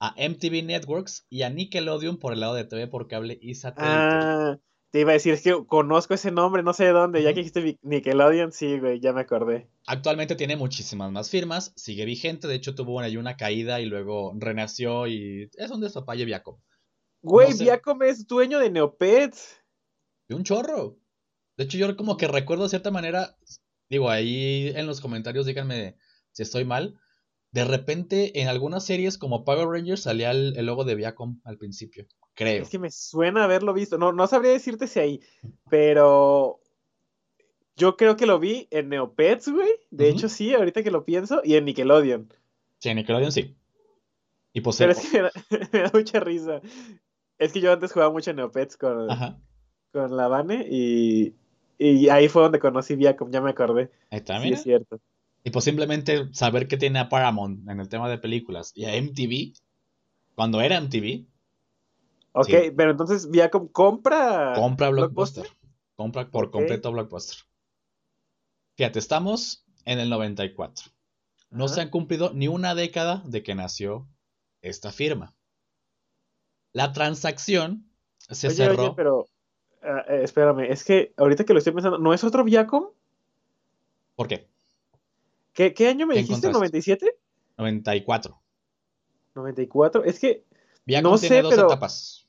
a 0.00 0.12
MTV 0.16 0.64
Networks 0.64 1.26
y 1.30 1.42
a 1.42 1.50
Nickelodeon 1.50 2.18
por 2.18 2.32
el 2.32 2.40
lado 2.40 2.54
de 2.54 2.64
TV 2.64 2.88
por 2.88 3.06
cable 3.06 3.38
y 3.40 3.54
satélite. 3.54 3.94
Ah, 3.94 4.58
te 4.90 5.00
iba 5.00 5.10
a 5.10 5.12
decir, 5.12 5.32
es 5.32 5.42
que 5.42 5.64
conozco 5.64 6.14
ese 6.14 6.32
nombre, 6.32 6.64
no 6.64 6.72
sé 6.72 6.86
de 6.86 6.90
dónde. 6.90 7.22
Ya 7.22 7.32
que 7.32 7.44
dijiste 7.44 7.78
Nickelodeon, 7.82 8.50
sí, 8.50 8.80
güey, 8.80 8.98
ya 8.98 9.12
me 9.12 9.20
acordé. 9.20 9.70
Actualmente 9.86 10.34
tiene 10.34 10.56
muchísimas 10.56 11.12
más 11.12 11.30
firmas, 11.30 11.72
sigue 11.76 12.04
vigente, 12.04 12.48
de 12.48 12.56
hecho 12.56 12.74
tuvo 12.74 12.98
ahí 12.98 13.16
una 13.16 13.36
caída 13.36 13.80
y 13.80 13.86
luego 13.86 14.32
renació 14.36 15.06
y 15.06 15.48
es 15.54 15.70
un 15.70 15.80
despapalle 15.80 16.24
Viacom. 16.24 16.58
Güey, 17.22 17.50
No 17.50 17.56
sé. 17.56 17.62
Viacom 17.62 18.02
es 18.02 18.26
dueño 18.26 18.58
de 18.58 18.70
Neopets. 18.70 19.62
De 20.26 20.34
un 20.34 20.42
chorro. 20.42 20.96
De 21.60 21.66
hecho, 21.66 21.76
yo 21.76 21.94
como 21.94 22.16
que 22.16 22.26
recuerdo 22.26 22.62
de 22.62 22.70
cierta 22.70 22.90
manera, 22.90 23.36
digo, 23.90 24.08
ahí 24.08 24.72
en 24.74 24.86
los 24.86 25.02
comentarios 25.02 25.44
díganme 25.44 25.94
si 26.32 26.42
estoy 26.42 26.64
mal. 26.64 26.98
De 27.50 27.66
repente, 27.66 28.40
en 28.40 28.48
algunas 28.48 28.86
series 28.86 29.18
como 29.18 29.44
Power 29.44 29.68
Rangers 29.68 30.04
salía 30.04 30.30
el, 30.30 30.54
el 30.56 30.64
logo 30.64 30.84
de 30.84 30.94
Viacom 30.94 31.38
al 31.44 31.58
principio. 31.58 32.06
Creo. 32.32 32.62
Es 32.62 32.70
que 32.70 32.78
me 32.78 32.90
suena 32.90 33.44
haberlo 33.44 33.74
visto. 33.74 33.98
No, 33.98 34.10
no 34.10 34.26
sabría 34.26 34.52
decirte 34.52 34.86
si 34.86 35.00
ahí, 35.00 35.20
pero 35.68 36.62
yo 37.76 37.98
creo 37.98 38.16
que 38.16 38.24
lo 38.24 38.38
vi 38.38 38.66
en 38.70 38.88
Neopets, 38.88 39.50
güey. 39.50 39.68
De 39.90 40.08
hecho, 40.08 40.30
sí, 40.30 40.54
ahorita 40.54 40.82
que 40.82 40.90
lo 40.90 41.04
pienso, 41.04 41.42
y 41.44 41.56
en 41.56 41.66
Nickelodeon. 41.66 42.32
Sí, 42.78 42.88
en 42.88 42.96
Nickelodeon 42.96 43.32
sí. 43.32 43.54
Y 44.54 44.62
pues, 44.62 44.78
Pero 44.78 44.92
es 44.92 44.98
que 45.10 45.18
me 45.18 45.22
da, 45.24 45.30
me 45.74 45.78
da 45.80 45.90
mucha 45.92 46.20
risa. 46.20 46.62
Es 47.36 47.52
que 47.52 47.60
yo 47.60 47.70
antes 47.70 47.92
jugaba 47.92 48.10
mucho 48.10 48.30
en 48.30 48.36
Neopets 48.36 48.78
con, 48.78 49.10
Ajá. 49.10 49.38
con 49.92 50.16
la 50.16 50.26
Vane 50.26 50.66
y, 50.66 51.34
y 51.80 52.08
ahí 52.10 52.28
fue 52.28 52.42
donde 52.42 52.58
conocí 52.58 52.94
Viacom, 52.94 53.30
ya 53.30 53.40
me 53.40 53.50
acordé. 53.50 53.90
Ahí 54.10 54.18
está, 54.18 54.40
Sí, 54.42 54.52
es 54.52 54.62
cierto. 54.62 55.00
Y 55.42 55.50
pues 55.50 55.64
simplemente 55.64 56.28
saber 56.34 56.68
que 56.68 56.76
tiene 56.76 56.98
a 56.98 57.08
Paramount 57.08 57.66
en 57.68 57.80
el 57.80 57.88
tema 57.88 58.10
de 58.10 58.18
películas 58.18 58.72
y 58.74 58.84
a 58.84 58.94
MTV, 58.94 59.54
cuando 60.34 60.60
era 60.60 60.76
MTV, 60.76 61.26
Ok, 62.32 62.46
Sí. 62.46 62.70
pero 62.76 62.92
entonces 62.92 63.28
Viacom 63.28 63.66
compra 63.68 64.52
compra 64.54 64.90
Blockbuster. 64.90 65.46
Compra 65.96 66.30
por 66.30 66.50
completo 66.50 66.92
Blockbuster. 66.92 67.38
Fíjate, 68.76 68.98
estamos 68.98 69.64
en 69.84 69.98
el 69.98 70.08
94. 70.10 70.92
No 71.50 71.64
Ajá. 71.64 71.74
se 71.74 71.80
han 71.80 71.90
cumplido 71.90 72.32
ni 72.32 72.46
una 72.46 72.74
década 72.76 73.22
de 73.26 73.42
que 73.42 73.54
nació 73.56 74.06
esta 74.62 74.92
firma. 74.92 75.34
La 76.72 76.92
transacción 76.92 77.90
se 78.18 78.46
Oye, 78.46 78.56
cerró. 78.56 78.82
oye, 78.84 78.92
pero 78.94 79.26
ah, 79.82 80.04
eh, 80.08 80.20
espérame, 80.22 80.60
es 80.70 80.84
que 80.84 81.12
ahorita 81.16 81.44
que 81.44 81.52
lo 81.52 81.58
estoy 81.58 81.72
pensando, 81.72 81.98
¿no 81.98 82.12
es 82.14 82.22
otro 82.24 82.44
Viacom? 82.44 82.86
¿Por 84.16 84.28
qué? 84.28 84.46
¿Qué, 85.52 85.72
qué 85.74 85.88
año 85.88 86.06
me 86.06 86.14
¿Qué 86.14 86.20
dijiste? 86.22 86.48
encontraste? 86.48 86.78
¿97? 86.78 87.14
94. 87.58 88.40
¿94? 89.34 90.02
Es 90.04 90.18
que, 90.20 90.44
Viacom 90.86 91.12
No 91.12 91.18
tiene 91.18 91.36
sé, 91.36 91.42
dos 91.42 91.54
pero- 91.54 91.66
etapas. 91.66 92.26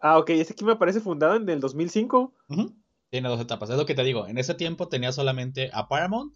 ah, 0.00 0.18
ok, 0.18 0.30
este 0.30 0.52
aquí 0.54 0.64
me 0.64 0.76
parece 0.76 1.00
fundado 1.00 1.36
en 1.36 1.48
el 1.48 1.60
2005. 1.60 2.32
Ujú. 2.48 2.74
Tiene 3.10 3.28
dos 3.28 3.40
etapas. 3.40 3.70
Es 3.70 3.76
lo 3.76 3.86
que 3.86 3.94
te 3.94 4.04
digo. 4.04 4.26
En 4.26 4.36
ese 4.38 4.54
tiempo 4.54 4.88
tenía 4.88 5.12
solamente 5.12 5.70
a 5.72 5.88
Paramount 5.88 6.34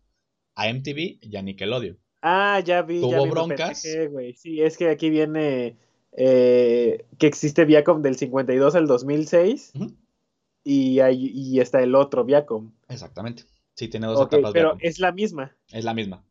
a 0.54 0.68
MTV 0.68 1.18
y 1.20 1.36
a 1.36 1.42
Nickelodeon. 1.42 1.98
Ah, 2.22 2.60
ya 2.64 2.82
vi. 2.82 3.00
Tuvo 3.00 3.10
ya 3.12 3.22
vi, 3.22 3.30
broncas. 3.30 3.82
Sí, 4.36 4.60
es 4.62 4.76
que 4.76 4.88
aquí 4.88 5.10
viene 5.10 5.76
eh, 6.12 7.04
que 7.18 7.26
existe 7.26 7.64
Viacom 7.64 8.00
del 8.02 8.16
52 8.16 8.74
al 8.74 8.86
2006 8.86 9.72
Ujú, 9.74 9.96
y, 10.64 11.00
hay, 11.00 11.30
y 11.34 11.60
está 11.60 11.82
el 11.82 11.94
otro 11.94 12.24
Viacom. 12.24 12.72
Exactamente. 12.88 13.44
Sí, 13.74 13.88
tiene 13.88 14.06
dos 14.06 14.20
Ok, 14.20 14.34
etapas. 14.34 14.52
pero 14.52 14.68
Viacom. 14.74 14.80
es 14.82 14.98
la 14.98 15.12
misma. 15.12 15.56
Es 15.70 15.84
la 15.84 15.94
misma. 15.94 16.24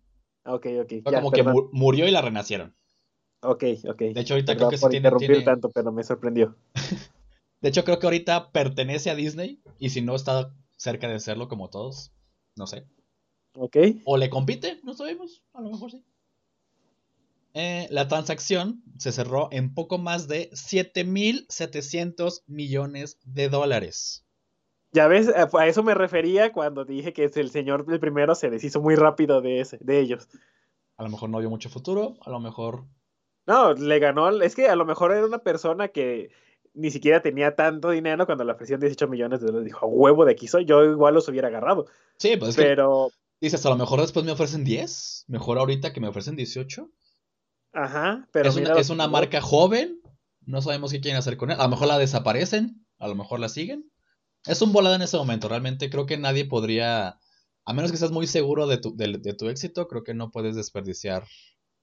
Ok, 0.46 0.68
ok. 0.82 0.90
Fue 1.04 1.12
ya, 1.12 1.20
como 1.20 1.32
que 1.32 1.44
perdón. 1.44 1.70
murió 1.72 2.08
y 2.08 2.12
la 2.12 2.22
renacieron. 2.22 2.76
Ok, 3.42 3.64
ok. 3.90 3.98
De 4.00 4.22
hecho, 4.22 4.36
ahorita 4.36 4.54
Perdón 4.54 4.58
creo 4.58 4.70
que 4.70 4.78
sí 4.78 4.82
por 4.82 4.92
tiene, 4.92 5.08
interrumpir 5.08 5.28
tiene- 5.30 5.44
tanto, 5.46 5.70
pero 5.74 5.92
me 5.92 6.04
sorprendió. 6.04 6.56
De 7.62 7.70
hecho, 7.70 7.84
creo 7.84 8.00
que 8.00 8.08
ahorita 8.08 8.52
pertenece 8.52 9.10
a 9.12 9.16
Disney. 9.16 9.62
Y 9.80 9.90
si 9.90 10.02
no 10.02 10.16
está 10.16 10.54
cerca 10.78 11.08
de 11.08 11.20
serlo 11.20 11.48
como 11.48 11.70
todos, 11.70 12.12
no 12.56 12.66
sé. 12.68 12.86
Ok. 13.56 13.78
O 14.06 14.18
le 14.18 14.30
compite, 14.30 14.80
no 14.84 14.94
sabemos. 14.94 15.44
A 15.54 15.62
lo 15.62 15.70
mejor 15.70 15.92
sí. 15.92 16.04
Eh, 17.54 17.88
la 17.90 18.08
transacción 18.08 18.82
se 18.98 19.12
cerró 19.12 19.50
en 19.52 19.74
poco 19.74 19.98
más 19.98 20.28
de 20.28 20.50
7.700 20.54 22.44
millones 22.48 23.20
de 23.26 23.50
dólares. 23.50 24.26
Ya 24.94 25.08
ves, 25.08 25.30
a 25.30 25.50
a 25.58 25.68
eso 25.68 25.84
me 25.84 25.94
refería 25.94 26.52
cuando 26.52 26.86
dije 26.86 27.14
que 27.14 27.24
el 27.24 27.50
señor 27.50 27.86
del 27.86 28.00
primero 28.00 28.36
se 28.36 28.50
deshizo 28.50 28.82
muy 28.82 28.96
rápido 28.96 29.42
de 29.42 29.62
ese, 29.62 29.78
de 29.82 30.00
ellos. 30.00 30.28
A 30.98 31.04
lo 31.04 31.10
mejor 31.10 31.30
no 31.30 31.40
vio 31.40 31.50
mucho 31.50 31.70
futuro. 31.70 32.16
A 32.22 32.30
lo 32.30 32.40
mejor 32.40 32.86
No, 33.48 33.74
le 33.74 34.00
ganó, 34.00 34.30
es 34.42 34.56
que 34.56 34.68
a 34.68 34.76
lo 34.76 34.86
mejor 34.86 35.12
era 35.12 35.26
una 35.26 35.40
persona 35.40 35.88
que 35.90 36.30
ni 36.74 36.92
siquiera 36.92 37.22
tenía 37.22 37.56
tanto 37.56 37.90
dinero 37.90 38.26
cuando 38.26 38.44
le 38.44 38.54
ofrecieron 38.54 38.82
18 38.82 39.08
millones 39.08 39.42
de 39.42 39.48
dólares. 39.48 39.66
Dijo, 39.66 39.86
"A 39.86 39.90
huevo 39.90 40.26
de 40.26 40.32
aquí 40.34 40.48
soy, 40.48 40.66
yo 40.66 40.84
igual 40.86 41.14
los 41.16 41.28
hubiera 41.28 41.48
agarrado. 41.50 41.88
Sí, 42.18 42.38
pues 42.38 42.56
que 42.56 42.62
Pero, 42.62 43.10
dices, 43.42 43.66
a 43.66 43.70
lo 43.70 43.78
mejor 43.78 44.00
después 44.00 44.26
me 44.26 44.32
ofrecen 44.32 44.64
10, 44.64 45.26
mejor 45.28 45.58
ahorita 45.58 45.92
que 45.92 46.00
me 46.00 46.08
ofrecen 46.08 46.36
18. 46.36 46.90
Ajá, 47.74 48.28
pero 48.32 48.50
es, 48.50 48.56
una, 48.56 48.70
mira 48.70 48.80
es 48.82 48.90
una 48.90 49.08
marca 49.08 49.42
joven, 49.42 50.02
no 50.46 50.62
sabemos 50.62 50.92
qué 50.92 51.02
quieren 51.02 51.20
hacer 51.20 51.38
con 51.38 51.52
él. 51.52 51.58
A 51.60 51.64
lo 51.64 51.70
mejor 51.70 51.88
la 51.88 51.98
desaparecen, 51.98 52.86
a 53.00 53.08
lo 53.08 53.16
mejor 53.16 53.40
la 53.40 53.50
siguen. 53.50 53.90
Es 54.46 54.62
un 54.62 54.74
volado 54.74 54.96
en 54.96 55.02
ese 55.04 55.18
momento, 55.18 55.48
realmente 55.50 55.90
creo 55.90 56.06
que 56.06 56.18
nadie 56.18 56.46
podría, 56.46 57.20
a 57.66 57.74
menos 57.74 57.92
que 57.92 57.96
estés 57.96 58.12
muy 58.12 58.26
seguro 58.28 58.68
de 58.68 58.78
tu, 58.78 58.96
de, 58.96 59.18
de 59.20 59.34
tu 59.34 59.50
éxito, 59.50 59.88
creo 59.88 60.04
que 60.04 60.14
no 60.16 60.32
puedes 60.32 60.56
desperdiciar 60.56 61.26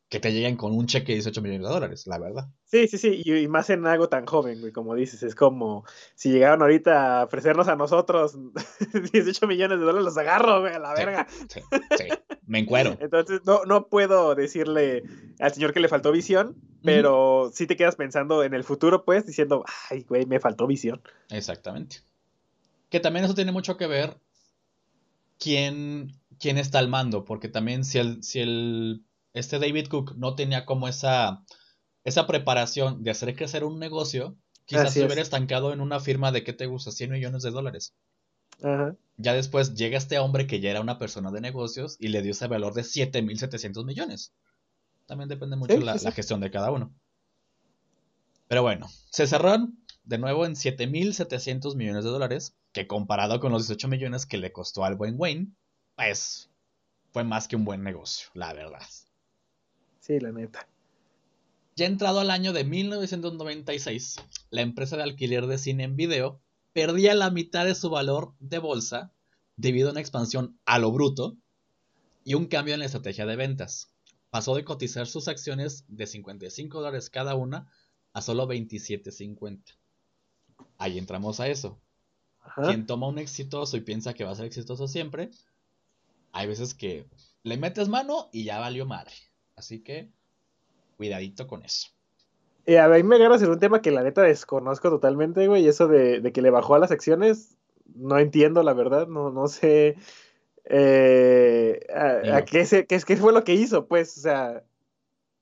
que 0.08 0.20
te 0.20 0.32
lleguen 0.32 0.56
con 0.56 0.72
un 0.72 0.86
cheque 0.86 1.12
de 1.12 1.16
18 1.16 1.42
millones 1.42 1.68
de 1.68 1.74
dólares, 1.74 2.06
la 2.06 2.18
verdad. 2.18 2.46
Sí, 2.64 2.88
sí, 2.88 2.96
sí, 2.96 3.22
y, 3.24 3.34
y 3.40 3.46
más 3.48 3.68
en 3.70 3.86
algo 3.86 4.08
tan 4.08 4.24
joven, 4.24 4.58
güey, 4.60 4.72
como 4.72 4.94
dices, 4.94 5.22
es 5.22 5.34
como 5.34 5.84
si 6.14 6.30
llegaron 6.30 6.62
ahorita 6.62 7.20
a 7.20 7.24
ofrecernos 7.24 7.68
a 7.68 7.76
nosotros 7.76 8.36
18 9.12 9.46
millones 9.46 9.78
de 9.78 9.84
dólares, 9.84 10.06
los 10.06 10.16
agarro, 10.18 10.62
güey, 10.62 10.74
a 10.74 10.78
la 10.78 10.96
Sí. 10.96 11.04
verga. 11.04 11.26
Sí, 11.48 11.60
sí, 11.96 12.04
me 12.48 12.58
encuero. 12.58 12.96
Entonces, 13.00 13.42
no, 13.44 13.64
no 13.64 13.88
puedo 13.88 14.34
decirle 14.34 15.04
al 15.38 15.52
señor 15.52 15.72
que 15.72 15.80
le 15.80 15.88
faltó 15.88 16.10
visión, 16.10 16.56
pero 16.82 17.50
sí 17.54 17.66
te 17.66 17.76
quedas 17.76 17.96
pensando 17.96 18.42
en 18.42 18.54
el 18.54 18.64
futuro, 18.64 19.04
pues, 19.04 19.26
diciendo, 19.26 19.64
ay, 19.90 20.02
güey, 20.08 20.26
me 20.26 20.40
faltó 20.40 20.66
visión. 20.66 21.02
Exactamente. 21.30 21.98
Que 22.88 23.00
también 23.00 23.24
eso 23.26 23.34
tiene 23.34 23.52
mucho 23.52 23.76
que 23.76 23.86
ver 23.86 24.18
quién, 25.38 26.18
quién 26.40 26.58
está 26.58 26.78
al 26.78 26.88
mando, 26.88 27.24
porque 27.24 27.48
también 27.48 27.84
si 27.84 27.98
el, 27.98 28.22
si 28.22 28.40
el 28.40 29.04
este 29.34 29.58
David 29.58 29.88
Cook 29.88 30.16
no 30.16 30.34
tenía 30.34 30.64
como 30.64 30.88
esa, 30.88 31.44
esa 32.04 32.26
preparación 32.26 33.02
de 33.02 33.10
hacer 33.10 33.36
crecer 33.36 33.62
un 33.62 33.78
negocio, 33.78 34.36
quizás 34.64 34.86
Así 34.86 34.94
se 34.94 35.00
es. 35.00 35.06
hubiera 35.06 35.22
estancado 35.22 35.72
en 35.72 35.80
una 35.80 36.00
firma 36.00 36.32
de, 36.32 36.44
¿qué 36.44 36.52
te 36.54 36.66
gusta? 36.66 36.90
100 36.90 37.10
millones 37.10 37.42
de 37.42 37.50
dólares. 37.50 37.94
Ajá. 38.62 38.96
Ya 39.16 39.34
después 39.34 39.74
llega 39.74 39.98
este 39.98 40.18
hombre 40.18 40.46
que 40.46 40.60
ya 40.60 40.70
era 40.70 40.80
una 40.80 40.98
persona 40.98 41.30
de 41.30 41.40
negocios 41.40 41.96
y 41.98 42.08
le 42.08 42.22
dio 42.22 42.32
ese 42.32 42.46
valor 42.46 42.74
de 42.74 42.82
7.700 42.82 43.84
millones. 43.84 44.32
También 45.06 45.28
depende 45.28 45.56
mucho 45.56 45.74
Sí, 45.74 45.82
la, 45.82 45.98
sí, 45.98 46.04
la 46.04 46.12
gestión 46.12 46.40
de 46.40 46.50
cada 46.50 46.70
uno. 46.70 46.94
Pero 48.46 48.62
bueno, 48.62 48.88
se 49.10 49.26
cerraron 49.26 49.78
de 50.04 50.18
nuevo 50.18 50.46
en 50.46 50.54
7.700 50.54 51.76
millones 51.76 52.04
de 52.04 52.10
dólares, 52.10 52.56
que 52.72 52.86
comparado 52.86 53.40
con 53.40 53.52
los 53.52 53.66
18 53.66 53.88
millones 53.88 54.24
que 54.24 54.38
le 54.38 54.52
costó 54.52 54.84
al 54.84 54.96
buen 54.96 55.16
Wayne, 55.18 55.48
pues 55.96 56.48
fue 57.12 57.24
más 57.24 57.48
que 57.48 57.56
un 57.56 57.64
buen 57.64 57.82
negocio, 57.82 58.28
la 58.34 58.54
verdad. 58.54 58.82
Sí, 60.00 60.20
la 60.20 60.32
neta. 60.32 60.66
Ya 61.76 61.86
entrado 61.86 62.20
al 62.20 62.30
año 62.30 62.52
de 62.52 62.64
1996, 62.64 64.16
la 64.50 64.62
empresa 64.62 64.96
de 64.96 65.02
alquiler 65.02 65.46
de 65.46 65.58
cine 65.58 65.84
en 65.84 65.96
video 65.96 66.40
perdía 66.78 67.12
la 67.16 67.32
mitad 67.32 67.64
de 67.64 67.74
su 67.74 67.90
valor 67.90 68.34
de 68.38 68.58
bolsa 68.58 69.12
debido 69.56 69.88
a 69.88 69.90
una 69.90 70.00
expansión 70.00 70.60
a 70.64 70.78
lo 70.78 70.92
bruto 70.92 71.36
y 72.22 72.34
un 72.34 72.46
cambio 72.46 72.74
en 72.74 72.78
la 72.78 72.86
estrategia 72.86 73.26
de 73.26 73.34
ventas. 73.34 73.90
Pasó 74.30 74.54
de 74.54 74.64
cotizar 74.64 75.08
sus 75.08 75.26
acciones 75.26 75.84
de 75.88 76.06
55 76.06 76.78
dólares 76.78 77.10
cada 77.10 77.34
una 77.34 77.68
a 78.12 78.22
solo 78.22 78.46
27.50. 78.46 79.76
Ahí 80.76 80.98
entramos 80.98 81.40
a 81.40 81.48
eso. 81.48 81.80
Ajá. 82.42 82.68
Quien 82.68 82.86
toma 82.86 83.08
un 83.08 83.18
exitoso 83.18 83.76
y 83.76 83.80
piensa 83.80 84.14
que 84.14 84.22
va 84.22 84.30
a 84.30 84.36
ser 84.36 84.46
exitoso 84.46 84.86
siempre, 84.86 85.32
hay 86.30 86.46
veces 86.46 86.74
que 86.74 87.08
le 87.42 87.56
metes 87.56 87.88
mano 87.88 88.28
y 88.32 88.44
ya 88.44 88.60
valió 88.60 88.86
madre. 88.86 89.14
Así 89.56 89.82
que, 89.82 90.12
cuidadito 90.96 91.48
con 91.48 91.64
eso. 91.64 91.88
Eh, 92.68 92.78
a 92.78 92.88
mí 92.88 93.02
me 93.02 93.16
agarras 93.16 93.40
en 93.42 93.50
un 93.50 93.58
tema 93.58 93.80
que 93.80 93.90
la 93.90 94.02
neta 94.02 94.20
desconozco 94.22 94.90
totalmente, 94.90 95.46
güey, 95.48 95.64
y 95.64 95.68
eso 95.68 95.88
de, 95.88 96.20
de 96.20 96.32
que 96.32 96.42
le 96.42 96.50
bajó 96.50 96.74
a 96.74 96.78
las 96.78 96.90
acciones, 96.90 97.56
no 97.94 98.18
entiendo, 98.18 98.62
la 98.62 98.74
verdad, 98.74 99.06
no, 99.08 99.30
no 99.30 99.48
sé 99.48 99.96
eh, 100.64 101.80
a, 101.94 102.44
qué, 102.44 102.66
se, 102.66 102.86
qué, 102.86 103.00
qué 103.06 103.16
fue 103.16 103.32
lo 103.32 103.44
que 103.44 103.54
hizo, 103.54 103.86
pues, 103.88 104.18
o 104.18 104.20
sea, 104.20 104.64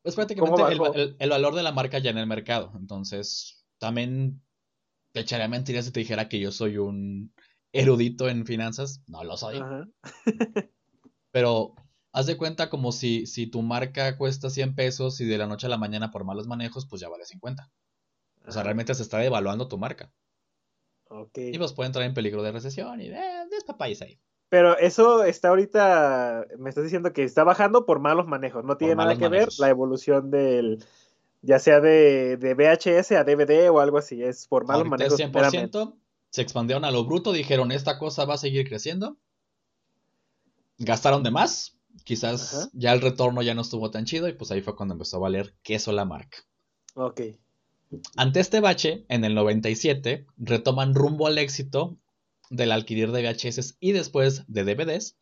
Pues 0.02 0.14
prácticamente 0.14 0.62
¿Cómo 0.62 0.68
el, 0.68 0.78
bajó? 0.78 0.94
el- 0.94 1.16
el 1.18 1.30
valor 1.30 1.54
de 1.54 1.62
la 1.64 1.72
marca 1.72 1.98
ya 1.98 2.10
en 2.10 2.18
el 2.18 2.26
mercado. 2.26 2.72
Entonces, 2.76 3.64
también 3.78 4.40
te 5.12 5.20
echaría 5.20 5.48
mentiras 5.48 5.86
si 5.86 5.92
te 5.92 6.00
dijera 6.00 6.28
que 6.28 6.40
yo 6.40 6.52
soy 6.52 6.78
un 6.78 7.32
erudito 7.72 8.28
en 8.28 8.46
finanzas. 8.46 9.02
No 9.08 9.24
lo 9.24 9.36
soy. 9.36 9.58
ajá. 9.58 9.86
Pero 11.32 11.74
haz 12.16 12.24
de 12.24 12.38
cuenta 12.38 12.70
como 12.70 12.92
si, 12.92 13.26
si 13.26 13.46
tu 13.46 13.60
marca 13.60 14.16
cuesta 14.16 14.48
100 14.48 14.74
pesos 14.74 15.20
y 15.20 15.26
de 15.26 15.36
la 15.36 15.46
noche 15.46 15.66
a 15.66 15.68
la 15.68 15.76
mañana 15.76 16.10
por 16.10 16.24
malos 16.24 16.46
manejos, 16.46 16.86
pues 16.86 17.02
ya 17.02 17.10
vale 17.10 17.26
50. 17.26 17.70
O 18.46 18.52
sea, 18.52 18.62
realmente 18.62 18.94
se 18.94 19.02
está 19.02 19.18
devaluando 19.18 19.68
tu 19.68 19.76
marca. 19.76 20.10
ok. 21.10 21.36
Y 21.36 21.58
pues 21.58 21.74
puede 21.74 21.88
entrar 21.88 22.06
en 22.06 22.14
peligro 22.14 22.42
de 22.42 22.52
recesión 22.52 23.02
y 23.02 23.10
de 23.10 23.20
despapáis 23.50 24.00
ahí. 24.00 24.18
Pero 24.48 24.78
eso 24.78 25.24
está 25.24 25.48
ahorita, 25.48 26.46
me 26.58 26.70
estás 26.70 26.84
diciendo 26.84 27.12
que 27.12 27.22
está 27.22 27.44
bajando 27.44 27.84
por 27.84 28.00
malos 28.00 28.26
manejos, 28.26 28.64
no 28.64 28.78
tiene 28.78 28.94
nada 28.94 29.14
que 29.18 29.28
manejos. 29.28 29.58
ver 29.58 29.66
la 29.66 29.68
evolución 29.68 30.30
del, 30.30 30.82
ya 31.42 31.58
sea 31.58 31.80
de, 31.80 32.38
de 32.38 32.54
VHS 32.54 33.12
a 33.12 33.24
DVD 33.24 33.68
o 33.70 33.80
algo 33.80 33.98
así, 33.98 34.22
es 34.22 34.46
por 34.46 34.64
malos 34.64 34.86
Ahorita 34.86 34.90
manejos. 34.90 35.20
es 35.20 35.32
meramente. 35.34 35.78
100%. 35.78 35.94
Se 36.30 36.40
expandieron 36.40 36.86
a 36.86 36.90
lo 36.90 37.04
bruto, 37.04 37.32
dijeron, 37.32 37.72
esta 37.72 37.98
cosa 37.98 38.24
va 38.24 38.34
a 38.34 38.38
seguir 38.38 38.66
creciendo. 38.66 39.18
Gastaron 40.78 41.22
de 41.22 41.30
más. 41.30 41.75
Quizás 42.04 42.54
Ajá. 42.54 42.70
ya 42.72 42.92
el 42.92 43.00
retorno 43.00 43.42
ya 43.42 43.54
no 43.54 43.62
estuvo 43.62 43.90
tan 43.90 44.04
chido 44.04 44.28
y 44.28 44.32
pues 44.32 44.50
ahí 44.50 44.60
fue 44.62 44.76
cuando 44.76 44.94
empezó 44.94 45.16
a 45.16 45.20
valer 45.20 45.54
queso 45.62 45.92
la 45.92 46.04
marca. 46.04 46.38
Ok. 46.94 47.20
Ante 48.16 48.40
este 48.40 48.60
bache, 48.60 49.04
en 49.08 49.24
el 49.24 49.34
97, 49.34 50.26
retoman 50.36 50.94
rumbo 50.94 51.26
al 51.26 51.38
éxito 51.38 51.96
del 52.50 52.72
alquiler 52.72 53.12
de 53.12 53.22
VHS 53.22 53.76
y 53.80 53.92
después 53.92 54.44
de 54.48 54.64
DVDs, 54.64 55.16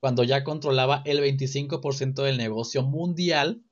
cuando 0.00 0.24
ya 0.24 0.44
controlaba 0.44 1.02
el 1.04 1.20
25% 1.20 2.22
del 2.22 2.36
negocio 2.36 2.82
mundial. 2.82 3.62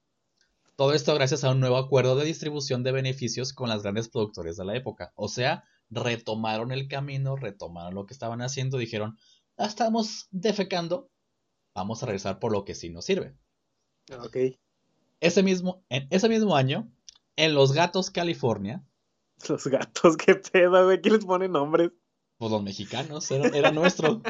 Todo 0.76 0.92
esto 0.92 1.14
gracias 1.14 1.44
a 1.44 1.50
un 1.50 1.60
nuevo 1.60 1.76
acuerdo 1.76 2.16
de 2.16 2.24
distribución 2.24 2.82
de 2.82 2.92
beneficios 2.92 3.52
con 3.52 3.68
las 3.68 3.82
grandes 3.82 4.08
productores 4.08 4.56
de 4.56 4.64
la 4.64 4.76
época. 4.76 5.12
O 5.14 5.28
sea, 5.28 5.64
retomaron 5.90 6.72
el 6.72 6.88
camino, 6.88 7.36
retomaron 7.36 7.94
lo 7.94 8.06
que 8.06 8.14
estaban 8.14 8.42
haciendo, 8.42 8.78
dijeron, 8.78 9.16
"La 9.56 9.66
estamos 9.66 10.26
defecando, 10.32 11.10
vamos 11.74 12.02
a 12.02 12.06
regresar 12.06 12.38
por 12.38 12.52
lo 12.52 12.64
que 12.64 12.74
sí 12.74 12.90
nos 12.90 13.04
sirve. 13.04 13.36
Ok. 14.18 14.36
Ese 15.20 15.42
mismo, 15.42 15.84
en 15.88 16.06
ese 16.10 16.28
mismo 16.28 16.56
año, 16.56 16.90
en 17.36 17.54
Los 17.54 17.72
Gatos, 17.72 18.10
California, 18.10 18.84
Los 19.48 19.66
gatos, 19.66 20.16
qué 20.24 20.34
pedo, 20.36 20.84
güey, 20.84 21.00
¿quién 21.00 21.14
les 21.14 21.24
pone 21.24 21.48
nombres? 21.48 21.90
pues 22.36 22.50
los 22.50 22.62
mexicanos, 22.62 23.30
era, 23.30 23.48
era 23.56 23.70
nuestro. 23.70 24.20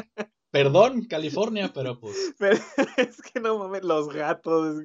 Perdón, 0.51 1.05
California, 1.05 1.71
pero 1.73 1.99
pues 1.99 2.15
Pero 2.39 2.57
es 2.97 3.21
que 3.21 3.39
no 3.41 3.57
mames, 3.59 3.83
los 3.83 4.07
gatos. 4.09 4.83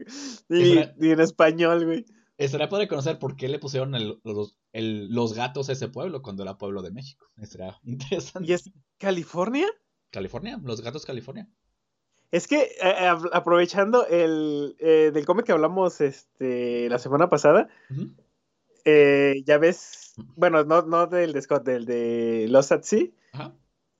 Y, 0.48 0.78
en 0.78 1.20
español, 1.20 1.84
güey. 1.84 2.04
estaría 2.38 2.68
poder 2.68 2.88
conocer 2.88 3.18
por 3.18 3.36
qué 3.36 3.48
le 3.48 3.58
pusieron 3.60 3.94
el- 3.94 4.20
los, 4.24 4.56
el- 4.72 5.14
los 5.14 5.34
gatos 5.34 5.68
a 5.68 5.72
ese 5.72 5.88
pueblo 5.88 6.22
cuando 6.22 6.42
era 6.42 6.58
pueblo 6.58 6.82
de 6.82 6.90
México. 6.90 7.26
Estaría 7.36 7.78
interesante. 7.84 8.50
¿Y 8.50 8.54
es 8.54 8.70
California? 8.98 9.68
California, 10.10 10.58
los 10.64 10.80
gatos 10.80 11.04
California. 11.06 11.48
Es 12.32 12.46
que 12.46 12.62
eh, 12.80 13.08
ab- 13.08 13.30
aprovechando 13.32 14.06
el 14.06 14.76
eh, 14.78 15.10
del 15.12 15.26
cómic 15.26 15.46
que 15.46 15.52
hablamos 15.52 16.00
este 16.00 16.88
la 16.88 16.98
semana 16.98 17.28
pasada, 17.28 17.68
eh, 18.84 19.42
ya 19.44 19.58
ves, 19.58 20.14
bueno, 20.36 20.64
no, 20.64 20.82
no 20.82 21.06
del 21.06 21.32
de 21.32 21.42
Scott, 21.42 21.64
del 21.64 21.84
de 21.86 22.46
Lost 22.48 22.72
at 22.72 22.82
Sea, 22.82 23.08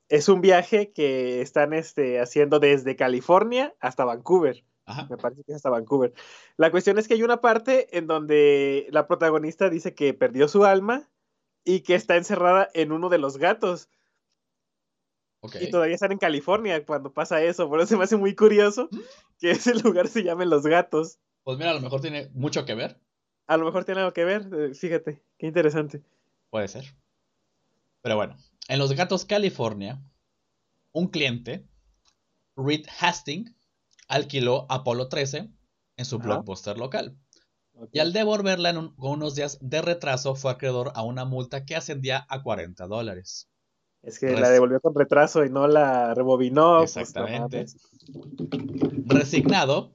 es 0.08 0.28
un 0.28 0.40
viaje 0.40 0.92
que 0.92 1.40
están 1.40 1.72
este, 1.72 2.20
haciendo 2.20 2.58
desde 2.60 2.96
California 2.96 3.74
hasta 3.80 4.04
Vancouver. 4.04 4.64
Me 5.08 5.16
parece 5.16 5.44
que 5.44 5.52
es 5.52 5.56
hasta 5.56 5.70
Vancouver. 5.70 6.12
La 6.56 6.70
cuestión 6.72 6.98
es 6.98 7.06
que 7.06 7.14
hay 7.14 7.22
una 7.22 7.40
parte 7.40 7.96
en 7.96 8.06
donde 8.08 8.88
la 8.90 9.06
protagonista 9.06 9.70
dice 9.70 9.94
que 9.94 10.14
perdió 10.14 10.48
su 10.48 10.64
alma 10.64 11.08
y 11.64 11.80
que 11.80 11.94
está 11.94 12.16
encerrada 12.16 12.68
en 12.74 12.90
uno 12.90 13.08
de 13.08 13.18
los 13.18 13.38
gatos. 13.38 13.88
Y 15.60 15.70
todavía 15.70 15.94
están 15.94 16.12
en 16.12 16.18
California 16.18 16.84
cuando 16.84 17.12
pasa 17.12 17.42
eso. 17.42 17.68
Por 17.68 17.80
eso 17.80 17.88
se 17.88 17.96
me 17.96 18.04
hace 18.04 18.16
muy 18.16 18.34
curioso 18.34 18.88
¿Mm? 18.90 18.98
que 19.38 19.50
ese 19.52 19.74
lugar 19.82 20.08
se 20.08 20.22
llame 20.22 20.46
Los 20.46 20.64
Gatos. 20.64 21.18
Pues 21.44 21.56
mira, 21.58 21.70
a 21.70 21.74
lo 21.74 21.80
mejor 21.80 22.00
tiene 22.00 22.30
mucho 22.34 22.64
que 22.64 22.74
ver. 22.74 23.00
A 23.46 23.56
lo 23.56 23.64
mejor 23.64 23.84
tiene 23.84 24.00
algo 24.00 24.12
que 24.12 24.24
ver. 24.24 24.48
eh, 24.54 24.74
Fíjate, 24.74 25.22
qué 25.38 25.46
interesante. 25.46 26.02
Puede 26.50 26.68
ser. 26.68 26.84
Pero 28.02 28.16
bueno, 28.16 28.36
en 28.68 28.78
Los 28.78 28.92
Gatos, 28.92 29.24
California, 29.24 30.00
un 30.92 31.08
cliente, 31.08 31.66
Reed 32.56 32.86
Hastings, 33.00 33.52
alquiló 34.08 34.66
Apolo 34.68 35.08
13 35.08 35.50
en 35.96 36.04
su 36.04 36.16
Ajá. 36.16 36.24
blockbuster 36.26 36.78
local. 36.78 37.16
Y 37.92 37.98
al 37.98 38.12
devolverla 38.12 38.70
en 38.70 38.76
un- 38.78 38.96
con 38.96 39.12
unos 39.12 39.34
días 39.34 39.58
de 39.62 39.80
retraso, 39.82 40.34
fue 40.34 40.50
acreedor 40.52 40.92
a 40.94 41.02
una 41.02 41.24
multa 41.24 41.64
que 41.64 41.76
ascendía 41.76 42.26
a 42.28 42.42
40 42.42 42.86
dólares. 42.86 43.49
Es 44.02 44.18
que 44.18 44.28
Res- 44.30 44.40
la 44.40 44.50
devolvió 44.50 44.80
con 44.80 44.94
retraso 44.94 45.44
y 45.44 45.50
no 45.50 45.66
la 45.68 46.14
rebobinó. 46.14 46.78
pues, 46.78 46.96
Exactamente. 46.96 47.66
Resignado, 49.06 49.92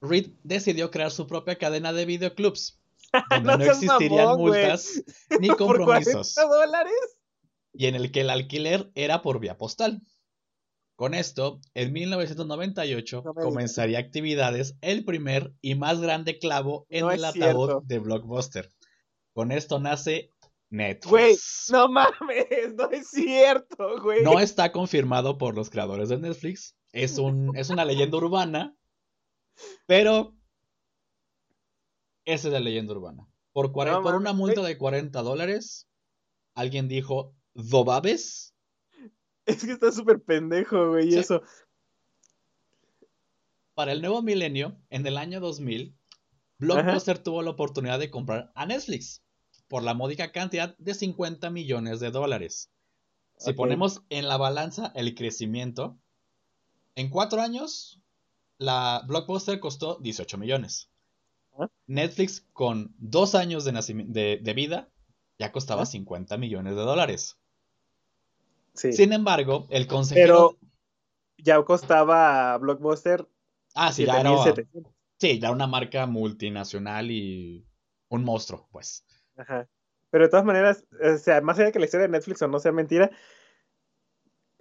Reed 0.00 0.30
decidió 0.42 0.90
crear 0.90 1.10
su 1.10 1.26
propia 1.26 1.56
cadena 1.58 1.92
de 1.92 2.04
videoclubs, 2.04 2.78
donde 3.30 3.58
No 3.58 3.64
existirían 3.64 4.24
mamón, 4.26 4.40
multas 4.40 5.02
ni 5.40 5.48
¿Por 5.48 5.56
compromisos, 5.58 6.34
40 6.34 6.54
dólares? 6.56 6.92
y 7.74 7.86
en 7.86 7.94
el 7.94 8.12
que 8.12 8.20
el 8.20 8.30
alquiler 8.30 8.90
era 8.94 9.22
por 9.22 9.40
vía 9.40 9.56
postal. 9.56 10.02
Con 10.94 11.14
esto, 11.14 11.58
en 11.74 11.92
1998 11.92 13.22
No 13.24 13.32
me 13.34 13.42
comenzaría 13.42 13.98
actividades 13.98 14.76
el 14.82 15.04
primer 15.04 15.52
y 15.62 15.74
más 15.74 16.00
grande 16.00 16.38
clavo 16.38 16.86
en 16.90 17.06
No 17.06 17.10
el 17.10 17.24
ataúd 17.24 17.66
cierto. 17.68 17.82
de 17.86 17.98
Blockbuster. 17.98 18.70
Con 19.32 19.50
esto 19.52 19.80
nace 19.80 20.30
Netflix. 20.72 21.10
Güey, 21.10 21.36
No 21.70 21.88
mames, 21.88 22.74
no 22.76 22.90
es 22.90 23.08
cierto, 23.08 24.00
güey. 24.02 24.22
No 24.22 24.40
está 24.40 24.72
confirmado 24.72 25.36
por 25.36 25.54
los 25.54 25.68
creadores 25.68 26.08
de 26.08 26.18
Netflix. 26.18 26.74
Es, 26.92 27.18
un, 27.18 27.54
es 27.56 27.68
una 27.70 27.84
leyenda 27.84 28.16
urbana. 28.16 28.74
Pero. 29.86 30.34
Esa 32.24 32.48
es 32.48 32.52
la 32.54 32.60
leyenda 32.60 32.94
urbana. 32.94 33.26
Por, 33.52 33.70
cuare- 33.72 33.90
No 33.90 34.02
por 34.02 34.12
mames, 34.14 34.20
una 34.20 34.32
multa 34.32 34.62
de 34.62 34.78
40 34.78 35.20
dólares, 35.22 35.88
alguien 36.54 36.88
dijo: 36.88 37.34
¿Dobabes? 37.52 38.54
Es 39.44 39.64
que 39.64 39.72
está 39.72 39.92
súper 39.92 40.22
pendejo, 40.22 40.90
güey, 40.90 41.08
y 41.08 41.12
Sí. 41.12 41.18
eso. 41.18 41.42
Para 43.74 43.92
el 43.92 44.00
nuevo 44.00 44.22
milenio, 44.22 44.78
en 44.90 45.06
el 45.06 45.16
año 45.18 45.40
2000, 45.40 45.96
Blockbuster 46.58 47.18
tuvo 47.18 47.42
la 47.42 47.50
oportunidad 47.50 47.98
de 47.98 48.10
comprar 48.10 48.52
a 48.54 48.66
Netflix 48.66 49.22
por 49.72 49.82
la 49.82 49.94
módica 49.94 50.32
cantidad 50.32 50.76
de 50.76 50.92
50 50.92 51.48
millones 51.48 51.98
de 51.98 52.10
dólares. 52.10 52.70
Si 53.38 53.54
ponemos 53.54 54.02
en 54.10 54.28
la 54.28 54.36
balanza 54.36 54.92
el 54.94 55.14
crecimiento, 55.14 55.96
en 56.94 57.08
cuatro 57.08 57.40
años, 57.40 57.98
la 58.58 59.02
Blockbuster 59.08 59.60
costó 59.60 59.96
18 60.02 60.36
millones. 60.36 60.90
Netflix, 61.86 62.46
con 62.52 62.94
dos 62.98 63.34
años 63.34 63.64
de, 63.64 63.72
nacimi- 63.72 64.04
de- 64.08 64.40
de 64.42 64.52
vida, 64.52 64.90
ya 65.38 65.52
costaba 65.52 65.84
Ajá. 65.84 65.92
50 65.92 66.36
millones 66.36 66.76
de 66.76 66.82
dólares. 66.82 67.38
Sí. 68.74 68.92
Sin 68.92 69.14
embargo, 69.14 69.68
el 69.70 69.86
consejero... 69.86 70.58
Pero 70.60 70.70
ya 71.38 71.62
costaba 71.64 72.58
Blockbuster 72.58 73.26
ah, 73.74 73.90
sí, 73.90 74.04
ya 74.04 74.20
era, 74.20 74.32
7700. 74.36 74.92
sí, 75.16 75.38
ya 75.40 75.46
era 75.48 75.56
una 75.56 75.66
marca 75.66 76.06
multinacional 76.06 77.10
y 77.10 77.64
un 78.10 78.22
monstruo, 78.22 78.68
pues. 78.70 79.06
Ajá. 79.36 79.68
Pero 80.10 80.24
de 80.24 80.30
todas 80.30 80.44
maneras, 80.44 80.84
o 81.02 81.16
sea, 81.16 81.40
más 81.40 81.56
allá 81.56 81.66
de 81.66 81.72
que 81.72 81.78
la 81.78 81.86
historia 81.86 82.06
de 82.06 82.12
Netflix 82.12 82.42
o 82.42 82.48
no 82.48 82.58
sea 82.58 82.72
mentira, 82.72 83.10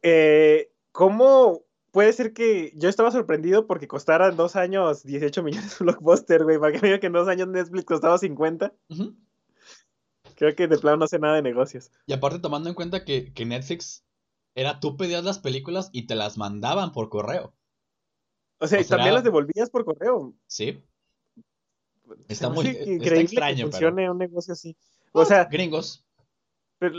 eh, 0.02 0.72
¿cómo 0.92 1.66
puede 1.92 2.14
ser 2.14 2.34
que 2.34 2.72
yo 2.76 2.90
estaba 2.90 3.12
sorprendido 3.12 3.68
porque 3.68 3.88
costara 3.88 4.30
en 4.30 4.38
dos 4.38 4.56
años 4.56 5.04
18 5.04 5.44
millones 5.44 5.78
Blockbuster, 5.80 6.44
güey? 6.44 6.58
Para 6.58 6.72
que 6.72 6.88
me 6.88 7.00
que 7.00 7.08
en 7.08 7.14
dos 7.14 7.28
años 7.28 7.48
Netflix 7.48 7.86
costaba 7.86 8.18
50. 8.18 8.74
Ujú. 8.90 9.16
Creo 10.36 10.56
que 10.56 10.68
de 10.68 10.78
plano 10.78 10.98
no 10.98 11.08
sé 11.08 11.20
nada 11.20 11.36
de 11.36 11.42
negocios. 11.42 11.92
Y 12.08 12.14
aparte 12.14 12.40
tomando 12.40 12.70
en 12.70 12.76
cuenta 12.76 13.04
que, 13.04 13.34
que 13.34 13.46
Netflix 13.46 14.06
era 14.56 14.80
tú 14.80 14.98
pedías 14.98 15.24
las 15.24 15.40
películas 15.40 15.90
y 15.92 16.08
te 16.08 16.16
las 16.16 16.38
mandaban 16.38 16.92
por 16.92 17.10
correo. 17.10 17.54
O 18.60 18.68
sea, 18.68 18.80
O 18.80 18.82
y 18.82 18.86
también 18.86 19.14
las 19.14 19.24
devolvías 19.24 19.70
por 19.70 19.86
correo. 19.86 20.34
¿Sí? 20.48 20.84
Está 22.28 22.50
muy- 22.50 22.66
hace 22.68 22.72
está 22.80 22.92
increíble 22.92 23.22
extraño, 23.22 23.56
que 23.56 23.62
pero- 23.64 23.72
funcione 23.72 24.10
un 24.12 24.18
negocio 24.18 24.54
así. 24.54 24.76
O 25.14 25.26
sea, 25.26 25.46
Gringos. 25.46 26.06
pero, 26.80 26.96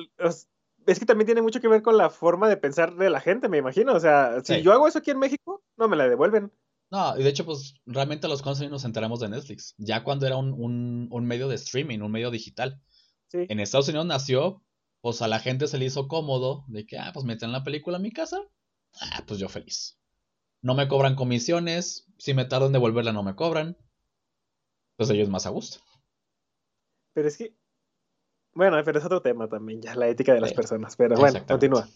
es 0.87 0.99
que 0.99 1.07
también 1.07 1.27
tiene 1.27 1.43
mucho 1.43 1.61
que 1.61 1.69
ver 1.69 1.83
con 1.83 1.97
la 1.97 2.11
forma 2.11 2.49
de 2.49 2.57
pensar 2.57 2.95
de 2.97 3.09
la 3.11 3.21
gente, 3.21 3.49
me 3.49 3.59
imagino. 3.59 3.95
O 3.95 4.01
sea, 4.01 4.41
si 4.45 4.55
Sí. 4.57 4.63
yo 4.63 4.73
hago 4.73 4.87
eso 4.89 4.99
aquí 4.99 5.11
en 5.11 5.19
México, 5.19 5.63
no 5.77 5.89
me 5.89 5.97
la 5.97 6.09
devuelven. 6.09 6.53
No, 6.91 7.19
y 7.19 7.23
de 7.23 7.31
hecho, 7.31 7.47
pues 7.47 7.75
realmente 7.87 8.29
los 8.29 8.43
consumidores 8.43 8.73
nos 8.73 8.85
enteramos 8.85 9.21
de 9.21 9.29
Netflix. 9.31 9.75
Ya 9.79 10.05
cuando 10.05 10.27
era 10.27 10.37
un, 10.37 10.53
un- 10.53 11.09
un 11.11 11.25
medio 11.25 11.49
de 11.49 11.55
streaming, 11.55 12.01
un 12.01 12.11
medio 12.13 12.31
digital. 12.31 12.83
Sí. 13.29 13.47
En 13.49 13.61
Estados 13.61 13.89
Unidos 13.89 14.07
nació, 14.07 14.63
pues 15.01 15.23
a 15.23 15.29
la 15.29 15.39
gente 15.39 15.69
se 15.69 15.79
le 15.79 15.87
hizo 15.87 16.07
cómodo 16.07 16.65
de 16.69 16.85
que, 16.85 16.99
ah, 16.99 17.11
pues 17.15 17.25
meten 17.25 17.51
la 17.53 17.65
película 17.65 17.97
a 17.97 18.01
mi 18.01 18.11
casa. 18.11 18.39
Ah, 19.01 19.25
pues 19.27 19.41
yo 19.41 19.49
feliz. 19.49 19.99
No 20.61 20.75
me 20.75 20.87
cobran 20.87 21.15
comisiones. 21.17 22.07
Si 22.19 22.35
me 22.35 22.45
tardo 22.45 22.67
en 22.67 22.73
devolverla, 22.73 23.13
no 23.15 23.23
me 23.23 23.35
cobran. 23.35 23.77
Ellos 25.11 25.29
más 25.29 25.47
a 25.47 25.51
gusto. 25.51 25.79
Pero 27.15 27.29
es 27.29 27.37
que. 27.37 27.55
Bueno, 28.55 28.77
pero 28.85 28.99
es 28.99 29.05
otro 29.05 29.23
tema 29.23 29.49
también, 29.49 29.81
ya, 29.81 29.95
la 29.95 30.09
ética 30.09 30.35
de 30.35 30.41
las 30.41 30.51
Sí, 30.51 30.57
personas. 30.57 30.97
Pero 30.97 31.17
bueno, 31.17 31.45
continúa. 31.47 31.89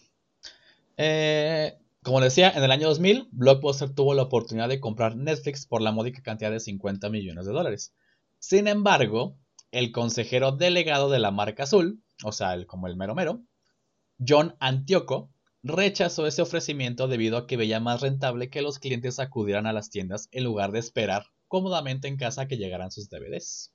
Eh, 0.97 1.77
como 2.03 2.21
decía, 2.21 2.51
en 2.51 2.63
el 2.63 2.71
año 2.71 2.87
2000, 2.87 3.29
Blockbuster 3.31 3.93
tuvo 3.93 4.13
la 4.13 4.23
oportunidad 4.23 4.69
de 4.69 4.79
comprar 4.79 5.15
Netflix 5.15 5.67
por 5.67 5.81
la 5.81 5.91
módica 5.91 6.21
cantidad 6.21 6.51
de 6.51 6.59
50 6.59 7.09
millones 7.09 7.45
de 7.45 7.51
dólares. 7.51 7.93
Sin 8.39 8.67
embargo, 8.67 9.37
el 9.71 9.91
consejero 9.91 10.51
delegado 10.53 11.09
de 11.09 11.19
la 11.19 11.31
marca 11.31 11.63
azul, 11.63 12.01
o 12.23 12.31
sea, 12.31 12.53
el, 12.53 12.65
como 12.65 12.87
el 12.87 12.95
mero 12.95 13.13
mero, 13.13 13.43
John 14.25 14.55
Antioco, 14.59 15.31
rechazó 15.63 16.25
ese 16.25 16.41
ofrecimiento 16.41 17.07
debido 17.07 17.37
a 17.37 17.45
que 17.45 17.57
veía 17.57 17.79
más 17.79 18.01
rentable 18.01 18.49
que 18.49 18.61
los 18.61 18.79
clientes 18.79 19.19
acudieran 19.19 19.67
a 19.67 19.73
las 19.73 19.89
tiendas 19.89 20.29
en 20.31 20.43
lugar 20.43 20.71
de 20.71 20.79
esperar 20.79 21.27
cómodamente 21.47 22.07
en 22.07 22.17
casa 22.17 22.47
que 22.47 22.57
llegaran 22.57 22.91
sus 22.91 23.09
DVDs. 23.09 23.73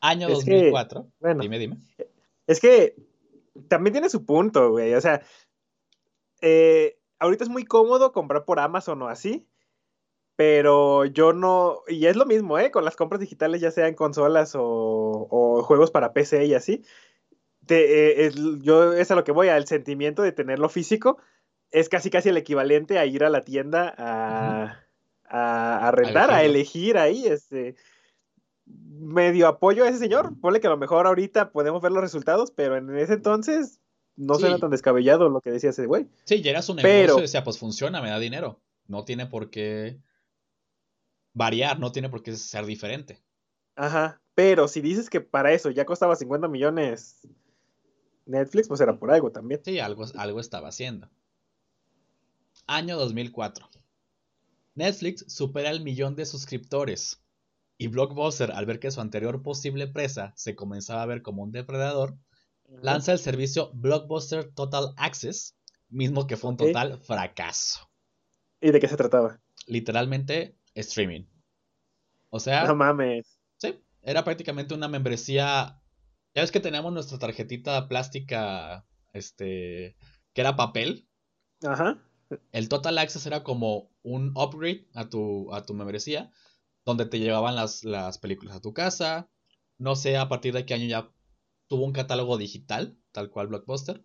Año 0.00 0.28
Es 0.28 0.44
que, 0.44 0.50
2004. 0.52 1.06
bueno. 1.20 1.42
Dime, 1.42 1.58
dime. 1.58 1.78
Es 2.46 2.60
que 2.60 2.96
también 3.68 3.92
tiene 3.92 4.10
su 4.10 4.26
punto, 4.26 4.70
güey. 4.70 4.94
O 4.94 5.00
sea, 5.00 5.22
eh, 6.42 6.98
ahorita 7.18 7.44
es 7.44 7.50
muy 7.50 7.64
cómodo 7.64 8.12
comprar 8.12 8.44
por 8.44 8.60
Amazon 8.60 9.00
o 9.02 9.08
así. 9.08 9.46
Pero 10.36 11.04
yo 11.04 11.32
no. 11.32 11.82
Y 11.86 12.06
es 12.06 12.16
lo 12.16 12.26
mismo, 12.26 12.58
¿eh? 12.58 12.70
Con 12.72 12.84
las 12.84 12.96
compras 12.96 13.20
digitales, 13.20 13.60
ya 13.60 13.70
sea 13.70 13.86
en 13.86 13.94
consolas 13.94 14.54
o, 14.56 15.28
o 15.30 15.62
juegos 15.62 15.90
para 15.92 16.12
PC 16.12 16.44
y 16.46 16.54
así. 16.54 16.82
Te- 17.66 18.24
eh, 18.24 18.26
es- 18.26 18.34
yo 18.60 18.92
es 18.92 19.10
a 19.10 19.14
lo 19.14 19.24
que 19.24 19.32
voy, 19.32 19.48
al 19.48 19.66
sentimiento 19.66 20.22
de 20.22 20.32
tenerlo 20.32 20.68
físico. 20.68 21.18
Es 21.74 21.88
casi 21.88 22.08
casi 22.08 22.28
el 22.28 22.36
equivalente 22.36 22.98
a 23.00 23.04
ir 23.06 23.24
a 23.24 23.30
la 23.30 23.40
tienda 23.42 23.92
a, 23.98 24.78
a, 25.28 25.88
a 25.88 25.90
rentar, 25.90 26.30
a 26.30 26.44
elegir 26.44 26.96
ahí. 26.98 27.26
Este, 27.26 27.74
medio 28.64 29.48
apoyo 29.48 29.84
a 29.84 29.88
ese 29.88 29.98
señor. 29.98 30.38
Ponle 30.40 30.60
que 30.60 30.68
a 30.68 30.70
lo 30.70 30.76
mejor 30.76 31.06
ahorita 31.08 31.50
podemos 31.50 31.82
ver 31.82 31.90
los 31.90 32.00
resultados, 32.02 32.52
pero 32.52 32.76
en 32.76 32.96
ese 32.96 33.14
entonces 33.14 33.80
no 34.16 34.34
Sí. 34.36 34.42
suena 34.42 34.58
tan 34.58 34.70
descabellado 34.70 35.28
lo 35.28 35.40
que 35.40 35.50
decía 35.50 35.70
ese 35.70 35.86
güey. 35.86 36.06
Sí, 36.24 36.42
ya 36.42 36.52
era 36.52 36.62
su 36.62 36.74
negocio 36.74 36.88
Pero- 36.96 37.18
y 37.18 37.22
decía, 37.22 37.42
pues 37.42 37.58
funciona, 37.58 38.00
me 38.00 38.10
da 38.10 38.20
dinero. 38.20 38.60
No 38.86 39.04
tiene 39.04 39.26
por 39.26 39.50
qué 39.50 39.98
variar, 41.32 41.80
no 41.80 41.90
tiene 41.90 42.08
por 42.08 42.22
qué 42.22 42.36
ser 42.36 42.66
diferente. 42.66 43.20
Ajá. 43.74 44.20
Pero 44.36 44.68
si 44.68 44.80
dices 44.80 45.10
que 45.10 45.20
para 45.20 45.52
eso 45.52 45.70
ya 45.70 45.84
costaba 45.84 46.14
50 46.14 46.46
millones 46.46 47.26
Netflix, 48.26 48.68
pues 48.68 48.80
era 48.80 48.96
por 48.96 49.10
algo 49.10 49.32
también. 49.32 49.60
Sí, 49.64 49.80
algo, 49.80 50.04
algo 50.16 50.38
estaba 50.38 50.68
haciendo. 50.68 51.10
Año 52.66 52.96
2004. 52.96 53.68
Netflix 54.74 55.24
supera 55.28 55.70
el 55.70 55.82
millón 55.82 56.16
de 56.16 56.26
suscriptores. 56.26 57.22
Y 57.76 57.88
Blockbuster, 57.88 58.52
al 58.52 58.66
ver 58.66 58.80
que 58.80 58.90
su 58.90 59.00
anterior 59.00 59.42
posible 59.42 59.86
presa 59.88 60.32
se 60.36 60.54
comenzaba 60.54 61.02
a 61.02 61.06
ver 61.06 61.22
como 61.22 61.42
un 61.42 61.52
depredador, 61.52 62.16
lanza 62.68 63.12
el 63.12 63.18
servicio 63.18 63.70
Blockbuster 63.74 64.52
Total 64.52 64.94
Access, 64.96 65.56
mismo 65.88 66.26
que 66.26 66.36
fue 66.36 66.50
un 66.50 66.56
total 66.56 67.00
fracaso. 67.00 67.90
¿Y 68.60 68.70
de 68.70 68.80
qué 68.80 68.88
se 68.88 68.96
trataba? 68.96 69.40
Literalmente, 69.66 70.56
streaming. 70.74 71.26
O 72.30 72.40
sea, 72.40 72.66
No 72.66 72.74
mames. 72.74 73.38
Sí, 73.58 73.78
era 74.02 74.24
prácticamente 74.24 74.74
una 74.74 74.88
membresía 74.88 75.80
Ya 76.34 76.42
ves 76.42 76.50
que 76.50 76.60
teníamos 76.60 76.92
nuestra 76.92 77.18
tarjetita 77.18 77.86
plástica, 77.88 78.86
este, 79.12 79.96
que 80.32 80.40
era 80.40 80.56
papel. 80.56 81.08
Ajá. 81.62 82.02
El 82.52 82.68
Total 82.68 82.98
Access 82.98 83.26
era 83.26 83.42
como 83.42 83.90
un 84.02 84.32
upgrade 84.36 84.86
a 84.94 85.08
tu, 85.08 85.52
a 85.54 85.64
tu 85.64 85.74
membresía, 85.74 86.30
donde 86.84 87.06
te 87.06 87.18
llevaban 87.18 87.54
las, 87.54 87.84
las 87.84 88.18
películas 88.18 88.56
a 88.56 88.60
tu 88.60 88.72
casa. 88.72 89.28
No 89.78 89.96
sé 89.96 90.16
a 90.16 90.28
partir 90.28 90.54
de 90.54 90.64
qué 90.66 90.74
año 90.74 90.86
ya 90.86 91.10
tuvo 91.68 91.84
un 91.84 91.92
catálogo 91.92 92.38
digital, 92.38 92.96
tal 93.12 93.30
cual 93.30 93.48
Blockbuster. 93.48 94.04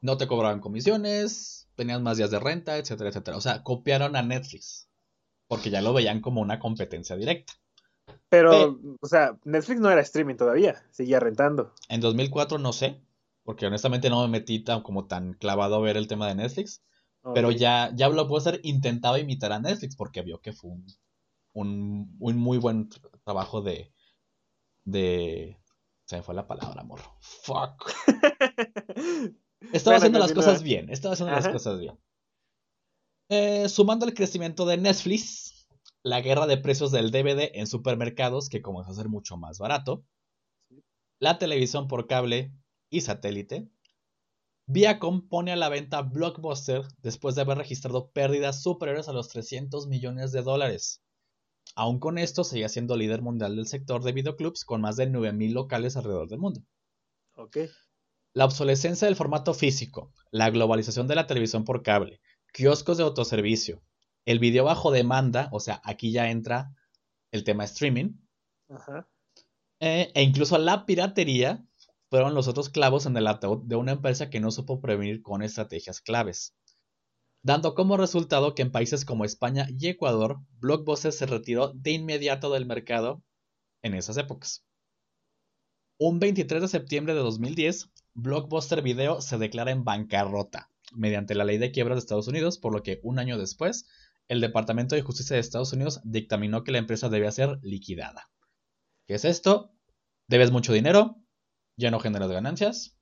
No 0.00 0.16
te 0.16 0.26
cobraban 0.26 0.60
comisiones, 0.60 1.68
tenías 1.76 2.00
más 2.00 2.16
días 2.16 2.30
de 2.30 2.40
renta, 2.40 2.76
etcétera, 2.76 3.10
etcétera. 3.10 3.36
O 3.36 3.40
sea, 3.40 3.62
copiaron 3.62 4.16
a 4.16 4.22
Netflix, 4.22 4.88
porque 5.46 5.70
ya 5.70 5.80
lo 5.80 5.92
veían 5.92 6.20
como 6.20 6.40
una 6.40 6.58
competencia 6.58 7.16
directa. 7.16 7.54
Pero, 8.28 8.80
o 9.00 9.06
sea, 9.06 9.38
Netflix 9.44 9.80
no 9.80 9.90
era 9.90 10.00
streaming 10.00 10.36
todavía, 10.36 10.82
seguía 10.90 11.20
rentando. 11.20 11.72
En 11.88 12.00
2004 12.00 12.58
no 12.58 12.72
sé, 12.72 13.00
porque 13.44 13.66
honestamente 13.66 14.10
no 14.10 14.22
me 14.22 14.28
metí 14.28 14.60
tan, 14.60 14.82
como 14.82 15.06
tan 15.06 15.34
clavado 15.34 15.76
a 15.76 15.80
ver 15.80 15.96
el 15.96 16.08
tema 16.08 16.26
de 16.28 16.34
Netflix. 16.34 16.82
Pero 17.34 17.50
ya, 17.50 17.92
ya 17.94 18.08
Blockbuster 18.08 18.60
intentaba 18.64 19.18
imitar 19.18 19.52
a 19.52 19.60
Netflix 19.60 19.94
porque 19.94 20.22
vio 20.22 20.40
que 20.40 20.52
fue 20.52 20.70
un, 20.72 20.86
un, 21.52 22.16
un 22.18 22.36
muy 22.36 22.58
buen 22.58 22.88
trabajo 23.24 23.62
de, 23.62 23.92
de... 24.84 25.58
Se 26.06 26.16
me 26.16 26.22
fue 26.22 26.34
la 26.34 26.46
palabra, 26.46 26.80
amor. 26.80 27.00
Fuck. 27.20 27.92
Estaba 29.72 29.96
haciendo 29.96 30.18
las 30.18 30.32
cosas 30.32 30.62
bien. 30.62 30.90
Estaba 30.90 31.14
haciendo 31.14 31.34
las 31.34 31.48
cosas 31.48 31.78
bien. 31.78 31.98
Eh, 33.28 33.68
sumando 33.68 34.04
el 34.04 34.14
crecimiento 34.14 34.66
de 34.66 34.76
Netflix, 34.76 35.68
la 36.02 36.20
guerra 36.20 36.46
de 36.46 36.58
precios 36.58 36.90
del 36.90 37.10
DVD 37.10 37.50
en 37.54 37.66
supermercados, 37.66 38.48
que 38.48 38.60
comenzó 38.60 38.90
a 38.90 38.94
ser 38.94 39.08
mucho 39.08 39.36
más 39.36 39.58
barato, 39.58 40.04
la 41.18 41.38
televisión 41.38 41.86
por 41.86 42.08
cable 42.08 42.52
y 42.90 43.02
satélite, 43.02 43.68
Viacom 44.72 45.28
pone 45.28 45.52
a 45.52 45.56
la 45.56 45.68
venta 45.68 46.00
Blockbuster 46.00 46.82
después 47.02 47.34
de 47.34 47.42
haber 47.42 47.58
registrado 47.58 48.10
pérdidas 48.10 48.62
superiores 48.62 49.06
a 49.06 49.12
los 49.12 49.28
300 49.28 49.86
millones 49.86 50.32
de 50.32 50.40
dólares. 50.40 51.02
Aún 51.74 52.00
con 52.00 52.16
esto, 52.16 52.42
seguía 52.42 52.70
siendo 52.70 52.96
líder 52.96 53.20
mundial 53.20 53.54
del 53.54 53.66
sector 53.66 54.02
de 54.02 54.12
videoclubs 54.12 54.64
con 54.64 54.80
más 54.80 54.96
de 54.96 55.10
9.000 55.10 55.52
locales 55.52 55.98
alrededor 55.98 56.26
del 56.28 56.38
mundo. 56.38 56.62
La 58.32 58.46
obsolescencia 58.46 59.06
del 59.06 59.16
formato 59.16 59.52
físico, 59.52 60.10
la 60.30 60.48
globalización 60.48 61.06
de 61.06 61.16
la 61.16 61.26
televisión 61.26 61.66
por 61.66 61.82
cable, 61.82 62.22
kioscos 62.54 62.96
de 62.96 63.04
autoservicio, 63.04 63.82
el 64.24 64.38
video 64.38 64.64
bajo 64.64 64.90
demanda, 64.90 65.50
o 65.52 65.60
sea, 65.60 65.82
aquí 65.84 66.12
ya 66.12 66.30
entra 66.30 66.72
el 67.30 67.44
tema 67.44 67.64
streaming, 67.64 68.14
eh, 69.80 70.10
e 70.14 70.22
incluso 70.22 70.56
la 70.56 70.86
piratería 70.86 71.62
fueron 72.12 72.34
los 72.34 72.46
otros 72.46 72.68
clavos 72.68 73.06
en 73.06 73.16
el 73.16 73.26
ataúd 73.26 73.62
de 73.64 73.74
una 73.74 73.92
empresa 73.92 74.28
que 74.28 74.38
no 74.38 74.50
supo 74.50 74.82
prevenir 74.82 75.22
con 75.22 75.40
estrategias 75.40 76.02
claves. 76.02 76.54
Dando 77.42 77.74
como 77.74 77.96
resultado 77.96 78.54
que 78.54 78.60
en 78.60 78.70
países 78.70 79.06
como 79.06 79.24
España 79.24 79.66
y 79.78 79.88
Ecuador, 79.88 80.40
Blockbuster 80.58 81.10
se 81.10 81.24
retiró 81.24 81.72
de 81.72 81.92
inmediato 81.92 82.52
del 82.52 82.66
mercado 82.66 83.24
en 83.80 83.94
esas 83.94 84.18
épocas. 84.18 84.62
Un 85.98 86.18
23 86.18 86.60
de 86.60 86.68
septiembre 86.68 87.14
de 87.14 87.20
2010, 87.20 87.88
Blockbuster 88.12 88.82
Video 88.82 89.22
se 89.22 89.38
declara 89.38 89.70
en 89.70 89.82
bancarrota 89.82 90.68
mediante 90.94 91.34
la 91.34 91.44
ley 91.44 91.56
de 91.56 91.72
quiebras 91.72 91.96
de 91.96 92.00
Estados 92.00 92.28
Unidos, 92.28 92.58
por 92.58 92.74
lo 92.74 92.82
que 92.82 93.00
un 93.02 93.20
año 93.20 93.38
después, 93.38 93.86
el 94.28 94.42
Departamento 94.42 94.94
de 94.94 95.00
Justicia 95.00 95.36
de 95.36 95.40
Estados 95.40 95.72
Unidos 95.72 96.02
dictaminó 96.04 96.62
que 96.62 96.72
la 96.72 96.78
empresa 96.78 97.08
debía 97.08 97.32
ser 97.32 97.58
liquidada. 97.62 98.30
¿Qué 99.06 99.14
es 99.14 99.24
esto? 99.24 99.72
Debes 100.28 100.50
mucho 100.50 100.74
dinero, 100.74 101.21
ya 101.76 101.90
no 101.90 102.00
generas 102.00 102.30
ganancias, 102.30 102.96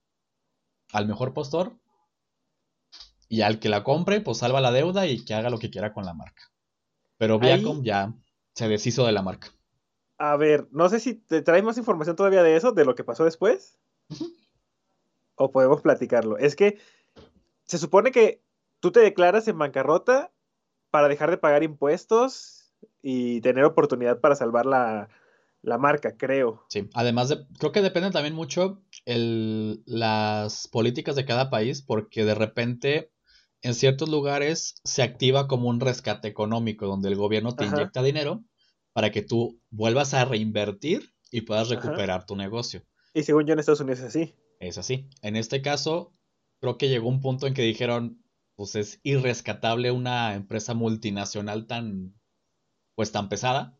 al 0.92 1.06
mejor 1.06 1.32
postor, 1.34 1.76
y 3.28 3.42
al 3.42 3.60
que 3.60 3.68
la 3.68 3.84
compre, 3.84 4.20
pues 4.20 4.38
salva 4.38 4.60
la 4.60 4.72
deuda 4.72 5.06
y 5.06 5.24
que 5.24 5.34
haga 5.34 5.50
lo 5.50 5.58
que 5.58 5.70
quiera 5.70 5.92
con 5.92 6.04
la 6.04 6.14
marca. 6.14 6.50
Pero 7.16 7.38
Viacom 7.38 7.84
ya 7.84 8.12
se 8.54 8.68
deshizo 8.68 9.06
de 9.06 9.12
la 9.12 9.22
marca. 9.22 9.48
A 10.18 10.36
ver, 10.36 10.66
no 10.72 10.88
sé 10.88 10.98
si 11.00 11.14
te 11.14 11.40
traes 11.40 11.62
más 11.62 11.78
información 11.78 12.16
todavía 12.16 12.42
de 12.42 12.56
eso, 12.56 12.72
de 12.72 12.84
lo 12.84 12.94
que 12.94 13.04
pasó 13.04 13.24
después. 13.24 13.78
O 15.36 15.52
podemos 15.52 15.80
platicarlo. 15.80 16.38
Es 16.38 16.56
que 16.56 16.78
se 17.64 17.78
supone 17.78 18.10
que 18.10 18.42
tú 18.80 18.90
te 18.90 19.00
declaras 19.00 19.46
en 19.46 19.58
bancarrota 19.58 20.32
para 20.90 21.08
dejar 21.08 21.30
de 21.30 21.38
pagar 21.38 21.62
impuestos 21.62 22.72
y 23.00 23.40
tener 23.42 23.64
oportunidad 23.64 24.20
para 24.20 24.34
salvar 24.34 24.66
la, 24.66 25.08
marca, 25.78 26.16
creo. 26.16 26.64
Sí, 26.68 26.88
además 26.94 27.28
de, 27.28 27.46
creo 27.58 27.72
que 27.72 27.82
depende 27.82 28.10
también 28.10 28.34
mucho 28.34 28.82
el, 29.04 29.82
las 29.86 30.68
políticas 30.68 31.16
de 31.16 31.24
cada 31.24 31.50
país, 31.50 31.82
porque 31.82 32.24
de 32.24 32.34
repente 32.34 33.12
en 33.62 33.74
ciertos 33.74 34.08
lugares 34.08 34.76
se 34.84 35.02
activa 35.02 35.48
como 35.48 35.68
un 35.68 35.80
rescate 35.80 36.28
económico, 36.28 36.86
donde 36.86 37.08
el 37.08 37.16
gobierno 37.16 37.54
te 37.54 37.66
inyecta 37.66 38.02
dinero 38.02 38.42
para 38.92 39.10
que 39.10 39.22
tú 39.22 39.60
vuelvas 39.70 40.14
a 40.14 40.24
reinvertir 40.24 41.12
y 41.30 41.42
puedas 41.42 41.68
recuperar 41.68 42.26
tu 42.26 42.36
negocio. 42.36 42.82
Y 43.14 43.22
según 43.22 43.46
yo 43.46 43.52
en 43.52 43.58
Estados 43.58 43.80
Unidos 43.80 44.00
es 44.00 44.06
así. 44.06 44.34
Es 44.58 44.78
así. 44.78 45.08
En 45.22 45.36
este 45.36 45.62
caso, 45.62 46.12
creo 46.60 46.78
que 46.78 46.88
llegó 46.88 47.08
un 47.08 47.20
punto 47.20 47.46
en 47.46 47.54
que 47.54 47.62
dijeron, 47.62 48.22
pues 48.56 48.74
es 48.74 49.00
irrescatable 49.02 49.90
una 49.90 50.34
empresa 50.34 50.74
multinacional 50.74 51.66
tan, 51.66 52.14
pues 52.94 53.12
tan 53.12 53.28
pesada. 53.28 53.78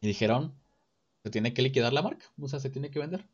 Y 0.00 0.08
dijeron, 0.08 0.58
se 1.24 1.30
tiene 1.30 1.54
que 1.54 1.62
liquidar 1.62 1.92
la 1.94 2.02
marca, 2.02 2.26
o 2.38 2.48
sea, 2.48 2.60
se 2.60 2.68
tiene 2.68 2.90
que 2.90 2.98
vender. 2.98 3.26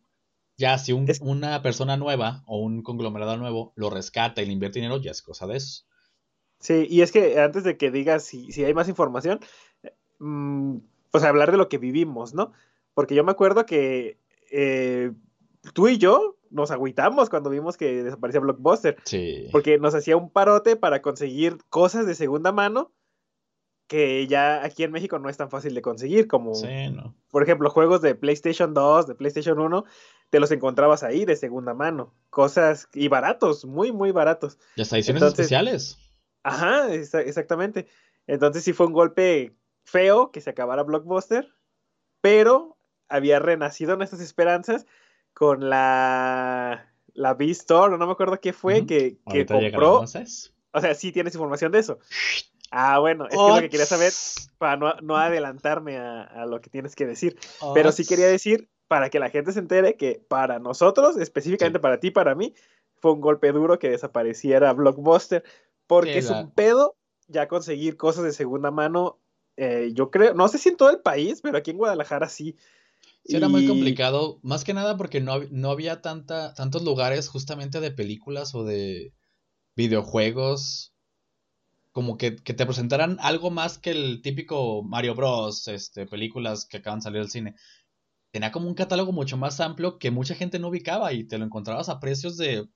Ya 0.57 0.79
si 0.79 0.93
una 0.93 1.61
persona 1.61 1.97
nueva 1.97 2.45
o 2.47 2.61
un 2.61 2.83
conglomerado 2.83 3.37
nuevo 3.37 3.73
lo 3.75 3.91
rescata 3.91 4.41
y 4.41 4.47
le 4.47 4.53
invierte 4.53 4.79
dinero, 4.79 5.01
ya 5.01 5.11
es 5.11 5.23
cosa 5.23 5.49
de 5.49 5.57
eso. 5.57 5.87
Sí, 6.61 6.87
y 6.89 7.01
es 7.01 7.11
que 7.11 7.41
antes 7.41 7.65
de 7.65 7.77
que 7.77 7.91
digas 7.91 8.23
si, 8.23 8.53
si 8.53 8.65
hay 8.65 8.75
más 8.75 8.89
información, 8.89 9.41
mm, 10.21 10.77
pues 11.11 11.25
hablar 11.25 11.51
de 11.51 11.57
lo 11.57 11.69
que 11.69 11.79
vivimos, 11.79 12.33
¿no? 12.33 12.53
Porque 12.95 13.17
yo 13.17 13.25
me 13.25 13.33
acuerdo 13.33 13.67
que 13.67 14.19
eh, 14.53 15.11
tú 15.75 15.89
y 15.89 15.99
yo 15.99 16.37
nos 16.51 16.71
agüitamos 16.71 17.29
cuando 17.29 17.51
vimos 17.51 17.77
que 17.77 18.05
desaparecía 18.05 18.41
Blockbuster. 18.41 18.99
Sí. 19.05 19.49
Porque 19.51 19.79
nos 19.79 19.97
hacía 19.97 20.17
un 20.17 20.31
parote 20.31 20.77
para 20.77 21.03
conseguir 21.03 21.59
cosas 21.71 22.07
de 22.07 22.15
segunda 22.15 22.53
mano 22.53 22.93
que 23.91 24.29
ya 24.29 24.65
aquí 24.65 24.85
en 24.85 24.93
México 24.93 25.19
no 25.19 25.29
es 25.29 25.37
tan 25.37 25.51
fácil 25.51 25.75
de 25.75 25.83
conseguir, 25.83 26.29
como 26.29 26.53
por 27.29 27.43
ejemplo 27.43 27.69
juegos 27.71 28.01
de 28.01 28.15
PlayStation 28.15 28.73
2, 28.73 29.09
de 29.09 29.17
PlayStation 29.17 29.59
1, 29.59 29.85
te 30.31 30.39
los 30.39 30.53
encontrabas 30.53 31.03
ahí 31.03 31.25
de 31.25 31.35
segunda 31.35 31.75
mano, 31.75 32.15
cosas 32.31 32.89
y 32.95 33.09
baratos, 33.09 33.65
muy, 33.65 33.91
muy 33.91 34.13
baratos. 34.13 34.61
Y 34.77 34.83
hasta 34.83 34.95
ediciones 34.95 35.25
especiales. 35.25 35.99
Ajá, 36.45 36.95
exactamente. 36.95 37.89
Entonces 38.29 38.63
sí 38.63 38.73
fue 38.73 38.87
un 38.87 38.93
golpe 38.93 39.57
feo 39.83 40.31
que 40.31 40.41
se 40.41 40.51
acabara 40.51 40.85
Blockbuster, 40.85 41.53
pero 42.21 42.77
había 43.09 43.41
renacido 43.41 43.97
nuestras 43.97 44.21
esperanzas 44.21 44.87
con 45.35 45.69
la, 45.69 46.93
la 47.13 47.35
B-Store, 47.35 47.99
no 47.99 48.07
me 48.07 48.13
acuerdo 48.13 48.41
qué 48.41 48.53
fue, 48.53 48.87
que, 48.87 49.19
que 49.29 49.47
compró. 49.47 50.05
O 50.73 50.81
sea, 50.81 50.95
sí 50.95 51.11
tienes 51.11 51.35
información 51.35 51.73
de 51.73 51.81
eso. 51.81 51.99
Ah, 52.71 53.01
bueno, 53.01 53.27
es 53.27 53.31
que 53.31 53.37
lo 53.37 53.61
que 53.61 53.71
quería 53.71 53.87
saber 53.87 54.13
para 54.59 54.77
no, 55.01 55.17
adelantarme 55.17 55.99
a, 55.99 56.47
lo 56.47 56.61
que 56.61 56.71
tienes 56.71 56.95
que 56.95 57.07
decir. 57.07 57.37
Pero 57.75 57.91
sí 57.91 58.07
quería 58.07 58.27
decir, 58.27 58.69
para 58.87 59.11
que 59.11 59.19
la 59.19 59.31
gente 59.31 59.53
se 59.53 59.59
entere, 59.59 59.97
que 59.97 60.25
para 60.29 60.59
nosotros, 60.59 61.17
específicamente 61.17 61.81
para 61.81 61.99
ti, 61.99 62.11
para 62.11 62.35
mí, 62.35 62.55
fue 62.97 63.13
un 63.13 63.21
golpe 63.21 63.51
duro 63.53 63.79
que 63.79 63.91
desapareciera 63.91 64.73
Blockbuster, 64.73 65.43
porque 65.87 66.19
es 66.19 66.31
un 66.31 66.53
pedo 66.53 66.97
ya 67.27 67.49
conseguir 67.49 67.97
cosas 67.97 68.25
de 68.25 68.33
segunda 68.33 68.71
mano. 68.71 69.19
Eh, 69.57 69.91
yo 69.93 70.11
creo, 70.11 70.35
no 70.35 70.47
sé 70.47 70.59
si 70.59 70.69
en 70.69 70.77
todo 70.77 70.91
el 70.91 71.01
país, 71.01 71.41
pero 71.43 71.59
aquí 71.59 71.73
en 71.73 71.79
Guadalajara 71.79 72.29
sí. 72.29 72.57
Sí, 73.25 73.37
era 73.37 73.49
muy 73.49 73.67
complicado, 73.67 74.39
más 74.43 74.65
que 74.65 74.75
nada 74.75 74.97
porque 74.97 75.21
no, 75.21 75.41
no 75.51 75.71
había 75.71 76.01
tanta, 76.01 76.55
tantos 76.55 76.83
lugares 76.83 77.29
justamente 77.29 77.81
de 77.81 77.91
películas 77.91 78.55
o 78.55 78.65
de 78.65 79.13
videojuegos 79.77 80.95
como 82.01 82.17
que, 82.17 82.31
te 82.31 82.65
presentaran 82.65 83.19
algo 83.21 83.51
más 83.51 83.77
que 83.77 83.91
el 83.91 84.23
típico 84.23 84.83
Mario 84.83 85.15
Bros, 85.15 85.69
este, 85.69 86.07
películas 86.07 86.65
que 86.65 86.79
acaban 86.79 87.01
de 87.01 87.03
salir 87.03 87.21
del 87.21 87.31
cine. 87.31 87.57
Tenía 88.33 88.53
como 88.53 88.69
un 88.69 88.75
catálogo 88.75 89.13
mucho 89.13 89.37
más 89.37 89.61
amplio 89.61 89.99
que 89.99 90.11
mucha 90.11 90.35
gente 90.35 90.59
no 90.59 90.69
ubicaba 90.69 91.13
y 91.13 91.25
te 91.25 91.37
lo 91.37 91.45
encontrabas 91.45 91.91
a 91.91 92.01
precios 92.01 92.39
de, 92.39 92.67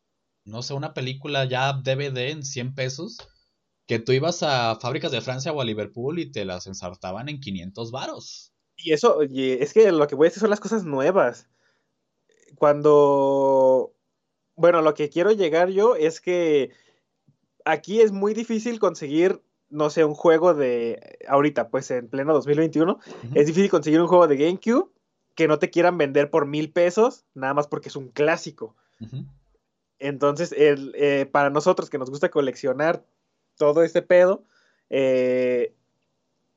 no 0.45 0.61
sé, 0.61 0.75
una 0.75 0.93
película 0.93 1.47
ya 1.47 1.73
DVD 1.73 2.33
en 2.33 2.43
100 2.43 2.75
pesos, 2.75 3.17
que 3.87 3.99
tú 3.99 4.13
ibas 4.13 4.43
a 4.43 4.77
fábricas 4.79 5.11
de 5.11 5.23
Francia 5.23 5.53
o 5.53 5.63
a 5.63 5.65
Liverpool 5.65 6.19
y 6.19 6.31
te 6.31 6.45
las 6.45 6.67
ensartaban 6.67 7.31
en 7.31 7.41
500 7.41 7.93
varos. 7.93 8.53
Y 8.77 8.93
eso, 8.93 9.23
es 9.23 9.73
que 9.73 9.91
lo 9.91 10.07
que 10.07 10.17
voy 10.17 10.27
a 10.27 10.29
decir 10.29 10.43
son 10.43 10.51
las 10.51 10.61
cosas 10.61 10.85
nuevas. 10.85 11.49
Cuando, 12.57 13.95
bueno, 14.55 14.83
lo 14.83 14.93
que 14.93 15.09
quiero 15.09 15.33
llegar 15.33 15.71
yo 15.71 15.97
es 15.97 16.21
que 16.21 16.73
aquí 17.65 18.01
es 18.01 18.13
muy 18.13 18.35
difícil 18.35 18.79
conseguir, 18.79 19.43
no 19.71 19.91
sé, 19.91 20.05
un 20.05 20.15
juego 20.15 20.55
de, 20.55 21.19
ahorita, 21.29 21.69
pues 21.69 21.91
en 21.91 22.09
pleno 22.09 22.33
2021, 22.35 22.99
es 23.35 23.47
difícil 23.47 23.71
conseguir 23.71 24.01
un 24.01 24.09
juego 24.09 24.27
de 24.29 24.37
GameCube 24.37 24.91
que 25.35 25.49
no 25.49 25.59
te 25.59 25.71
quieran 25.71 25.99
vender 25.99 26.31
por 26.31 26.47
mil 26.47 26.71
pesos, 26.71 27.25
nada 27.35 27.55
más 27.55 27.67
porque 27.67 27.89
es 27.89 27.97
un 27.97 28.09
clásico. 28.09 28.77
Entonces, 29.99 30.53
el, 30.53 30.93
eh, 30.97 31.27
para 31.27 31.51
nosotros 31.51 31.91
que 31.91 31.99
nos 31.99 32.11
gusta 32.11 32.31
coleccionar 32.31 33.05
todo 33.57 33.83
este 33.83 34.03
pedo, 34.03 34.45
eh, 34.91 35.75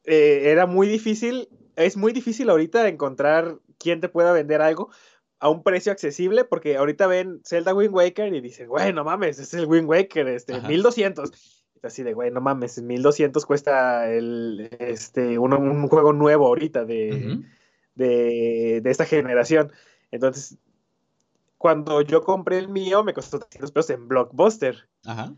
eh, 0.03 0.41
era 0.45 0.65
muy 0.65 0.87
difícil, 0.87 1.49
es 1.75 1.97
muy 1.97 2.13
difícil 2.13 2.49
ahorita 2.49 2.87
encontrar 2.87 3.59
quién 3.77 4.01
te 4.01 4.09
pueda 4.09 4.31
vender 4.31 4.61
algo 4.61 4.89
a 5.39 5.49
un 5.49 5.63
precio 5.63 5.91
accesible, 5.91 6.43
porque 6.45 6.77
ahorita 6.77 7.07
ven 7.07 7.41
Zelda 7.45 7.73
Wind 7.73 7.93
Waker 7.93 8.33
y 8.33 8.41
dicen, 8.41 8.67
güey, 8.67 8.93
no 8.93 9.03
mames, 9.03 9.39
es 9.39 9.53
el 9.53 9.65
Wind 9.65 9.87
Waker, 9.87 10.27
este, 10.27 10.59
1200. 10.61 11.31
Así 11.83 12.03
de, 12.03 12.13
güey, 12.13 12.31
no 12.31 12.41
mames, 12.41 12.81
1200 12.81 13.45
cuesta 13.45 14.09
el, 14.11 14.69
este, 14.79 15.37
un, 15.37 15.87
juego 15.87 16.11
nuevo 16.11 16.47
ahorita 16.47 16.85
de, 16.85 17.39
de, 17.93 18.81
de, 18.81 18.91
esta 18.91 19.05
generación. 19.05 19.71
Entonces, 20.09 20.57
cuando 21.57 22.01
yo 22.01 22.23
compré 22.23 22.57
el 22.57 22.67
mío, 22.67 23.03
me 23.03 23.13
costó 23.13 23.39
300 23.39 23.71
pesos 23.71 23.89
en 23.91 24.07
Blockbuster. 24.07 24.89
Ajá. 25.05 25.33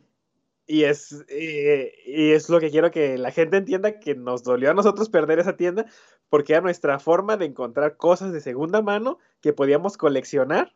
Y 0.70 0.84
es, 0.84 1.26
eh, 1.30 1.91
y 2.06 2.30
es 2.30 2.47
lo 2.47 2.60
que 2.60 2.70
quiero 2.70 2.91
que 2.91 3.18
la 3.18 3.32
gente 3.32 3.58
entienda 3.58 4.00
que 4.00 4.14
nos 4.14 4.43
dolió 4.43 4.70
a 4.70 4.76
nosotros 4.76 5.10
perder 5.10 5.39
esa 5.39 5.58
tienda 5.58 5.88
porque 6.30 6.53
era 6.53 6.61
nuestra 6.61 6.99
forma 6.99 7.38
de 7.38 7.45
encontrar 7.45 7.97
cosas 7.97 8.32
de 8.32 8.41
segunda 8.41 8.82
mano 8.82 9.19
que 9.41 9.53
podíamos 9.53 9.97
coleccionar 9.97 10.75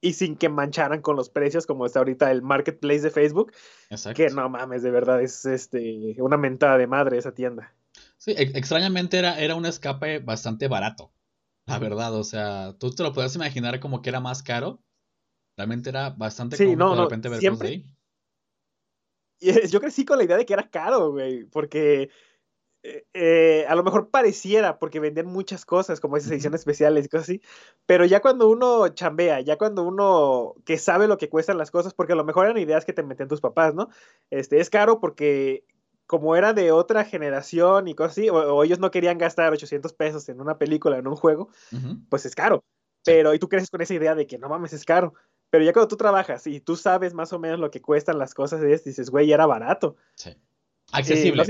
y 0.00 0.12
sin 0.12 0.36
que 0.36 0.48
mancharan 0.48 1.00
con 1.00 1.16
los 1.16 1.30
precios 1.30 1.66
como 1.66 1.86
está 1.86 2.00
ahorita 2.00 2.30
el 2.30 2.42
marketplace 2.42 3.00
de 3.00 3.10
Facebook. 3.10 3.52
Exacto. 3.90 4.16
Que 4.16 4.30
no 4.30 4.48
mames, 4.48 4.82
de 4.82 4.90
verdad 4.90 5.22
es 5.22 5.44
este 5.46 6.16
una 6.18 6.36
mentada 6.36 6.78
de 6.78 6.86
madre 6.86 7.18
esa 7.18 7.32
tienda. 7.32 7.74
Sí, 8.18 8.34
extrañamente 8.36 9.18
era, 9.18 9.38
era 9.40 9.54
un 9.54 9.66
escape 9.66 10.18
bastante 10.18 10.68
barato. 10.68 11.12
La 11.66 11.78
verdad, 11.78 12.14
o 12.14 12.24
sea, 12.24 12.74
tú 12.78 12.90
te 12.90 13.02
lo 13.02 13.12
puedes 13.12 13.34
imaginar 13.36 13.80
como 13.80 14.02
que 14.02 14.10
era 14.10 14.20
más 14.20 14.42
caro. 14.42 14.82
Realmente 15.56 15.88
era 15.88 16.10
bastante 16.10 16.56
sí, 16.56 16.76
no, 16.76 16.94
de 16.94 17.02
repente 17.02 17.28
ver 17.28 17.40
cosas 17.40 17.62
ahí. 17.62 17.86
Y 19.40 19.50
yo 19.68 19.80
crecí 19.80 20.04
con 20.04 20.18
la 20.18 20.24
idea 20.24 20.36
de 20.36 20.44
que 20.44 20.52
era 20.52 20.68
caro, 20.68 21.12
güey, 21.12 21.44
porque 21.44 22.10
eh, 22.86 23.06
eh, 23.14 23.64
a 23.66 23.74
lo 23.74 23.82
mejor 23.82 24.10
pareciera, 24.10 24.78
porque 24.78 25.00
venden 25.00 25.24
muchas 25.24 25.64
cosas, 25.64 26.00
como 26.00 26.18
esas 26.18 26.32
ediciones 26.32 26.60
especiales 26.60 27.06
y 27.06 27.08
cosas 27.08 27.30
así, 27.30 27.42
pero 27.86 28.04
ya 28.04 28.20
cuando 28.20 28.46
uno 28.50 28.86
chambea, 28.88 29.40
ya 29.40 29.56
cuando 29.56 29.84
uno 29.84 30.54
que 30.66 30.76
sabe 30.76 31.08
lo 31.08 31.16
que 31.16 31.30
cuestan 31.30 31.56
las 31.56 31.70
cosas, 31.70 31.94
porque 31.94 32.12
a 32.12 32.16
lo 32.16 32.24
mejor 32.24 32.44
eran 32.44 32.58
ideas 32.58 32.84
que 32.84 32.92
te 32.92 33.02
metían 33.02 33.30
tus 33.30 33.40
papás, 33.40 33.74
¿no? 33.74 33.88
Este, 34.28 34.60
es 34.60 34.68
caro 34.68 35.00
porque 35.00 35.64
como 36.06 36.36
era 36.36 36.52
de 36.52 36.72
otra 36.72 37.06
generación 37.06 37.88
y 37.88 37.94
cosas 37.94 38.18
así, 38.18 38.28
o, 38.28 38.62
ellos 38.62 38.78
no 38.78 38.90
querían 38.90 39.16
gastar 39.16 39.50
800 39.50 39.94
pesos 39.94 40.28
en 40.28 40.42
una 40.42 40.58
película, 40.58 40.98
en 40.98 41.06
un 41.06 41.16
juego, 41.16 41.48
pues 42.10 42.26
es 42.26 42.34
caro. 42.34 42.62
Pero, 43.02 43.32
y 43.32 43.38
tú 43.38 43.48
creces 43.48 43.70
con 43.70 43.80
esa 43.80 43.94
idea 43.94 44.14
de 44.14 44.26
que 44.26 44.36
no 44.36 44.50
mames, 44.50 44.74
es 44.74 44.84
caro. 44.84 45.14
Pero 45.48 45.64
ya 45.64 45.72
cuando 45.72 45.88
tú 45.88 45.96
trabajas 45.96 46.46
y 46.46 46.60
tú 46.60 46.76
sabes 46.76 47.14
más 47.14 47.32
o 47.32 47.38
menos 47.38 47.58
lo 47.58 47.70
que 47.70 47.80
cuestan 47.80 48.18
las 48.18 48.34
cosas, 48.34 48.60
dices, 48.60 49.08
güey, 49.08 49.32
era 49.32 49.46
barato. 49.46 49.96
Sí. 50.16 50.36
Accesible. 50.94 51.44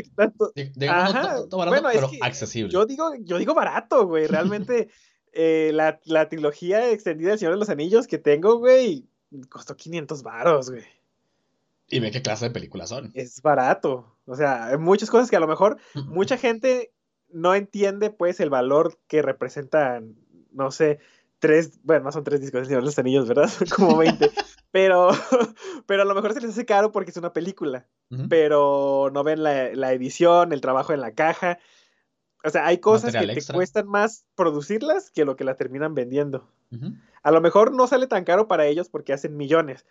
barato, 0.76 1.48
pero 1.92 2.10
accesible. 2.20 2.72
Yo 2.72 2.86
digo, 2.86 3.12
yo 3.20 3.38
digo 3.38 3.54
barato, 3.54 4.06
güey. 4.06 4.26
Realmente, 4.26 4.88
eh, 5.32 5.70
la, 5.74 6.00
la, 6.04 6.28
trilogía 6.28 6.90
extendida 6.90 7.30
del 7.30 7.38
Señor 7.38 7.54
de 7.54 7.60
los 7.60 7.68
Anillos 7.68 8.06
que 8.06 8.18
tengo, 8.18 8.58
güey, 8.58 9.06
costó 9.48 9.76
500 9.76 10.22
varos, 10.22 10.70
güey. 10.70 10.84
Y 11.88 12.00
ve 12.00 12.10
qué 12.10 12.22
clase 12.22 12.46
de 12.46 12.50
películas 12.50 12.88
son. 12.88 13.10
Es 13.14 13.42
barato. 13.42 14.16
O 14.26 14.34
sea, 14.34 14.68
hay 14.68 14.78
muchas 14.78 15.10
cosas 15.10 15.28
que 15.28 15.36
a 15.36 15.40
lo 15.40 15.46
mejor 15.46 15.78
mucha 16.06 16.38
gente 16.38 16.92
no 17.30 17.54
entiende, 17.54 18.10
pues, 18.10 18.40
el 18.40 18.48
valor 18.48 18.98
que 19.06 19.20
representan, 19.20 20.16
no 20.52 20.70
sé, 20.70 20.98
tres, 21.40 21.78
bueno, 21.82 22.04
no 22.04 22.12
son 22.12 22.24
tres 22.24 22.40
discos 22.40 22.68
de 22.68 22.80
los 22.80 22.98
Anillos, 22.98 23.28
¿verdad? 23.28 23.48
Son 23.50 23.68
como 23.68 23.98
20. 23.98 24.30
Pero, 24.74 25.10
pero 25.86 26.02
a 26.02 26.04
lo 26.04 26.16
mejor 26.16 26.34
se 26.34 26.40
les 26.40 26.50
hace 26.50 26.66
caro 26.66 26.90
porque 26.90 27.12
es 27.12 27.16
una 27.16 27.32
película. 27.32 27.86
Pero 28.28 29.08
no 29.12 29.22
ven 29.22 29.44
la, 29.44 29.92
edición, 29.92 30.52
el 30.52 30.60
trabajo 30.60 30.92
en 30.92 31.00
la 31.00 31.12
caja. 31.12 31.60
O 32.42 32.50
sea, 32.50 32.66
hay 32.66 32.78
cosas 32.78 33.12
que 33.12 33.24
te 33.24 33.52
cuestan 33.52 33.86
más 33.86 34.26
producirlas 34.34 35.12
que 35.12 35.24
lo 35.24 35.36
que 35.36 35.44
la 35.44 35.54
terminan 35.54 35.94
vendiendo. 35.94 36.50
A 37.22 37.30
lo 37.30 37.40
mejor 37.40 37.72
no 37.72 37.86
sale 37.86 38.08
tan 38.08 38.24
caro 38.24 38.48
para 38.48 38.66
ellos 38.66 38.88
porque 38.88 39.12
hacen 39.12 39.36
millones. 39.36 39.86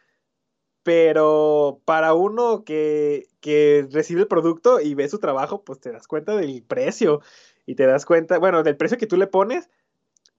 Pero 0.83 1.79
para 1.85 2.13
uno 2.13 2.65
que, 2.65 3.27
que 3.39 3.87
recibe 3.89 4.21
el 4.21 4.27
producto 4.27 4.81
y 4.81 4.95
ve 4.95 5.07
su 5.07 5.19
trabajo, 5.19 5.63
pues 5.63 5.79
te 5.79 5.93
das 5.93 6.07
cuenta 6.07 6.35
del 6.35 6.61
precio. 6.61 7.21
Y 7.65 7.75
te 7.75 7.85
das 7.85 8.05
cuenta, 8.05 8.37
bueno, 8.37 8.63
del 8.63 8.75
precio 8.75 8.97
que 8.97 9.07
tú 9.07 9.15
le 9.15 9.27
pones 9.27 9.69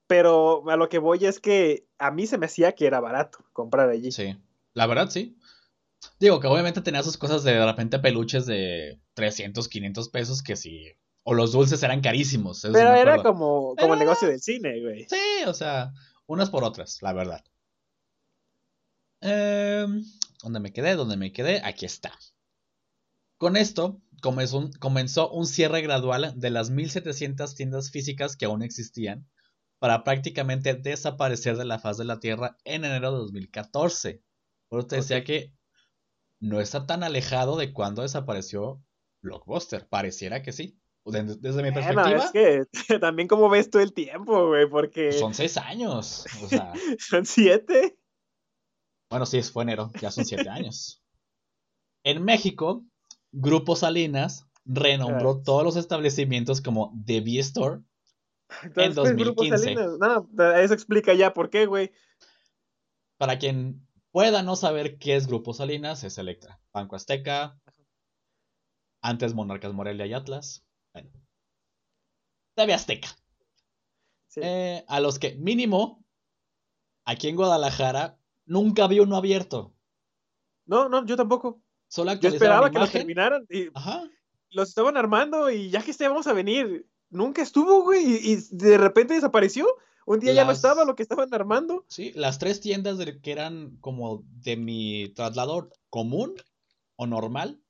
pero 0.06 0.68
a 0.68 0.76
lo 0.76 0.88
que 0.88 0.98
voy 0.98 1.24
es 1.24 1.40
que 1.40 1.86
a 1.98 2.10
mí 2.10 2.26
se 2.26 2.38
me 2.38 2.46
hacía 2.46 2.72
que 2.72 2.86
era 2.86 3.00
barato 3.00 3.38
comprar 3.52 3.88
allí. 3.88 4.12
Sí, 4.12 4.36
la 4.72 4.86
verdad 4.86 5.10
sí. 5.10 5.38
Digo 6.20 6.40
que 6.40 6.46
obviamente 6.46 6.82
tenía 6.82 7.02
sus 7.02 7.16
cosas 7.16 7.44
de, 7.44 7.64
repente 7.64 7.98
peluches 7.98 8.46
de 8.46 9.00
300, 9.14 9.68
500 9.68 10.08
pesos 10.10 10.42
que 10.42 10.56
sí. 10.56 10.92
O 11.22 11.32
los 11.32 11.52
dulces 11.52 11.82
eran 11.82 12.02
carísimos. 12.02 12.60
Pero 12.70 12.92
era 12.92 13.22
como, 13.22 13.74
como 13.76 13.94
el 13.94 14.00
negocio 14.00 14.28
del 14.28 14.42
cine, 14.42 14.82
güey. 14.82 15.06
Sí, 15.08 15.44
o 15.46 15.54
sea, 15.54 15.94
unas 16.26 16.50
por 16.50 16.64
otras, 16.64 17.00
la 17.00 17.14
verdad. 17.14 17.42
Eh, 19.22 19.86
¿Dónde 20.42 20.60
me 20.60 20.72
quedé? 20.72 20.96
¿Dónde 20.96 21.16
me 21.16 21.32
quedé? 21.32 21.62
Aquí 21.64 21.86
está. 21.86 22.12
Con 23.38 23.56
esto 23.56 24.02
comenzó 24.20 24.58
un, 24.58 24.72
comenzó 24.72 25.30
un 25.30 25.46
cierre 25.46 25.80
gradual 25.80 26.34
de 26.36 26.50
las 26.50 26.68
1700 26.68 27.54
tiendas 27.54 27.90
físicas 27.90 28.36
que 28.36 28.44
aún 28.44 28.62
existían 28.62 29.26
para 29.84 30.02
prácticamente 30.02 30.72
desaparecer 30.72 31.58
de 31.58 31.66
la 31.66 31.78
faz 31.78 31.98
de 31.98 32.06
la 32.06 32.18
Tierra 32.18 32.56
en 32.64 32.86
enero 32.86 33.12
de 33.12 33.18
2014. 33.18 34.22
Por 34.70 34.78
eso 34.78 34.88
te 34.88 34.96
decía 34.96 35.24
que 35.24 35.52
no 36.40 36.62
está 36.62 36.86
tan 36.86 37.02
alejado 37.02 37.58
de 37.58 37.74
cuando 37.74 38.00
desapareció 38.00 38.82
Blockbuster. 39.20 39.86
Pareciera 39.86 40.42
que 40.42 40.52
sí. 40.52 40.80
Desde, 41.04 41.62
mi 41.62 41.70
perspectiva. 41.70 42.30
Es 42.32 42.32
que 42.32 42.64
también 42.98 43.28
como 43.28 43.50
ves 43.50 43.68
todo 43.68 43.82
el 43.82 43.92
tiempo, 43.92 44.46
güey, 44.46 44.66
porque. 44.70 45.12
Son 45.12 45.34
seis 45.34 45.58
años. 45.58 46.24
O 46.42 46.48
sea... 46.48 46.72
son 46.98 47.26
siete. 47.26 47.98
Bueno, 49.10 49.26
sí, 49.26 49.42
fue 49.42 49.64
enero, 49.64 49.92
ya 50.00 50.10
son 50.10 50.24
siete 50.24 50.48
años. 50.48 51.04
En 52.04 52.24
México, 52.24 52.86
Grupo 53.32 53.76
Salinas 53.76 54.46
renombró 54.64 55.42
todos 55.42 55.62
los 55.62 55.76
establecimientos 55.76 56.62
como 56.62 56.98
The 57.04 57.20
B 57.20 57.38
En 58.76 58.94
2015. 58.94 59.74
No, 59.98 60.28
eso 60.56 60.74
explica 60.74 61.14
ya 61.14 61.32
por 61.32 61.50
qué, 61.50 61.66
güey. 61.66 61.92
Para 63.16 63.38
quien 63.38 63.86
pueda 64.10 64.42
no 64.42 64.56
saber 64.56 64.98
qué 64.98 65.16
es 65.16 65.26
Grupo 65.26 65.54
Salinas, 65.54 66.04
es 66.04 66.18
Electra, 66.18 66.60
Banco 66.72 66.96
Azteca, 66.96 67.58
antes 69.02 69.34
Monarcas 69.34 69.72
Morelia 69.72 70.06
y 70.06 70.14
Atlas. 70.14 70.64
Bueno. 70.92 71.10
TV 72.54 72.74
Azteca. 72.74 73.08
Eh, 74.36 74.84
a 74.88 75.00
los 75.00 75.18
que 75.18 75.36
mínimo 75.36 76.04
aquí 77.04 77.28
en 77.28 77.36
Guadalajara 77.36 78.18
nunca 78.46 78.86
vi 78.88 79.00
uno 79.00 79.16
abierto. 79.16 79.74
No, 80.66 80.88
no, 80.88 81.04
yo 81.06 81.16
tampoco. 81.16 81.62
Solo 81.88 82.14
yo 82.14 82.28
esperaba 82.28 82.70
que 82.70 82.78
los 82.78 82.90
terminaran 82.90 83.46
y 83.50 83.68
los 84.50 84.68
estaban 84.68 84.96
armando 84.96 85.50
y 85.50 85.70
ya 85.70 85.82
que 85.82 85.90
esté 85.90 86.08
vamos 86.08 86.26
a 86.26 86.32
venir 86.32 86.86
nunca 87.10 87.42
estuvo, 87.42 87.82
güey, 87.82 88.04
y, 88.04 88.36
de 88.50 88.78
repente 88.78 89.14
desapareció. 89.14 89.66
Un 90.06 90.20
día 90.20 90.34
ya 90.34 90.44
no 90.44 90.52
estaba 90.52 90.84
lo 90.84 90.96
que 90.96 91.02
estaban 91.02 91.32
armando. 91.32 91.86
Sí, 91.88 92.12
las 92.14 92.38
tres 92.38 92.60
tiendas 92.60 92.98
que 93.22 93.32
eran 93.32 93.78
como 93.80 94.22
de 94.42 94.56
mi 94.56 95.08
traslado 95.14 95.70
común 95.88 96.34
o 96.96 97.06
normal, 97.06 97.62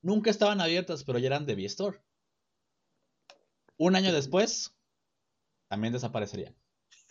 nunca 0.00 0.30
estaban 0.30 0.62
abiertas, 0.62 1.04
pero 1.04 1.18
ya 1.18 1.26
eran 1.26 1.44
de 1.44 1.54
V-Store. 1.54 2.00
Un 3.76 3.96
año 3.96 4.14
después, 4.14 4.74
también 5.68 5.92
desaparecerían. 5.92 6.56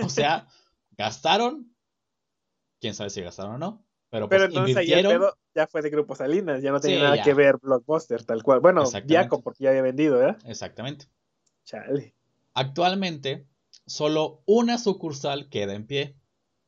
O 0.03 0.09
sea, 0.09 0.47
gastaron, 0.97 1.75
quién 2.79 2.95
sabe 2.95 3.11
si 3.11 3.21
gastaron 3.21 3.55
o 3.55 3.57
no, 3.59 3.85
pero, 4.13 4.29
pues, 4.29 4.41
pero 4.41 4.49
entonces 4.49 4.77
ahí 4.77 4.93
el 4.93 5.07
ya 5.55 5.67
fue 5.67 5.81
de 5.81 5.89
Grupo 5.89 6.15
Salinas, 6.15 6.61
ya 6.61 6.71
no 6.71 6.79
tenía 6.79 7.01
nada 7.01 7.23
que 7.23 7.33
ver 7.33 7.57
Blockbuster, 7.57 8.23
tal 8.23 8.43
cual. 8.43 8.59
Bueno, 8.59 8.83
Diaco, 9.05 9.41
porque 9.41 9.63
ya 9.63 9.69
había 9.71 9.81
vendido, 9.81 10.17
¿verdad? 10.17 10.37
Exactamente. 10.45 11.07
Chale. 11.65 12.15
Actualmente, 12.53 13.47
solo 13.85 14.43
una 14.45 14.77
sucursal 14.77 15.49
queda 15.49 15.73
en 15.73 15.87
pie 15.87 16.17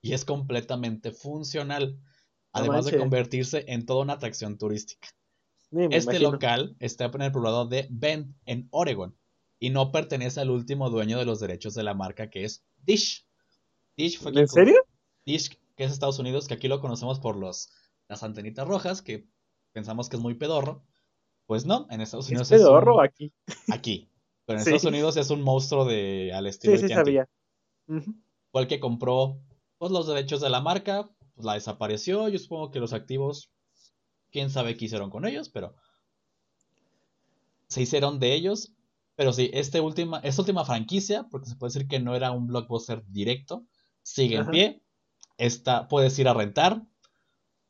y 0.01 0.13
es 0.13 0.25
completamente 0.25 1.11
funcional, 1.11 1.99
además 2.51 2.85
de 2.85 2.97
convertirse 2.97 3.65
en 3.67 3.85
toda 3.85 4.03
una 4.03 4.13
atracción 4.13 4.57
turística. 4.57 5.07
este 5.71 6.19
local 6.19 6.75
está 6.79 7.05
en 7.05 7.21
el 7.21 7.31
poblado 7.31 7.65
de 7.65 7.87
Bend, 7.89 8.35
en 8.45 8.67
Oregon, 8.71 9.17
y 9.59 9.69
no 9.69 9.91
pertenece 9.91 10.41
al 10.41 10.51
último 10.51 10.89
dueño 10.89 11.17
de 11.17 11.25
los 11.25 11.39
derechos 11.39 11.73
de 11.73 11.83
la 11.83 11.93
marca 11.93 12.29
que 12.29 12.43
es 12.43 12.63
Dish. 12.83 13.25
Dish 13.97 14.19
fue 14.19 14.31
¿En 14.33 14.47
serio? 14.47 14.85
Dish, 15.25 15.57
que 15.75 15.83
es 15.83 15.91
Estados 15.91 16.19
Unidos, 16.19 16.47
que 16.47 16.53
aquí 16.53 16.67
lo 16.67 16.81
conocemos 16.81 17.19
por 17.19 17.35
los, 17.35 17.71
las 18.07 18.23
antenitas 18.23 18.67
rojas, 18.67 19.01
que 19.01 19.27
pensamos 19.71 20.09
que 20.09 20.17
es 20.17 20.21
muy 20.21 20.35
pedorro. 20.35 20.83
Pues 21.47 21.65
no, 21.65 21.87
en 21.89 22.01
Estados 22.01 22.27
Unidos 22.27 22.51
¿Es 22.51 22.59
pedorro 22.59 23.01
aquí? 23.01 23.31
Aquí. 23.71 24.09
Pero 24.45 24.59
en 24.59 24.61
Estados 24.61 24.85
Unidos 24.85 25.17
es 25.17 25.29
un 25.29 25.41
monstruo 25.41 25.85
de 25.85 26.31
al 26.33 26.47
estilo. 26.47 26.77
Sí, 26.77 26.87
sí, 26.87 26.93
sabía. 26.93 27.27
Fue 28.51 28.61
el 28.61 28.67
que 28.67 28.79
compró 28.79 29.39
pues, 29.77 29.91
los 29.91 30.07
derechos 30.07 30.41
de 30.41 30.49
la 30.49 30.61
marca, 30.61 31.09
pues, 31.33 31.45
la 31.45 31.53
desapareció. 31.53 32.27
Yo 32.29 32.39
supongo 32.39 32.71
que 32.71 32.79
los 32.79 32.93
activos, 32.93 33.51
quién 34.31 34.49
sabe 34.49 34.77
qué 34.77 34.85
hicieron 34.85 35.09
con 35.09 35.25
ellos, 35.25 35.49
pero 35.49 35.75
se 37.67 37.81
hicieron 37.81 38.19
de 38.19 38.33
ellos. 38.33 38.73
Pero 39.15 39.31
sí, 39.31 39.49
este 39.53 39.79
última, 39.79 40.19
esta 40.19 40.41
última 40.41 40.65
franquicia, 40.65 41.25
porque 41.31 41.49
se 41.49 41.55
puede 41.55 41.73
decir 41.73 41.87
que 41.87 41.99
no 41.99 42.15
era 42.15 42.31
un 42.31 42.47
blockbuster 42.47 43.03
directo, 43.07 43.65
sigue 44.03 44.35
en 44.35 44.47
pie. 44.49 44.83
Esta, 45.37 45.87
puedes 45.87 46.17
ir 46.19 46.27
a 46.27 46.33
rentar. 46.33 46.83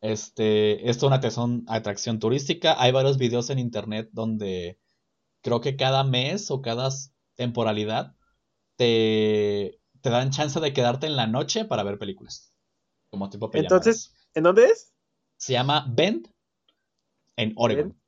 Este, 0.02 0.90
esto 0.90 1.06
es 1.06 1.08
una 1.08 1.16
atracción, 1.18 1.64
atracción 1.68 2.20
turística. 2.20 2.76
Hay 2.82 2.92
varios 2.92 3.18
videos 3.18 3.50
en 3.50 3.60
internet 3.60 4.10
donde 4.12 4.80
creo 5.46 5.62
que 5.62 5.76
cada 5.76 6.04
mes 6.04 6.50
o 6.50 6.64
cada 6.64 6.90
temporalidad 7.36 8.16
te, 8.78 9.80
te 10.02 10.10
dan 10.10 10.32
chance 10.32 10.60
de 10.60 10.74
quedarte 10.74 11.06
en 11.06 11.16
la 11.16 11.28
noche 11.28 11.66
para 11.66 11.84
ver 11.84 12.00
películas. 12.00 12.52
Como 13.12 13.30
tipo 13.30 13.52
pijamadas. 13.52 13.72
Entonces, 13.72 14.16
¿en 14.34 14.42
dónde 14.42 14.66
es? 14.66 14.92
Se 15.38 15.54
llama 15.54 15.86
Bend 15.88 16.34
en 17.36 17.54
Oregon. 17.58 17.90
Bend. 17.90 18.02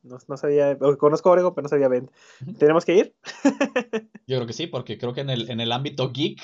No, 0.00 0.18
no 0.28 0.36
sabía, 0.38 0.78
conozco 0.78 1.28
Oregon, 1.28 1.54
pero 1.54 1.64
no 1.64 1.68
sabía 1.68 1.88
Bend. 1.88 2.10
¿Tenemos 2.58 2.86
que 2.86 2.94
ir? 2.94 3.16
Yo 4.26 4.38
creo 4.38 4.46
que 4.46 4.54
sí, 4.54 4.66
porque 4.66 4.96
creo 4.96 5.12
que 5.12 5.20
en 5.20 5.30
el, 5.30 5.50
en 5.50 5.60
el 5.60 5.72
ámbito 5.72 6.10
geek 6.10 6.40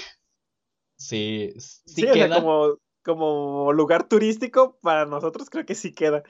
sí, 0.98 1.54
sí, 1.56 1.80
Sí, 1.86 2.02
o 2.04 2.12
sea, 2.12 2.28
queda. 2.28 2.42
como, 2.42 2.76
como 3.02 3.72
lugar 3.72 4.08
turístico, 4.08 4.78
para 4.82 5.06
nosotros 5.06 5.48
creo 5.48 5.64
que 5.64 5.74
sí 5.74 5.94
queda. 5.94 6.22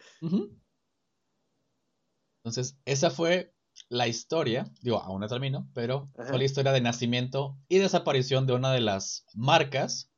Entonces, 2.44 2.78
esa 2.84 3.10
fue 3.10 3.52
la 3.88 4.08
historia, 4.08 4.64
digo, 4.82 5.00
aún 5.02 5.20
no 5.20 5.28
termino, 5.28 5.68
pero 5.74 6.10
Ajá. 6.16 6.28
fue 6.28 6.38
la 6.38 6.44
historia 6.44 6.72
de 6.72 6.80
nacimiento 6.80 7.58
y 7.68 7.78
desaparición 7.78 8.46
de 8.46 8.54
una 8.54 8.72
de 8.72 8.80
las 8.80 9.26
marcas 9.34 10.10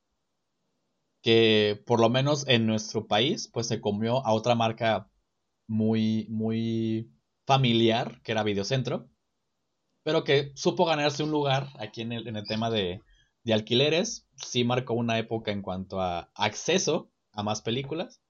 que, 1.21 1.81
por 1.85 1.99
lo 1.99 2.09
menos 2.09 2.47
en 2.47 2.67
nuestro 2.67 3.07
país, 3.07 3.49
pues 3.51 3.67
se 3.67 3.81
comió 3.81 4.25
a 4.25 4.33
otra 4.33 4.55
marca 4.55 5.09
muy, 5.67 6.27
muy 6.29 7.11
familiar, 7.45 8.21
que 8.21 8.31
era 8.31 8.43
Videocentro, 8.43 9.09
pero 10.03 10.23
que 10.23 10.51
supo 10.55 10.85
ganarse 10.85 11.23
un 11.23 11.31
lugar 11.31 11.69
aquí 11.79 12.01
en 12.01 12.11
el, 12.11 12.27
en 12.27 12.35
el 12.35 12.45
tema 12.45 12.69
de, 12.69 13.01
de 13.43 13.53
alquileres, 13.53 14.27
sí 14.35 14.63
marcó 14.63 14.93
una 14.93 15.17
época 15.17 15.51
en 15.51 15.61
cuanto 15.61 15.99
a 15.99 16.31
acceso 16.35 17.11
a 17.31 17.43
más 17.43 17.61
películas, 17.61 18.21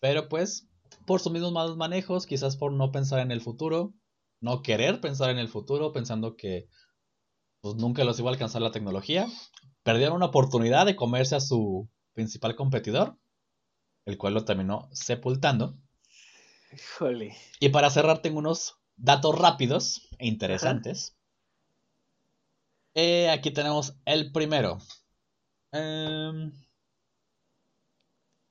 pero 0.00 0.28
pues 0.28 0.68
por 1.06 1.20
sus 1.20 1.32
mismos 1.32 1.52
malos 1.52 1.76
manejos, 1.76 2.26
quizás 2.26 2.56
por 2.56 2.72
no 2.72 2.92
pensar 2.92 3.20
en 3.20 3.30
el 3.30 3.40
futuro, 3.40 3.94
no 4.44 4.62
querer 4.62 5.00
pensar 5.00 5.30
en 5.30 5.38
el 5.38 5.48
futuro, 5.48 5.92
pensando 5.92 6.36
que 6.36 6.68
pues 7.62 7.76
nunca 7.76 8.04
los 8.04 8.18
iba 8.18 8.28
a 8.28 8.32
alcanzar 8.32 8.60
la 8.60 8.70
tecnología, 8.70 9.26
perdieron 9.82 10.16
una 10.16 10.26
oportunidad 10.26 10.84
de 10.84 10.96
comerse 10.96 11.34
a 11.34 11.40
su 11.40 11.88
principal 12.12 12.54
competidor, 12.54 13.16
el 14.04 14.18
cual 14.18 14.34
lo 14.34 14.44
terminó 14.44 14.90
sepultando. 14.92 15.78
Híjole. 16.72 17.34
Y 17.58 17.70
para 17.70 17.88
cerrar 17.88 18.20
tengo 18.20 18.38
unos 18.38 18.76
datos 18.96 19.38
rápidos 19.38 20.08
e 20.18 20.26
interesantes. 20.26 21.16
Eh, 22.94 23.30
aquí 23.30 23.50
tenemos 23.50 23.96
el 24.04 24.30
primero. 24.30 24.78
Em, 25.72 26.52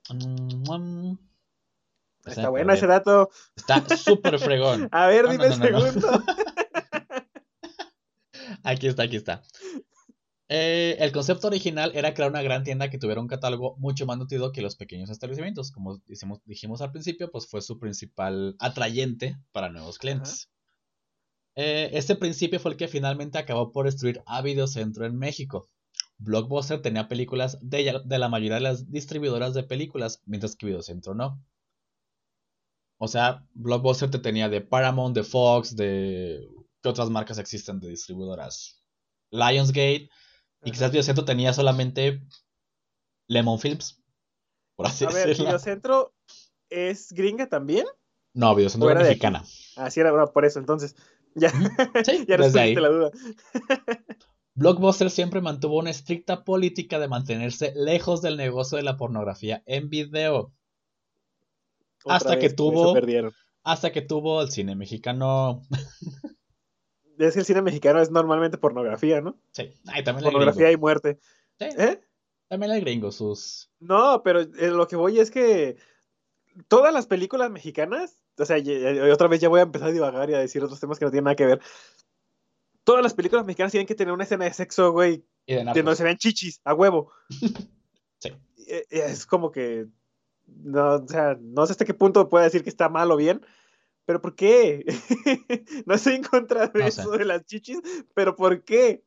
mm, 0.09 0.71
mm, 0.71 1.17
Está 2.25 2.49
bueno 2.49 2.73
ese 2.73 2.87
dato. 2.87 3.29
Está 3.55 3.97
súper 3.97 4.39
fregón. 4.39 4.87
A 4.91 5.07
ver, 5.07 5.29
dime 5.29 5.49
no, 5.49 5.55
segundo. 5.55 6.23
Aquí 8.63 8.87
está, 8.87 9.03
aquí 9.03 9.17
está. 9.17 9.43
Eh, 10.47 10.95
el 10.99 11.11
concepto 11.11 11.47
original 11.47 11.91
era 11.95 12.13
crear 12.13 12.29
una 12.29 12.41
gran 12.41 12.63
tienda 12.63 12.89
que 12.89 12.97
tuviera 12.97 13.19
un 13.19 13.27
catálogo 13.27 13.75
mucho 13.77 14.05
más 14.05 14.17
nutrido 14.17 14.51
que 14.51 14.61
los 14.61 14.75
pequeños 14.75 15.09
establecimientos. 15.09 15.71
Como 15.71 15.97
dijimos, 16.05 16.39
dijimos 16.45 16.81
al 16.81 16.91
principio, 16.91 17.29
pues 17.29 17.47
fue 17.47 17.61
su 17.61 17.79
principal 17.79 18.55
atrayente 18.59 19.37
para 19.51 19.69
nuevos 19.69 19.97
clientes. 19.97 20.49
Eh, 21.55 21.89
este 21.93 22.15
principio 22.15 22.59
fue 22.59 22.71
el 22.71 22.77
que 22.77 22.87
finalmente 22.87 23.37
acabó 23.37 23.71
por 23.71 23.85
destruir 23.85 24.21
a 24.25 24.41
Videocentro 24.41 25.05
en 25.05 25.17
México. 25.17 25.69
Blockbuster 26.17 26.81
tenía 26.81 27.07
películas 27.07 27.57
de, 27.61 28.01
de 28.05 28.19
la 28.19 28.29
mayoría 28.29 28.55
de 28.55 28.61
las 28.61 28.91
distribuidoras 28.91 29.53
de 29.53 29.63
películas, 29.63 30.21
mientras 30.25 30.55
que 30.55 30.67
Videocentro 30.67 31.15
no. 31.15 31.41
O 33.03 33.07
sea, 33.09 33.45
Blockbuster 33.53 34.09
te 34.09 34.17
tenía 34.17 34.47
de 34.47 34.61
Paramount, 34.61 35.13
de 35.13 35.23
Fox, 35.23 35.75
de... 35.75 36.47
¿Qué 36.81 36.87
otras 36.87 37.09
marcas 37.09 37.37
existen 37.37 37.81
de 37.81 37.89
distribuidoras? 37.89 38.81
Lionsgate. 39.29 40.09
Y 40.63 40.71
quizás 40.71 40.89
Videocentro 40.89 41.25
tenía 41.25 41.51
solamente 41.51 42.21
Lemon 43.27 43.59
Films. 43.59 44.01
Por 44.77 44.87
así 44.87 45.03
A 45.03 45.09
ver, 45.09 45.27
decirlo. 45.27 45.47
¿Videocentro 45.47 46.13
es 46.69 47.11
gringa 47.11 47.49
también? 47.49 47.85
No, 48.33 48.55
Videocentro 48.55 48.87
¿O 48.87 48.91
era 48.91 49.01
mexicana. 49.01 49.43
Así 49.75 49.99
era, 49.99 50.11
bueno, 50.11 50.31
por 50.31 50.45
eso, 50.45 50.59
entonces. 50.59 50.95
Ya, 51.35 51.49
Sí, 52.05 52.25
ya 52.29 52.37
desde 52.37 52.59
ahí. 52.61 52.73
la 52.73 52.87
duda. 52.87 53.11
Blockbuster 54.55 55.09
siempre 55.09 55.41
mantuvo 55.41 55.77
una 55.79 55.89
estricta 55.89 56.45
política 56.45 56.99
de 56.99 57.09
mantenerse 57.09 57.73
lejos 57.75 58.21
del 58.21 58.37
negocio 58.37 58.77
de 58.77 58.83
la 58.83 58.95
pornografía 58.95 59.61
en 59.65 59.89
video. 59.89 60.53
Hasta 62.05 62.39
que 62.39 62.49
tuvo-. 62.49 62.93
Hasta 63.63 63.91
que 63.91 64.01
tuvo 64.01 64.41
el 64.41 64.51
cine 64.51 64.75
mexicano. 64.75 65.61
Es 67.17 67.33
que 67.33 67.39
el 67.39 67.45
cine 67.45 67.61
mexicano 67.61 68.01
es 68.01 68.11
normalmente 68.11 68.57
pornografía, 68.57 69.21
¿no? 69.21 69.39
Sí, 69.51 69.71
ay, 69.87 70.03
también 70.03 70.23
Pornografía 70.23 70.71
y 70.71 70.77
muerte. 70.77 71.19
Sí, 71.59 71.65
¿Eh? 71.77 72.01
también 72.47 72.71
el 72.71 72.81
gringo, 72.81 73.11
sus. 73.11 73.69
No, 73.79 74.21
pero 74.23 74.41
eh, 74.41 74.69
lo 74.69 74.87
que 74.87 74.95
voy 74.95 75.19
es 75.19 75.31
que 75.31 75.77
todas 76.67 76.93
las 76.93 77.07
películas 77.07 77.51
mexicanas, 77.51 78.23
o 78.37 78.45
sea, 78.45 78.57
otra 79.11 79.27
vez 79.27 79.39
ya 79.41 79.49
voy 79.49 79.59
a 79.59 79.63
empezar 79.63 79.89
a 79.89 79.93
divagar 79.93 80.29
y 80.29 80.33
a 80.33 80.39
decir 80.39 80.63
otros 80.63 80.79
temas 80.79 80.99
que 80.99 81.05
no 81.05 81.11
tienen 81.11 81.25
nada 81.25 81.35
que 81.35 81.45
ver. 81.45 81.61
Todas 82.83 83.01
las 83.03 83.13
películas 83.13 83.45
mexicanas 83.45 83.71
tienen 83.71 83.87
que 83.87 83.95
tener 83.95 84.13
una 84.13 84.23
escena 84.23 84.45
de 84.45 84.53
sexo, 84.53 84.91
güey, 84.91 85.23
Y 85.45 85.53
de 85.53 85.63
de 85.63 85.81
donde 85.81 85.95
se 85.95 86.03
vean 86.03 86.17
chichis, 86.17 86.61
a 86.63 86.73
huevo. 86.73 87.11
Sí. 88.19 88.29
Eh, 88.69 88.85
Es 88.89 89.25
como 89.25 89.51
que, 89.51 89.87
no, 90.63 90.95
o 90.95 91.07
sea, 91.07 91.37
no 91.41 91.65
sé 91.65 91.71
hasta 91.73 91.85
qué 91.85 91.93
punto 91.93 92.29
puede 92.29 92.45
decir 92.45 92.63
que 92.63 92.69
está 92.69 92.89
mal 92.89 93.11
o 93.11 93.15
bien, 93.17 93.45
pero 94.05 94.21
¿por 94.21 94.35
qué? 94.35 94.85
no 95.85 95.95
estoy 95.95 96.15
en 96.15 96.23
contra 96.23 96.67
de 96.67 96.79
No 96.83 96.91
sé. 96.91 97.01
eso 97.01 97.11
de 97.11 97.25
las 97.25 97.45
chichis, 97.45 97.79
pero 98.13 98.35
¿por 98.35 98.63
qué? 98.63 99.03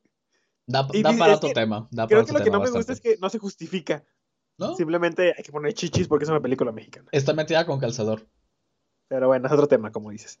Da, 0.65 0.87
y 0.91 1.01
da 1.01 1.09
dice- 1.11 1.19
para 1.19 1.35
otro 1.35 1.49
que 1.49 1.53
tema. 1.55 1.87
Da 1.91 2.07
para 2.07 2.07
Creo 2.07 2.25
que 2.25 2.33
lo 2.33 2.43
que 2.43 2.51
no 2.51 2.59
me 2.59 2.69
gusta 2.69 2.93
es 2.93 2.99
que 3.01 3.17
no 3.21 3.29
se 3.29 3.39
justifica. 3.39 4.03
¿No? 4.59 4.75
Simplemente 4.75 5.35
hay 5.37 5.43
que 5.43 5.51
poner 5.51 5.73
chichis 5.73 6.07
porque 6.07 6.23
es 6.25 6.29
una 6.29 6.41
película 6.41 6.71
mexicana. 6.71 7.07
Está 7.11 7.33
metida 7.33 7.65
con 7.67 7.79
calzador. 7.79 8.27
Pero 9.07 9.27
bueno, 9.27 9.45
es 9.45 9.53
otro 9.53 9.67
tema, 9.67 9.91
como 9.91 10.09
dices. 10.09 10.39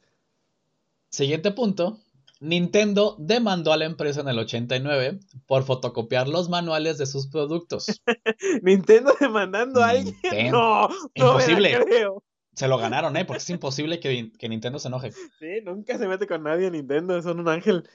Siguiente 1.09 1.51
punto. 1.51 1.99
Nintendo 2.39 3.15
demandó 3.19 3.73
a 3.73 3.77
la 3.77 3.85
empresa 3.85 4.21
en 4.21 4.27
el 4.29 4.39
89 4.39 5.19
por 5.45 5.63
fotocopiar 5.63 6.27
los 6.27 6.49
manuales 6.49 6.97
de 6.97 7.05
sus 7.05 7.27
productos. 7.27 7.85
Nintendo 8.61 9.13
demandando 9.19 9.81
a 9.83 9.89
alguien. 9.89 10.15
Nintendo. 10.23 10.57
No, 10.57 10.87
no 10.89 10.95
Imposible. 11.15 11.71
la 11.71 11.85
creo. 11.85 12.23
Se 12.53 12.67
lo 12.67 12.77
ganaron, 12.77 13.15
¿eh? 13.17 13.25
Porque 13.25 13.43
es 13.43 13.49
imposible 13.51 13.99
que, 13.99 14.31
que 14.31 14.49
Nintendo 14.49 14.79
se 14.79 14.87
enoje. 14.87 15.11
Sí, 15.11 15.61
nunca 15.63 15.97
se 15.97 16.07
mete 16.07 16.25
con 16.27 16.41
nadie 16.43 16.71
Nintendo, 16.71 17.21
son 17.21 17.39
un 17.39 17.47
ángel. 17.49 17.87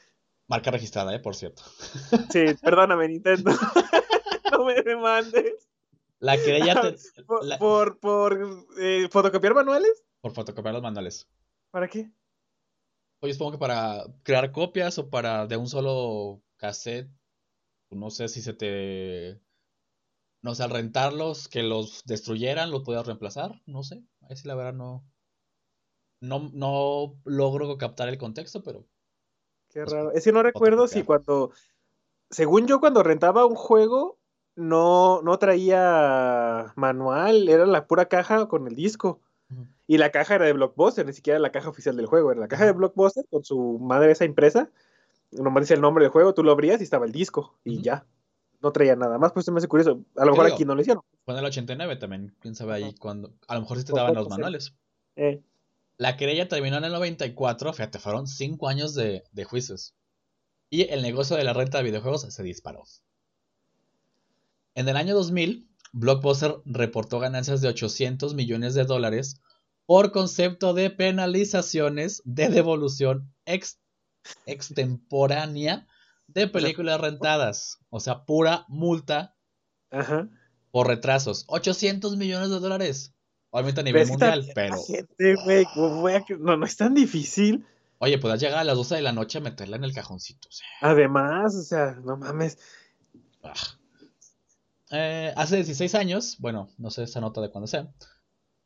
Marca 0.49 0.71
registrada, 0.71 1.15
¿eh? 1.15 1.19
Por 1.21 1.35
cierto. 1.35 1.63
Sí, 2.31 2.45
perdóname, 2.63 3.09
Nintendo. 3.09 3.51
no 4.53 4.65
me 4.65 4.81
demandes. 4.83 5.69
La 6.21 6.37
querella 6.37 6.81
te- 6.81 6.97
¿Por, 7.27 7.45
la- 7.45 7.59
por, 7.59 7.99
por, 7.99 8.67
eh, 8.79 9.09
fotocopiar 9.11 9.55
manuales? 9.55 10.05
por 10.21 10.33
fotocopiar 10.33 10.75
los 10.75 10.83
manuales. 10.83 11.27
¿Para 11.73 11.89
qué? 11.89 12.09
Oye, 13.25 13.35
supongo 13.35 13.53
que 13.53 13.59
para 13.59 14.05
crear 14.25 14.51
copias 14.51 14.99
o 14.99 15.09
para 15.09 15.47
de 15.47 15.57
un 15.57 15.69
solo 15.69 16.43
cassette. 16.57 17.09
No 17.91 18.11
sé 18.11 18.29
si 18.29 18.43
se 18.43 18.53
te. 18.53 19.41
No 20.43 20.57
sé, 20.57 20.65
al 20.65 20.71
rentarlos, 20.71 21.47
que 21.47 21.63
los 21.63 22.03
destruyeran, 22.05 22.73
los 22.73 22.83
podías 22.83 23.07
reemplazar. 23.07 23.63
No 23.65 23.85
sé. 23.85 24.03
Ahí 24.23 24.37
sí, 24.37 24.49
la 24.49 24.57
verdad, 24.57 24.73
no. 24.73 25.05
No, 26.21 26.51
no 26.53 27.15
logro 27.25 27.79
captar 27.79 28.09
el 28.09 28.19
contexto, 28.19 28.65
pero. 28.65 28.89
Qué 29.69 29.83
Pues, 29.83 29.93
raro. 29.93 30.11
Es 30.11 30.25
que 30.25 30.33
no 30.33 30.43
recuerdo 30.43 30.89
si 30.89 31.05
cuando. 31.05 31.53
Según 32.29 32.67
yo, 32.67 32.81
cuando 32.81 33.05
rentaba 33.05 33.47
un 33.47 33.55
juego, 33.55 34.19
no, 34.57 35.23
no 35.23 35.39
traía 35.39 36.73
manual, 36.75 37.49
era 37.49 37.67
la 37.67 37.87
pura 37.87 38.07
caja 38.07 38.49
con 38.49 38.67
el 38.67 38.75
disco. 38.75 39.21
Y 39.87 39.99
la 39.99 40.11
caja 40.11 40.37
era 40.37 40.47
de 40.47 40.53
Blockbuster, 40.53 41.05
ni 41.05 41.13
siquiera 41.13 41.39
la 41.39 41.53
caja 41.53 41.69
oficial 41.69 41.97
del 41.97 42.07
juego. 42.07 42.31
Era 42.33 42.41
la 42.41 42.49
caja 42.49 42.65
de. 42.67 42.73
Blockbuster 42.73 43.25
con 43.31 43.45
su 43.45 43.79
madre 43.81 44.13
esa 44.13 44.25
impresa. 44.25 44.71
Nomás 45.33 45.63
dice 45.65 45.75
el 45.75 45.81
nombre 45.81 46.05
del 46.05 46.11
juego, 46.13 46.35
tú 46.35 46.43
lo 46.43 46.53
abrías 46.53 46.81
y 46.81 46.85
estaba 46.85 47.07
el 47.07 47.13
disco. 47.13 47.59
Y 47.65 47.83
ya. 47.83 48.07
No 48.61 48.71
traía 48.73 48.95
nada 48.95 49.19
más, 49.19 49.33
pues 49.33 49.45
se 49.45 49.51
me 49.51 49.59
hace 49.59 49.67
curioso. 49.69 50.05
A 50.17 50.25
lo 50.25 50.31
mejor 50.33 50.45
digo? 50.47 50.55
aquí 50.55 50.65
no 50.65 50.75
lo 50.75 50.81
hicieron. 50.83 51.03
Fue 51.25 51.35
en 51.35 51.41
el 51.41 51.47
89 51.47 51.97
también. 51.97 52.35
Quién 52.41 52.55
sabe 52.55 52.75
ahí 52.75 52.95
cuando. 52.95 53.33
A 53.49 53.55
lo 53.57 53.63
mejor 53.63 53.79
sí 53.79 53.85
te 53.85 53.93
daban 53.93 54.15
los 54.15 54.29
manuales. 54.29 54.75
Eh, 55.17 55.43
La 55.97 56.17
querella 56.17 56.49
terminó 56.49 56.77
en 56.77 56.85
el 56.85 56.93
94. 56.93 57.73
Fíjate, 57.73 57.99
fueron 57.99 58.27
5 58.29 58.69
años 58.69 58.95
de, 58.95 59.25
de 59.33 59.45
juicios. 59.45 59.95
y 60.71 60.83
el 60.91 61.03
negocio 61.03 61.37
de 61.37 61.45
la 61.45 61.53
renta 61.55 61.79
de 61.79 61.85
videojuegos 61.85 62.23
se 62.23 62.43
disparó. 62.43 62.85
En 64.75 64.89
el 64.89 64.97
año 64.97 65.15
2000, 65.15 65.69
Blockbuster 65.93 66.57
reportó 66.65 67.21
ganancias 67.21 67.61
de 67.61 67.69
800 67.69 68.35
millones 68.35 68.75
de 68.75 68.85
dólares 68.85 69.41
por 69.87 70.11
concepto 70.13 70.75
de 70.75 70.91
penalizaciones 70.91 72.23
de 72.25 72.49
devolución 72.49 73.33
extemporánea 74.47 75.87
de 76.29 76.49
películas 76.49 77.01
rentadas. 77.01 77.79
O 77.91 78.01
sea, 78.01 78.25
pura 78.25 78.65
multa 78.69 79.37
Ajá. 79.91 80.29
por 80.71 80.87
retrasos. 80.87 81.45
800 81.49 82.17
millones 82.17 82.51
de 82.51 82.59
dólares. 82.59 83.15
Obviamente 83.51 83.83
a 83.83 83.85
nivel 83.85 84.09
mundial, 84.09 84.51
pero. 84.55 84.77
no, 86.39 86.57
no 86.57 86.65
es 86.65 86.77
tan 86.77 86.95
difícil. 86.95 87.67
Oye, 87.99 88.19
puedes 88.19 88.41
llegar 88.41 88.59
a 88.59 88.65
las 88.65 88.77
12 88.77 88.97
de 88.97 89.03
la 89.03 89.13
noche 89.13 89.39
a 89.39 89.41
meterla 89.43 89.77
en 89.77 89.85
el 89.85 89.93
cajoncito. 89.93 90.49
Además, 90.81 91.55
o 91.55 91.63
sea, 91.63 92.01
no 92.03 92.17
mames. 92.17 92.59
Ah. 93.43 93.53
Eh, 94.93 95.33
hace 95.37 95.57
16 95.57 95.95
años, 95.95 96.37
bueno, 96.39 96.69
no 96.77 96.91
sé 96.91 97.05
esa 97.05 97.21
nota 97.21 97.41
de 97.41 97.51
cuándo 97.51 97.67
sea, 97.67 97.91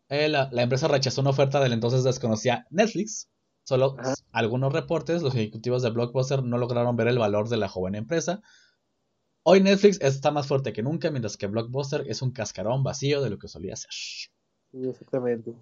eh, 0.08 0.28
la, 0.28 0.50
empresa 0.52 0.88
rechazó 0.88 1.20
una 1.20 1.30
oferta 1.30 1.60
del 1.60 1.72
entonces 1.72 2.04
desconocida 2.04 2.66
Netflix. 2.70 3.28
Solo 3.64 3.96
algunos 4.30 4.72
reportes, 4.72 5.22
los 5.22 5.34
ejecutivos 5.34 5.82
de 5.82 5.90
Blockbuster 5.90 6.42
no 6.42 6.58
lograron 6.58 6.96
ver 6.96 7.08
el 7.08 7.18
valor 7.18 7.48
de 7.48 7.56
la 7.56 7.68
joven 7.68 7.96
empresa. 7.96 8.40
Hoy 9.42 9.60
Netflix 9.60 10.00
está 10.00 10.30
más 10.30 10.46
fuerte 10.46 10.72
que 10.72 10.82
nunca, 10.82 11.10
mientras 11.10 11.36
que 11.36 11.46
Blockbuster 11.46 12.04
es 12.08 12.22
un 12.22 12.32
cascarón 12.32 12.82
vacío 12.82 13.22
de 13.22 13.30
lo 13.30 13.38
que 13.38 13.48
solía 13.48 13.74
ser. 13.76 13.90
exactamente. 14.72 15.54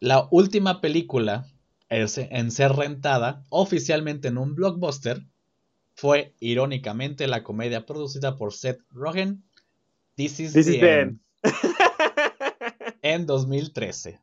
La 0.00 0.28
última 0.30 0.80
película 0.80 1.46
en 1.88 2.50
ser 2.50 2.72
rentada 2.72 3.44
oficialmente 3.48 4.28
en 4.28 4.38
un 4.38 4.54
blockbuster 4.54 5.26
fue 5.94 6.34
irónicamente 6.38 7.26
la 7.26 7.42
comedia 7.42 7.84
producida 7.84 8.36
por 8.36 8.52
Seth 8.52 8.80
Rogen, 8.90 9.42
This 10.18 10.40
is, 10.40 10.52
the, 10.52 10.80
End, 10.80 11.20
en 13.02 13.26
2013. 13.26 14.20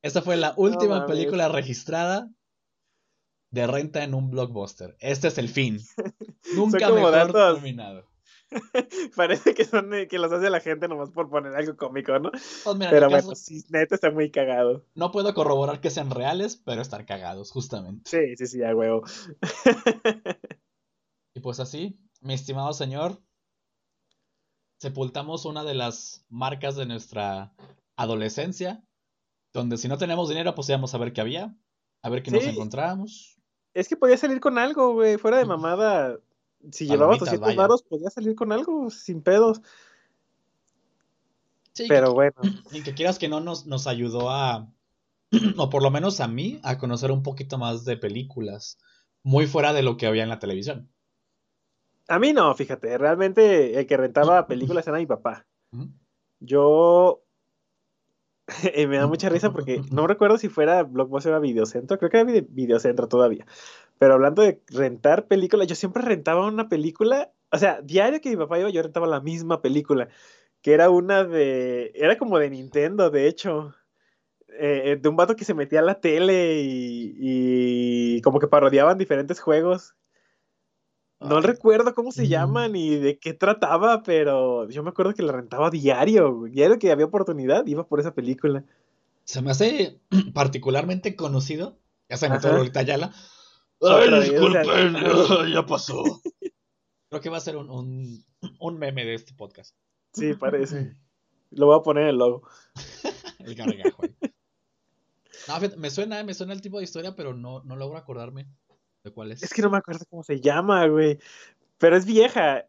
Esta 0.00 0.22
fue 0.22 0.36
la 0.36 0.54
última 0.56 1.04
película 1.04 1.48
registrada 1.48 2.30
de 3.50 3.66
renta 3.66 4.04
en 4.04 4.14
un 4.14 4.30
blockbuster. 4.30 4.96
Este 5.00 5.26
es 5.26 5.38
el 5.38 5.48
fin. 5.48 5.80
Nunca 6.54 6.90
mejor 6.90 7.32
terminado. 7.32 8.08
Parece 9.16 9.54
que 9.54 9.64
son 9.64 9.90
que 10.08 10.16
los 10.20 10.30
hace 10.30 10.48
la 10.48 10.60
gente 10.60 10.86
nomás 10.86 11.10
por 11.10 11.28
poner 11.28 11.56
algo 11.56 11.76
cómico, 11.76 12.16
¿no? 12.20 12.30
Pues 12.30 12.76
pero 12.88 13.10
bueno, 13.10 13.34
sí, 13.34 13.64
neta 13.70 13.96
está 13.96 14.12
muy 14.12 14.30
cagado. 14.30 14.86
No 14.94 15.10
puedo 15.10 15.34
corroborar 15.34 15.80
que 15.80 15.90
sean 15.90 16.12
reales, 16.12 16.54
pero 16.64 16.82
están 16.82 17.04
cagados, 17.04 17.50
justamente. 17.50 18.08
Sí, 18.08 18.36
sí, 18.36 18.46
sí, 18.46 18.62
a 18.62 18.76
huevo. 18.76 19.02
y 21.34 21.40
pues 21.40 21.58
así, 21.58 21.98
mi 22.20 22.34
estimado 22.34 22.72
señor, 22.72 23.20
sepultamos 24.78 25.44
una 25.44 25.64
de 25.64 25.74
las 25.74 26.24
marcas 26.28 26.76
de 26.76 26.86
nuestra 26.86 27.52
adolescencia, 27.96 28.82
donde 29.52 29.78
si 29.78 29.88
no 29.88 29.98
tenemos 29.98 30.28
dinero, 30.28 30.54
pues 30.54 30.68
íbamos 30.68 30.94
a 30.94 30.98
ver 30.98 31.12
qué 31.12 31.20
había, 31.20 31.54
a 32.02 32.08
ver 32.08 32.22
qué 32.22 32.30
nos 32.30 32.44
encontrábamos. 32.44 33.38
Es 33.74 33.88
que 33.88 33.96
podía 33.96 34.16
salir 34.16 34.40
con 34.40 34.58
algo, 34.58 34.94
güey, 34.94 35.18
fuera 35.18 35.38
de 35.38 35.44
mamada 35.44 36.18
si 36.72 36.86
llevabas 36.86 37.18
200 37.18 37.54
varos, 37.56 37.82
podías 37.82 38.14
salir 38.14 38.34
con 38.34 38.52
algo 38.52 38.90
sin 38.90 39.22
pedos. 39.22 39.60
Pero 41.88 42.14
bueno. 42.14 42.34
Y 42.72 42.82
que 42.82 42.94
quieras 42.94 43.18
que 43.18 43.28
no 43.28 43.40
nos, 43.40 43.66
nos 43.66 43.86
ayudó 43.86 44.30
a, 44.30 44.72
o 45.56 45.70
por 45.70 45.82
lo 45.82 45.90
menos 45.90 46.20
a 46.20 46.28
mí, 46.28 46.60
a 46.62 46.78
conocer 46.78 47.10
un 47.10 47.22
poquito 47.22 47.58
más 47.58 47.84
de 47.84 47.96
películas, 47.96 48.78
muy 49.22 49.46
fuera 49.46 49.72
de 49.72 49.82
lo 49.82 49.96
que 49.96 50.06
había 50.06 50.22
en 50.22 50.28
la 50.28 50.38
televisión. 50.38 50.90
A 52.08 52.18
mí 52.18 52.32
no, 52.32 52.54
fíjate, 52.54 52.98
realmente 52.98 53.78
el 53.78 53.86
que 53.86 53.96
rentaba 53.96 54.46
películas 54.46 54.86
era 54.86 54.98
mi 54.98 55.06
papá. 55.06 55.46
Yo 56.40 57.22
me 58.88 58.96
da 58.96 59.06
mucha 59.06 59.28
risa 59.28 59.52
porque 59.52 59.80
no 59.90 60.06
recuerdo 60.06 60.38
si 60.38 60.48
fuera 60.48 60.82
Blockbuster 60.82 61.34
o 61.34 61.40
Videocentro, 61.40 61.98
creo 61.98 62.10
que 62.10 62.20
era 62.20 62.46
Videocentro 62.48 63.08
todavía. 63.08 63.46
Pero 63.98 64.14
hablando 64.14 64.42
de 64.42 64.60
rentar 64.68 65.26
películas, 65.26 65.66
yo 65.66 65.74
siempre 65.74 66.02
rentaba 66.02 66.46
una 66.46 66.68
película, 66.68 67.32
o 67.50 67.58
sea, 67.58 67.80
diario 67.82 68.20
que 68.20 68.30
mi 68.30 68.36
papá 68.36 68.58
iba, 68.58 68.70
yo 68.70 68.82
rentaba 68.82 69.06
la 69.06 69.20
misma 69.20 69.62
película, 69.62 70.08
que 70.62 70.74
era 70.74 70.90
una 70.90 71.24
de, 71.24 71.92
era 71.94 72.18
como 72.18 72.38
de 72.38 72.50
Nintendo, 72.50 73.10
de 73.10 73.26
hecho, 73.26 73.74
eh, 74.58 74.92
eh, 74.92 74.96
de 74.96 75.08
un 75.08 75.16
vato 75.16 75.36
que 75.36 75.44
se 75.44 75.54
metía 75.54 75.80
a 75.80 75.82
la 75.82 76.00
tele 76.00 76.60
y, 76.62 78.20
como 78.22 78.38
que 78.38 78.48
parodiaban 78.48 78.98
diferentes 78.98 79.40
juegos. 79.40 79.94
No 81.28 81.40
recuerdo 81.40 81.94
cómo 81.94 82.12
se 82.12 82.28
llaman 82.28 82.72
ni 82.72 82.96
de 82.96 83.18
qué 83.18 83.34
trataba, 83.34 84.02
pero 84.02 84.68
yo 84.68 84.82
me 84.82 84.90
acuerdo 84.90 85.14
que 85.14 85.22
la 85.22 85.32
rentaba 85.32 85.70
diario, 85.70 86.44
diario 86.50 86.78
que 86.78 86.90
había 86.90 87.06
oportunidad, 87.06 87.66
iba 87.66 87.86
por 87.86 88.00
esa 88.00 88.14
película. 88.14 88.64
Se 89.24 89.42
me 89.42 89.50
hace 89.50 90.00
particularmente 90.34 91.16
conocido, 91.16 91.78
ya 92.08 92.16
se 92.16 92.28
metió 92.28 92.50
ahorita 92.50 92.82
Yala, 92.82 93.12
Ay, 93.80 94.30
disculpen, 94.30 94.96
ya 95.52 95.66
pasó. 95.66 96.02
Creo 97.08 97.20
que 97.20 97.30
va 97.30 97.36
a 97.36 97.40
ser 97.40 97.56
un, 97.56 98.24
un, 98.58 98.78
meme 98.78 99.04
de 99.04 99.14
este 99.14 99.34
podcast. 99.34 99.76
Sí, 100.12 100.34
parece. 100.34 100.96
Lo 101.50 101.66
voy 101.66 101.78
a 101.78 101.82
poner 101.82 102.04
en 102.04 102.08
el 102.10 102.16
logo. 102.16 102.48
el 103.38 103.54
gargajo. 103.54 104.02
No, 105.48 105.78
me 105.78 105.90
suena, 105.90 106.24
me 106.24 106.34
suena 106.34 106.52
el 106.52 106.60
tipo 106.60 106.78
de 106.78 106.84
historia, 106.84 107.14
pero 107.14 107.32
no, 107.32 107.62
no 107.62 107.76
logro 107.76 107.96
acordarme 107.96 108.48
de 109.06 109.12
cuál 109.12 109.32
es. 109.32 109.42
Es 109.42 109.52
que 109.52 109.62
no 109.62 109.70
me 109.70 109.78
acuerdo 109.78 110.04
cómo 110.10 110.22
se 110.22 110.40
llama, 110.40 110.86
güey. 110.86 111.18
Pero 111.78 111.96
es 111.96 112.04
vieja. 112.04 112.66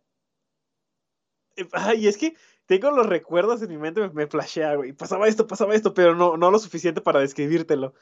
Ay, 1.73 2.07
es 2.07 2.17
que 2.17 2.35
tengo 2.65 2.91
los 2.91 3.05
recuerdos 3.05 3.61
en 3.61 3.69
mi 3.69 3.77
mente, 3.77 4.01
me, 4.01 4.09
me 4.09 4.27
flashea, 4.27 4.75
güey. 4.75 4.93
Pasaba 4.93 5.27
esto, 5.27 5.47
pasaba 5.47 5.75
esto, 5.75 5.93
pero 5.93 6.15
no, 6.15 6.37
no 6.37 6.51
lo 6.51 6.59
suficiente 6.59 7.01
para 7.01 7.19
describírtelo. 7.19 7.93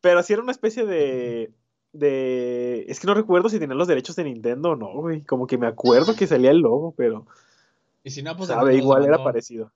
Pero 0.00 0.22
sí 0.22 0.32
era 0.32 0.42
una 0.42 0.52
especie 0.52 0.84
de 0.84 1.54
de... 1.92 2.84
Es 2.88 3.00
que 3.00 3.06
no 3.06 3.14
recuerdo 3.14 3.48
si 3.48 3.58
tenía 3.58 3.76
los 3.76 3.88
derechos 3.88 4.16
de 4.16 4.24
Nintendo 4.24 4.70
o 4.70 4.76
no, 4.76 4.92
güey. 4.92 5.22
Como 5.22 5.46
que 5.46 5.58
me 5.58 5.66
acuerdo 5.66 6.16
que 6.16 6.26
salía 6.26 6.50
el 6.50 6.58
logo, 6.58 6.94
pero... 6.96 7.26
Y 8.02 8.10
si 8.10 8.22
no, 8.22 8.36
pues... 8.36 8.48
Sabe, 8.48 8.76
igual 8.76 9.04
era 9.04 9.22
parecido. 9.22 9.72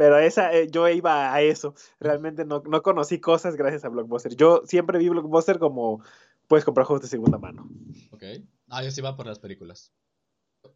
Pero 0.00 0.18
esa, 0.18 0.50
eh, 0.54 0.70
yo 0.70 0.88
iba 0.88 1.30
a 1.30 1.42
eso. 1.42 1.74
Realmente 1.98 2.46
no, 2.46 2.62
no, 2.66 2.82
conocí 2.82 3.20
cosas 3.20 3.54
gracias 3.54 3.84
a 3.84 3.90
Blockbuster. 3.90 4.34
Yo 4.34 4.62
siempre 4.64 4.98
vi 4.98 5.10
Blockbuster 5.10 5.58
como 5.58 6.02
puedes 6.48 6.64
comprar 6.64 6.86
juegos 6.86 7.02
de 7.02 7.08
segunda 7.08 7.36
mano. 7.36 7.68
Ok. 8.10 8.22
Ah, 8.70 8.82
yo 8.82 8.90
sí 8.90 9.02
iba 9.02 9.14
por 9.14 9.26
las 9.26 9.40
películas. 9.40 9.92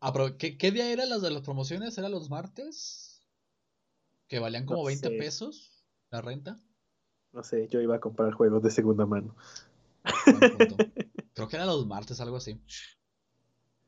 Ah, 0.00 0.12
pero 0.12 0.36
¿qué, 0.36 0.58
¿qué, 0.58 0.72
día 0.72 0.92
eran 0.92 1.08
las 1.08 1.22
de 1.22 1.30
las 1.30 1.40
promociones? 1.40 1.96
¿Eran 1.96 2.10
los 2.10 2.28
martes? 2.28 3.26
¿Que 4.28 4.40
valían 4.40 4.66
como 4.66 4.84
20 4.84 5.12
pesos 5.12 5.86
la 6.10 6.20
renta? 6.20 6.60
No 7.32 7.42
sé, 7.42 7.66
yo 7.68 7.80
iba 7.80 7.96
a 7.96 8.00
comprar 8.00 8.34
juegos 8.34 8.62
de 8.62 8.70
segunda 8.70 9.06
mano. 9.06 9.34
Creo 11.32 11.48
que 11.48 11.56
era 11.56 11.64
los 11.64 11.86
martes, 11.86 12.20
algo 12.20 12.36
así. 12.36 12.60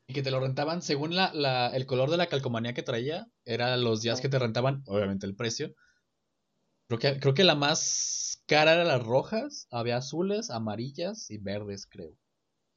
Y 0.07 0.13
que 0.13 0.23
te 0.23 0.31
lo 0.31 0.39
rentaban 0.39 0.81
según 0.81 1.15
la, 1.15 1.71
el 1.73 1.85
color 1.85 2.09
de 2.09 2.17
la 2.17 2.27
calcomanía 2.27 2.73
que 2.73 2.83
traía. 2.83 3.27
Eran 3.45 3.83
los 3.83 4.01
días 4.01 4.21
que 4.21 4.29
te 4.29 4.39
rentaban, 4.39 4.83
obviamente 4.87 5.25
el 5.25 5.35
precio. 5.35 5.75
Creo 6.87 6.99
que, 6.99 7.19
creo 7.19 7.33
que 7.33 7.43
la 7.43 7.55
más 7.55 8.41
cara 8.47 8.73
era 8.73 8.85
las 8.85 9.05
rojas. 9.05 9.67
Había 9.69 9.97
azules, 9.97 10.49
amarillas 10.49 11.29
y 11.29 11.37
verdes, 11.37 11.85
creo. 11.85 12.13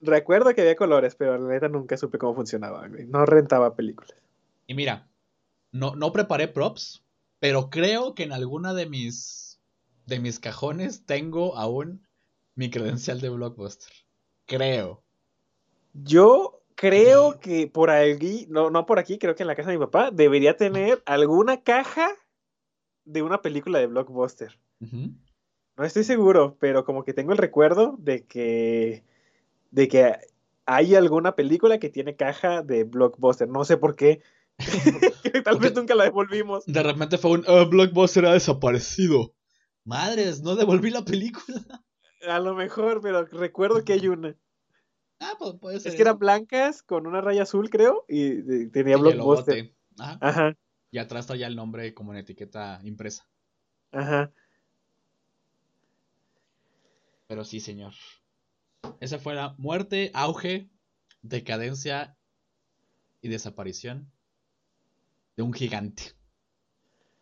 Recuerdo 0.00 0.54
que 0.54 0.62
había 0.62 0.76
colores, 0.76 1.14
pero 1.14 1.38
la 1.38 1.52
neta 1.52 1.68
nunca 1.68 1.96
supe 1.96 2.18
cómo 2.18 2.34
funcionaba. 2.34 2.88
No 2.88 3.26
rentaba 3.26 3.76
películas. 3.76 4.16
Y 4.66 4.74
mira, 4.74 5.08
no, 5.72 5.94
no 5.94 6.12
preparé 6.12 6.48
props, 6.48 7.04
pero 7.38 7.70
creo 7.70 8.14
que 8.14 8.24
en 8.24 8.32
alguna 8.32 8.74
de 8.74 8.86
mis, 8.86 9.60
de 10.06 10.18
mis 10.18 10.40
cajones 10.40 11.04
tengo 11.06 11.56
aún 11.56 12.06
mi 12.54 12.70
credencial 12.70 13.20
de 13.20 13.28
Blockbuster. 13.28 13.92
Creo. 14.46 15.04
Yo 15.92 16.59
creo 16.80 17.38
que 17.40 17.66
por 17.66 17.90
aquí, 17.90 18.46
no, 18.48 18.70
no 18.70 18.86
por 18.86 18.98
aquí, 18.98 19.18
creo 19.18 19.34
que 19.34 19.42
en 19.42 19.48
la 19.48 19.54
casa 19.54 19.68
de 19.68 19.76
mi 19.76 19.84
papá, 19.84 20.10
debería 20.10 20.56
tener 20.56 21.02
alguna 21.04 21.62
caja 21.62 22.08
de 23.04 23.20
una 23.20 23.42
película 23.42 23.78
de 23.78 23.86
Blockbuster. 23.86 24.58
No 24.80 25.84
estoy 25.84 26.04
seguro, 26.04 26.56
pero 26.58 26.86
como 26.86 27.04
que 27.04 27.12
tengo 27.12 27.32
el 27.32 27.38
recuerdo 27.38 27.96
de 27.98 28.24
que, 28.24 29.04
de 29.70 29.88
que 29.88 30.16
hay 30.64 30.94
alguna 30.94 31.36
película 31.36 31.78
que 31.78 31.90
tiene 31.90 32.16
caja 32.16 32.62
de 32.62 32.84
Blockbuster. 32.84 33.46
No 33.46 33.66
sé 33.66 33.76
por 33.76 33.94
qué. 33.94 34.22
Tal 35.44 35.58
vez 35.58 35.74
nunca 35.74 35.94
la 35.94 36.04
devolvimos. 36.04 36.64
De 36.64 36.82
repente 36.82 37.18
fue 37.18 37.32
un 37.32 37.44
ah, 37.46 37.66
Blockbuster 37.68 38.24
ha 38.24 38.32
desaparecido. 38.32 39.34
Madres, 39.84 40.40
no 40.40 40.56
devolví 40.56 40.88
la 40.88 41.04
película. 41.04 41.62
A 42.26 42.38
lo 42.38 42.54
mejor, 42.54 43.02
pero 43.02 43.26
recuerdo 43.26 43.84
que 43.84 43.92
hay 43.92 44.08
una. 44.08 44.34
Ah, 45.20 45.34
pues 45.38 45.54
puede 45.60 45.80
ser. 45.80 45.90
Es 45.90 45.96
que 45.96 46.02
eran 46.02 46.18
blancas 46.18 46.82
con 46.82 47.06
una 47.06 47.20
raya 47.20 47.42
azul, 47.42 47.68
creo, 47.70 48.04
y, 48.08 48.68
tenía 48.68 48.96
blockbuster. 48.96 49.72
Ajá. 49.98 50.18
Ajá. 50.20 50.56
Y 50.90 50.98
atrás 50.98 51.26
traía 51.26 51.46
el 51.46 51.56
nombre 51.56 51.94
como 51.94 52.12
en 52.12 52.18
etiqueta 52.18 52.80
impresa. 52.82 53.28
Ajá. 53.92 54.32
Pero 57.28 57.44
sí, 57.44 57.60
señor. 57.60 57.92
Esa 58.98 59.18
fue 59.18 59.34
la 59.34 59.54
muerte, 59.58 60.10
auge 60.14 60.70
decadencia 61.22 62.16
y 63.20 63.28
desaparición 63.28 64.10
de 65.36 65.42
un 65.42 65.52
gigante 65.52 66.14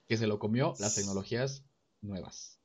que 0.06 0.16
se 0.16 0.26
lo 0.26 0.38
comió 0.38 0.74
las 0.78 0.94
tecnologías 0.94 1.64
nuevas. 2.00 2.58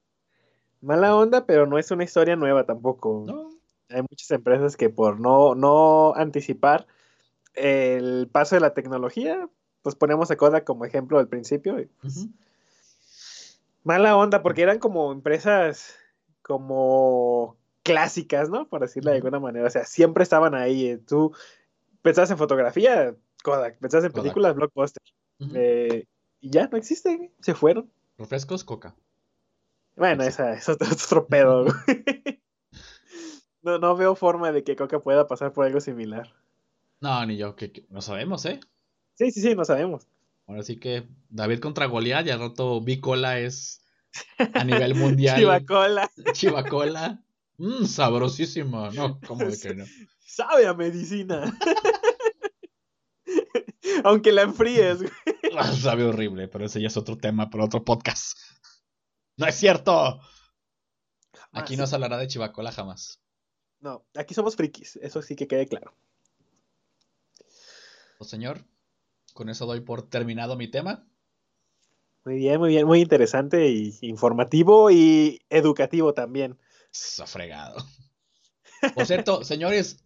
Mala 0.82 1.16
onda, 1.16 1.46
pero 1.46 1.66
no 1.66 1.78
es 1.78 1.92
una 1.92 2.04
historia 2.04 2.36
nueva 2.36 2.66
tampoco. 2.66 3.53
Hay 3.94 4.02
muchas 4.02 4.32
empresas 4.32 4.76
que 4.78 4.90
por 4.90 5.20
no, 5.20 5.56
no 5.56 6.14
anticipar 6.16 6.88
el 7.54 8.28
paso 8.32 8.56
de 8.56 8.62
la 8.62 8.74
tecnología, 8.74 9.48
pues 9.82 9.96
ponemos 9.96 10.32
a 10.32 10.38
Kodak 10.38 10.64
como 10.64 10.86
ejemplo 10.86 11.20
al 11.20 11.28
principio. 11.28 11.78
Pues, 12.02 12.28
mala 13.84 14.18
onda, 14.18 14.42
porque 14.42 14.64
eran 14.64 14.80
como 14.80 15.12
empresas 15.12 15.96
como 16.42 17.58
clásicas, 17.84 18.50
¿no? 18.50 18.68
Por 18.68 18.82
decirlo 18.82 19.12
de 19.12 19.18
alguna 19.18 19.40
manera. 19.40 19.68
O 19.68 19.70
sea, 19.70 19.86
siempre 19.86 20.24
estaban 20.24 20.56
ahí. 20.56 20.98
Tú 21.06 21.34
pensabas 22.02 22.32
en 22.32 22.38
fotografía, 22.38 23.16
Kodak. 23.44 23.78
Pensabas 23.80 24.06
en 24.06 24.12
películas, 24.12 24.56
Blockbuster. 24.56 25.04
Eh, 25.54 26.06
y 26.40 26.50
ya 26.50 26.68
no 26.68 26.78
existen, 26.78 27.32
se 27.42 27.54
fueron. 27.54 27.92
Refrescos, 28.18 28.64
Coca. 28.64 28.96
Bueno, 29.96 30.24
esa, 30.24 30.54
eso 30.54 30.78
es 30.80 31.06
otro 31.06 31.28
pedo. 31.28 31.66
no, 33.64 33.80
no 33.80 33.96
veo 33.96 34.16
forma 34.16 34.52
de 34.52 34.64
que 34.64 34.76
Coca 34.76 35.00
pueda 35.00 35.28
pasar 35.28 35.54
por 35.54 35.66
algo 35.66 35.80
similar. 35.80 36.34
No, 37.00 37.26
ni 37.26 37.38
yo, 37.38 37.56
que, 37.56 37.86
no 37.90 38.02
sabemos, 38.02 38.46
¿eh? 38.46 38.60
Sí, 39.16 39.32
sí, 39.32 39.42
sí, 39.42 39.56
no 39.56 39.66
sabemos. 39.66 40.08
Ahora 40.48 40.64
sí 40.64 40.78
que 40.78 41.08
David 41.30 41.60
contra 41.60 41.86
Goliat 41.86 42.28
y 42.28 42.32
al 42.32 42.40
rato 42.40 42.82
Bicola 42.82 43.40
es 43.40 43.86
a 44.54 44.64
nivel 44.64 44.96
mundial. 44.96 45.38
Chivacola. 45.38 46.12
Chivacola. 46.34 47.24
Mmm, 47.58 47.86
sabrosísima. 47.86 48.90
No, 48.92 49.20
¿cómo 49.22 49.46
de 49.46 49.58
que 49.58 49.76
no? 49.76 49.86
Sabe 50.20 50.68
a 50.68 50.74
medicina. 50.74 51.58
Aunque 54.04 54.32
la 54.32 54.42
enfríes, 54.42 55.00
güey. 55.00 55.12
Ah, 55.56 55.72
sabe 55.72 56.04
horrible, 56.04 56.48
pero 56.48 56.66
ese 56.66 56.82
ya 56.82 56.88
es 56.88 56.98
otro 56.98 57.18
tema 57.18 57.50
para 57.50 57.66
otro 57.66 57.84
podcast. 57.84 58.38
¡No 59.38 59.46
es 59.46 59.56
cierto! 59.56 60.20
Aquí 61.52 61.78
no 61.78 61.86
se 61.86 61.96
hablará 61.96 62.18
de 62.18 62.28
Chivacola 62.28 62.72
jamás. 62.72 63.23
No, 63.84 64.06
aquí 64.16 64.34
somos 64.34 64.56
frikis, 64.56 64.96
eso 65.02 65.22
sí 65.22 65.36
que 65.36 65.46
quede 65.46 65.68
claro. 65.68 65.94
Pues 68.18 68.30
señor, 68.30 68.64
con 69.34 69.50
eso 69.50 69.66
doy 69.66 69.82
por 69.82 70.10
terminado 70.10 70.56
mi 70.56 70.72
tema. 70.72 71.06
Muy 72.24 72.38
bien, 72.38 72.62
muy 72.62 72.70
bien, 72.70 72.88
muy 72.88 73.02
interesante 73.02 73.68
y 73.68 73.98
informativo 74.00 74.90
y 74.90 75.42
educativo 75.50 76.14
también. 76.14 76.58
Sofregado. 76.92 77.86
Por 78.96 79.06
cierto, 79.06 79.44
señores, 79.44 80.02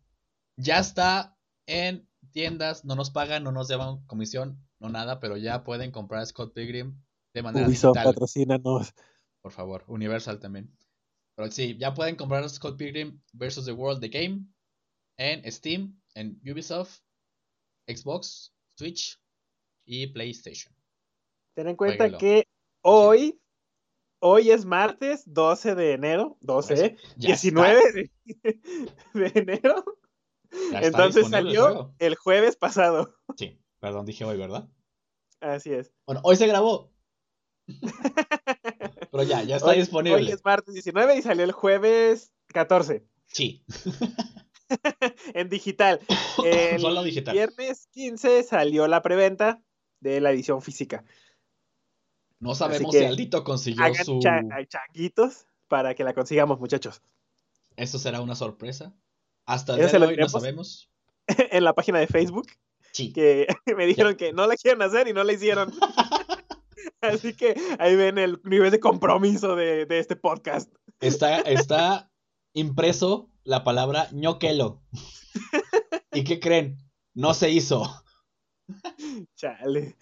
ya 0.55 0.79
está 0.79 1.37
en 1.67 2.09
tiendas, 2.31 2.83
no 2.83 2.95
nos 2.95 3.11
pagan, 3.11 3.43
no 3.43 3.51
nos 3.51 3.67
llevan 3.69 4.03
comisión, 4.07 4.59
no 4.79 4.89
nada, 4.89 5.19
pero 5.19 5.37
ya 5.37 5.63
pueden 5.63 5.91
comprar 5.91 6.25
Scott 6.25 6.51
Pilgrim 6.55 6.99
de 7.35 7.43
manera 7.43 7.67
Ubisoft, 7.67 7.93
digital. 7.93 8.11
patrocínanos. 8.11 8.95
Por 9.43 9.51
favor, 9.51 9.83
Universal 9.85 10.39
también. 10.39 10.75
Pero 11.37 11.51
sí, 11.51 11.77
ya 11.77 11.93
pueden 11.93 12.15
comprar 12.15 12.49
Scott 12.49 12.77
Pilgrim 12.77 13.21
vs. 13.33 13.65
The 13.65 13.71
World 13.71 14.01
The 14.01 14.09
Game 14.09 14.47
en 15.17 15.51
Steam, 15.51 16.01
en 16.15 16.41
Ubisoft, 16.43 17.01
Xbox, 17.87 18.55
Switch 18.75 19.21
y 19.85 20.07
PlayStation. 20.07 20.75
Ten 21.55 21.67
en 21.67 21.75
cuenta 21.75 22.17
que 22.17 22.47
hoy, 22.81 23.39
hoy 24.19 24.49
es 24.49 24.65
martes 24.65 25.31
12 25.31 25.75
de 25.75 25.93
enero, 25.93 26.37
12, 26.41 26.97
19 27.17 28.11
de, 29.13 29.31
enero. 29.35 29.85
Entonces 30.73 31.29
salió 31.29 31.93
el, 31.99 32.15
jueves 32.15 32.55
pasado. 32.55 33.15
Sí, 33.37 33.61
perdón, 33.79 34.07
dije 34.07 34.25
hoy, 34.25 34.37
¿verdad? 34.37 34.67
Así 35.39 35.71
es. 35.71 35.93
Bueno, 36.07 36.21
hoy 36.23 36.35
se 36.35 36.47
grabó. 36.47 36.91
Pero 39.17 39.27
ya, 39.27 39.41
ya 39.41 39.55
está 39.55 39.71
disponible. 39.71 40.17
Hoy 40.17 40.31
es 40.31 40.45
martes 40.45 40.75
19 40.75 41.17
y 41.17 41.21
salió 41.23 41.43
el 41.43 41.51
jueves 41.51 42.31
14. 42.49 43.03
Sí. 43.25 43.65
en 45.33 45.49
digital. 45.49 45.99
El 46.45 46.79
Solo 46.79 47.01
digital. 47.01 47.33
Viernes 47.33 47.87
15 47.93 48.43
salió 48.43 48.87
la 48.87 49.01
preventa 49.01 49.59
de 50.01 50.21
la 50.21 50.29
edición 50.29 50.61
física. 50.61 51.03
No 52.39 52.53
sabemos 52.53 52.93
si 52.93 53.03
Aldito 53.03 53.43
consiguió 53.43 53.91
su. 53.95 54.19
changuitos 54.19 55.47
para 55.67 55.95
que 55.95 56.03
la 56.03 56.13
consigamos, 56.13 56.59
muchachos. 56.59 57.01
Eso 57.75 57.97
será 57.97 58.21
una 58.21 58.35
sorpresa. 58.35 58.93
Hasta 59.47 59.73
el 59.73 59.79
día 59.79 59.99
de 59.99 60.05
hoy 60.05 60.17
no 60.17 60.29
sabemos. 60.29 60.91
en 61.27 61.63
la 61.63 61.73
página 61.73 61.97
de 61.97 62.05
Facebook. 62.05 62.45
Sí. 62.91 63.11
Que 63.13 63.47
me 63.75 63.87
dijeron 63.87 64.15
que 64.15 64.31
no 64.31 64.45
la 64.45 64.55
quieren 64.57 64.83
hacer 64.83 65.07
y 65.07 65.13
no 65.13 65.23
la 65.23 65.33
hicieron. 65.33 65.73
Así 67.01 67.33
que 67.33 67.55
ahí 67.79 67.95
ven 67.95 68.17
el 68.17 68.39
nivel 68.43 68.71
de 68.71 68.79
compromiso 68.79 69.55
de, 69.55 69.85
de 69.85 69.99
este 69.99 70.15
podcast. 70.15 70.73
Está, 70.99 71.39
está 71.41 72.11
impreso 72.53 73.29
la 73.43 73.63
palabra 73.63 74.09
ñoquelo. 74.11 74.81
¿Y 76.11 76.23
qué 76.23 76.39
creen? 76.39 76.77
No 77.13 77.33
se 77.33 77.49
hizo. 77.49 77.83
Chale. 79.35 79.95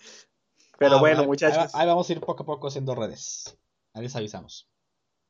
Pero 0.77 0.95
ah, 0.95 0.99
bueno, 0.99 1.25
muchachos. 1.25 1.73
Ahí, 1.75 1.87
vamos 1.87 2.09
a 2.09 2.13
ir 2.13 2.21
poco 2.21 2.43
a 2.43 2.45
poco 2.45 2.67
haciendo 2.67 2.95
redes. 2.95 3.57
Ahí 3.93 4.03
les 4.03 4.15
avisamos. 4.15 4.69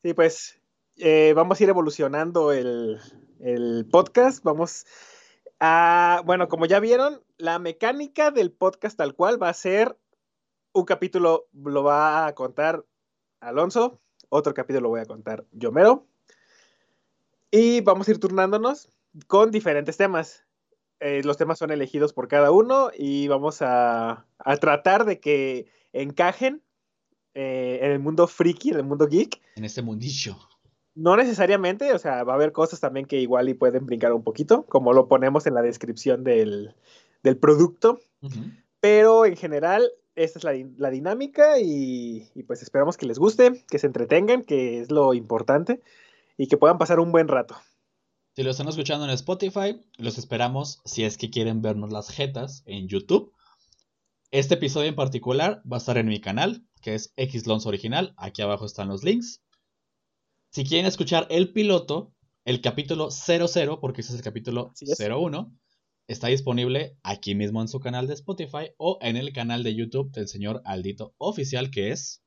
Sí, 0.01 0.13
pues 0.13 0.59
eh, 0.97 1.33
vamos 1.35 1.59
a 1.59 1.63
ir 1.63 1.69
evolucionando 1.69 2.51
el, 2.51 2.99
podcast. 3.91 4.43
Vamos 4.43 4.85
a. 5.59 6.21
Bueno, 6.25 6.47
como 6.47 6.65
ya 6.65 6.79
vieron, 6.79 7.23
la 7.37 7.59
mecánica 7.59 8.31
del 8.31 8.51
podcast 8.51 8.97
tal 8.97 9.15
cual 9.15 9.41
va 9.41 9.49
a 9.49 9.53
ser 9.53 9.97
un 10.75 10.83
capítulo 10.83 11.47
lo 11.53 11.83
va 11.83 12.27
a 12.27 12.35
contar 12.35 12.85
Alonso, 13.39 14.01
otro 14.27 14.53
capítulo 14.53 14.81
lo 14.81 14.89
voy 14.89 14.99
a 14.99 15.05
contar 15.05 15.45
Yomero. 15.53 16.05
Y 17.49 17.79
vamos 17.79 18.07
a 18.07 18.11
ir 18.11 18.19
turnándonos 18.19 18.89
con 19.27 19.51
diferentes 19.51 19.95
temas. 19.95 20.43
Eh, 20.99 21.21
los 21.23 21.37
temas 21.37 21.59
son 21.59 21.71
elegidos 21.71 22.11
por 22.11 22.27
cada 22.27 22.51
uno 22.51 22.91
y 22.93 23.29
vamos 23.29 23.61
a, 23.61 24.25
tratar 24.59 25.05
de 25.05 25.21
que 25.21 25.67
encajen 25.93 26.61
eh, 27.33 27.79
en 27.81 27.91
el 27.91 27.99
mundo 27.99 28.27
friki, 28.27 28.71
en 28.71 28.77
el 28.77 28.83
mundo 28.83 29.07
geek. 29.07 29.41
En 29.55 29.63
este 29.63 29.81
mundillo. 29.81 30.35
No 30.93 31.15
necesariamente, 31.15 31.93
o 31.93 31.99
sea, 31.99 32.23
va 32.25 32.33
a 32.33 32.35
haber 32.35 32.51
cosas 32.51 32.81
también 32.81 33.05
que 33.05 33.21
igual 33.21 33.47
y 33.47 33.53
pueden 33.53 33.85
brincar 33.85 34.11
un 34.11 34.23
poquito, 34.23 34.65
como 34.65 34.91
lo 34.91 35.07
ponemos 35.07 35.47
en 35.47 35.53
la 35.53 35.61
descripción 35.61 36.25
del, 36.25 36.75
producto. 37.39 37.99
Pero 38.81 39.25
en 39.25 39.35
general, 39.35 39.89
esta 40.15 40.39
es 40.39 40.77
la, 40.77 40.89
dinámica 40.89 41.59
y, 41.59 42.29
y, 42.33 42.43
pues 42.43 42.61
esperamos 42.61 42.97
que 42.97 43.05
les 43.05 43.19
guste, 43.19 43.63
que 43.69 43.79
se 43.79 43.87
entretengan, 43.87 44.43
que 44.43 44.79
es 44.79 44.91
lo 44.91 45.13
importante 45.13 45.81
y 46.37 46.47
que 46.47 46.57
puedan 46.57 46.77
pasar 46.77 46.99
un 46.99 47.11
buen 47.11 47.27
rato. 47.27 47.55
Si 48.35 48.43
lo 48.43 48.51
están 48.51 48.67
escuchando 48.67 49.05
en 49.05 49.11
Spotify, 49.11 49.81
los 49.97 50.17
esperamos 50.17 50.81
si 50.83 51.05
es 51.05 51.17
que 51.17 51.29
quieren 51.29 51.61
vernos 51.61 51.91
las 51.91 52.09
jetas 52.09 52.63
en 52.65 52.87
YouTube. 52.87 53.31
Este 54.31 54.55
episodio 54.55 54.89
en 54.89 54.95
particular 54.95 55.61
va 55.71 55.77
a 55.77 55.79
estar 55.79 55.97
en 55.97 56.07
mi 56.07 56.19
canal, 56.19 56.67
que 56.81 56.95
es 56.95 57.13
Xlons 57.15 57.65
Original. 57.65 58.13
Aquí 58.17 58.41
abajo 58.41 58.65
están 58.65 58.89
los 58.89 59.03
links. 59.03 59.41
Si 60.49 60.65
quieren 60.65 60.85
escuchar 60.85 61.27
el 61.29 61.53
piloto, 61.53 62.11
el 62.43 62.59
capítulo 62.59 63.09
00, 63.09 63.79
porque 63.79 64.01
ese 64.01 64.11
es 64.11 64.17
el 64.17 64.23
capítulo 64.23 64.73
01, 64.99 65.57
está 66.07 66.27
disponible 66.27 66.97
aquí 67.03 67.35
mismo 67.35 67.61
en 67.61 67.67
su 67.67 67.79
canal 67.79 68.07
de 68.07 68.13
Spotify 68.13 68.71
o 68.77 68.99
en 69.01 69.17
el 69.17 69.33
canal 69.33 69.63
de 69.63 69.75
YouTube 69.75 70.11
del 70.11 70.27
señor 70.27 70.61
Aldito 70.65 71.13
Oficial, 71.17 71.71
que 71.71 71.91
es... 71.91 72.23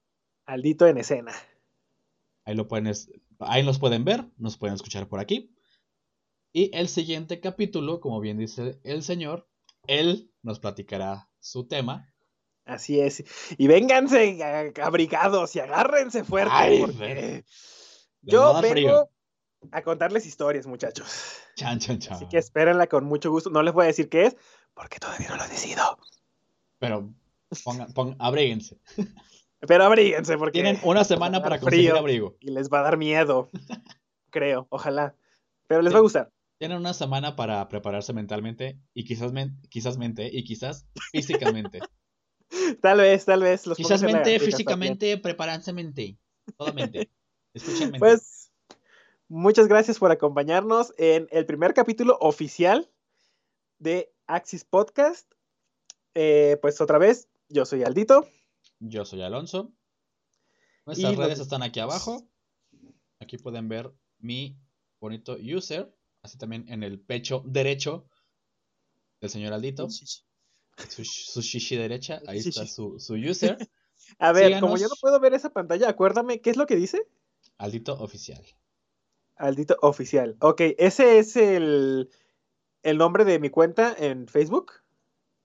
Aldito 0.46 0.86
en 0.86 0.98
escena. 0.98 1.32
Ahí 2.44 2.54
lo 2.54 2.66
pueden, 2.66 2.92
ahí 3.40 3.62
los 3.62 3.78
pueden 3.78 4.04
ver, 4.04 4.24
nos 4.36 4.56
pueden 4.56 4.74
escuchar 4.74 5.08
por 5.08 5.20
aquí. 5.20 5.54
Y 6.52 6.74
el 6.76 6.88
siguiente 6.88 7.40
capítulo, 7.40 8.00
como 8.00 8.20
bien 8.20 8.38
dice 8.38 8.80
el 8.82 9.02
señor, 9.02 9.48
él 9.86 10.32
nos 10.42 10.58
platicará 10.58 11.28
su 11.38 11.68
tema. 11.68 12.12
Así 12.64 13.00
es. 13.00 13.24
Y 13.58 13.66
vénganse 13.66 14.38
abrigados 14.82 15.54
y 15.56 15.60
agárrense 15.60 16.24
fuerte. 16.24 16.78
porque 16.80 17.44
yo 18.22 18.60
vengo 18.60 19.10
a 19.72 19.82
contarles 19.82 20.26
historias, 20.26 20.66
muchachos. 20.66 21.40
Chan, 21.56 21.78
chan, 21.78 21.98
chan. 21.98 22.14
Así 22.14 22.28
que 22.28 22.38
espérenla 22.38 22.86
con 22.86 23.04
mucho 23.04 23.30
gusto. 23.30 23.50
No 23.50 23.62
les 23.62 23.74
voy 23.74 23.84
a 23.84 23.88
decir 23.88 24.09
qué 24.09 24.26
es, 24.26 24.36
porque 24.74 24.98
todavía 24.98 25.28
no 25.28 25.36
lo 25.36 25.44
he 25.44 25.48
decidido. 25.48 25.98
Pero 26.78 27.12
pongan, 27.64 27.92
pongan 27.92 28.16
abríguense. 28.18 28.78
Pero 29.61 29.84
abríguense 29.84 30.38
porque. 30.38 30.62
Tienen 30.62 30.80
una 30.84 31.04
semana 31.04 31.42
para 31.42 31.59
conseguir 31.59 31.92
abrigo. 31.92 32.36
Y 32.40 32.50
les 32.50 32.70
va 32.70 32.80
a 32.80 32.82
dar 32.82 32.96
miedo. 32.96 33.48
creo, 34.30 34.66
ojalá. 34.70 35.14
Pero 35.66 35.82
les 35.82 35.92
va 35.92 35.98
a 35.98 36.02
gustar. 36.02 36.32
Tienen 36.59 36.78
una 36.78 36.94
semana 36.94 37.36
para 37.36 37.66
prepararse 37.68 38.12
mentalmente 38.12 38.78
y 38.92 39.04
quizás, 39.04 39.32
quizás 39.68 39.96
mente 39.96 40.28
y 40.32 40.42
quizás 40.44 40.86
físicamente. 41.12 41.80
tal 42.82 42.98
vez, 42.98 43.24
tal 43.24 43.42
vez. 43.42 43.66
Los 43.66 43.76
quizás 43.76 44.02
mente, 44.02 44.38
físicamente, 44.40 45.18
prepararse 45.18 45.72
mente. 45.72 46.18
Totalmente. 46.56 47.11
Escuchen 47.54 47.92
Pues, 47.98 48.38
muchas 49.28 49.68
gracias 49.68 49.98
por 49.98 50.10
acompañarnos 50.10 50.92
en 50.98 51.28
el 51.30 51.46
primer 51.46 51.74
capítulo 51.74 52.18
oficial 52.20 52.90
de 53.78 54.12
Axis 54.26 54.64
Podcast. 54.64 55.30
Eh, 56.14 56.58
pues 56.60 56.80
otra 56.80 56.98
vez, 56.98 57.28
yo 57.48 57.64
soy 57.64 57.84
Aldito. 57.84 58.26
Yo 58.80 59.04
soy 59.04 59.22
Alonso. 59.22 59.72
Nuestras 60.86 61.16
redes 61.16 61.38
están 61.38 61.62
aquí 61.62 61.80
abajo. 61.80 62.26
Aquí 63.20 63.36
pueden 63.38 63.68
ver 63.68 63.92
mi 64.18 64.58
bonito 65.00 65.36
user. 65.40 65.94
Así 66.22 66.38
también 66.38 66.64
en 66.68 66.82
el 66.82 66.98
pecho 66.98 67.42
derecho 67.46 68.08
del 69.20 69.30
señor 69.30 69.52
Aldito. 69.52 69.88
Su, 69.90 71.42
shishi 71.42 71.76
derecha. 71.76 72.20
Ahí 72.26 72.38
está 72.38 72.66
su, 72.66 72.96
user. 72.96 73.58
A 74.18 74.32
ver, 74.32 74.60
como 74.60 74.78
yo 74.78 74.88
no 74.88 74.94
puedo 75.00 75.20
ver 75.20 75.34
esa 75.34 75.50
pantalla, 75.50 75.88
acuérdame, 75.88 76.40
¿qué 76.40 76.50
es 76.50 76.56
lo 76.56 76.66
que 76.66 76.76
dice? 76.76 77.06
Aldito 77.58 77.94
oficial. 77.94 78.42
Aldito 79.39 79.76
oficial. 79.82 80.36
Ok, 80.41 80.61
ese 80.78 81.18
es 81.18 81.36
el, 81.36 82.11
el 82.82 82.99
nombre 82.99 83.24
de 83.24 83.39
mi 83.39 83.51
cuenta 83.51 83.95
en 83.99 84.28
Facebook. 84.28 84.72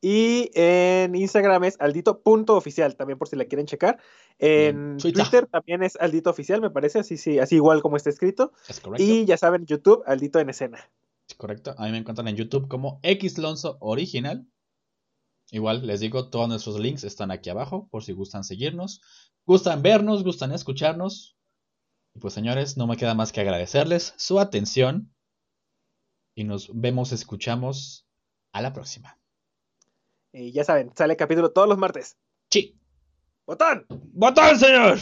Y 0.06 0.52
en 0.54 1.16
Instagram 1.16 1.64
es 1.64 1.78
aldito.oficial, 1.80 2.98
también 2.98 3.18
por 3.18 3.30
si 3.30 3.38
la 3.38 3.46
quieren 3.46 3.68
checar. 3.68 4.00
En 4.38 4.98
Twitter. 4.98 5.48
también 5.48 5.82
es 5.82 5.96
aldito 5.96 6.30
oficial, 6.30 6.60
me 6.60 6.70
parece, 6.70 7.00
así 7.00 7.16
sí, 7.16 7.40
así 7.40 7.56
igual 7.56 7.82
como 7.82 7.96
está 7.96 8.10
escrito. 8.10 8.52
Es 8.68 8.82
correcto. 8.82 9.02
Y 9.02 9.24
ya 9.24 9.38
saben, 9.38 9.66
YouTube, 9.66 10.04
aldito 10.06 10.42
en 10.42 10.50
escena. 10.50 10.90
Es 11.30 11.36
correcto. 11.36 11.74
A 11.78 11.86
mí 11.86 11.92
me 11.92 12.00
encuentran 12.00 12.28
en 12.28 12.36
YouTube 12.36 12.68
como 12.68 13.00
Xlonzo 13.02 13.78
Original. 13.80 14.46
Igual 15.52 15.88
les 15.88 16.02
digo, 16.02 16.30
todos 16.30 16.50
nuestros 16.50 16.80
links 16.80 17.06
están 17.06 17.32
aquí 17.32 17.50
abajo 17.50 17.88
por 17.90 18.04
si 18.04 18.12
gustan 18.12 18.44
seguirnos. 18.44 19.02
Gustan 19.46 19.82
vernos, 19.82 20.26
gustan 20.26 20.52
escucharnos. 20.52 21.38
Y 22.16 22.20
pues 22.20 22.34
señores, 22.34 22.78
no 22.78 22.88
me 22.88 22.98
queda 22.98 23.14
más 23.14 23.32
que 23.32 23.42
agradecerles 23.42 24.14
su 24.18 24.40
atención. 24.40 25.14
Y 26.36 26.44
nos 26.44 26.70
vemos, 26.74 27.12
escuchamos 27.12 28.08
a 28.54 28.62
la 28.62 28.74
próxima. 28.74 29.20
Y 30.32 30.52
ya 30.52 30.64
saben, 30.64 30.92
sale 30.96 31.16
capítulo 31.16 31.52
todos 31.52 31.68
los 31.68 31.78
martes. 31.78 32.18
Sí. 32.50 32.80
¡Botón! 33.46 33.86
¡Botón, 33.90 34.58
señor! 34.58 35.00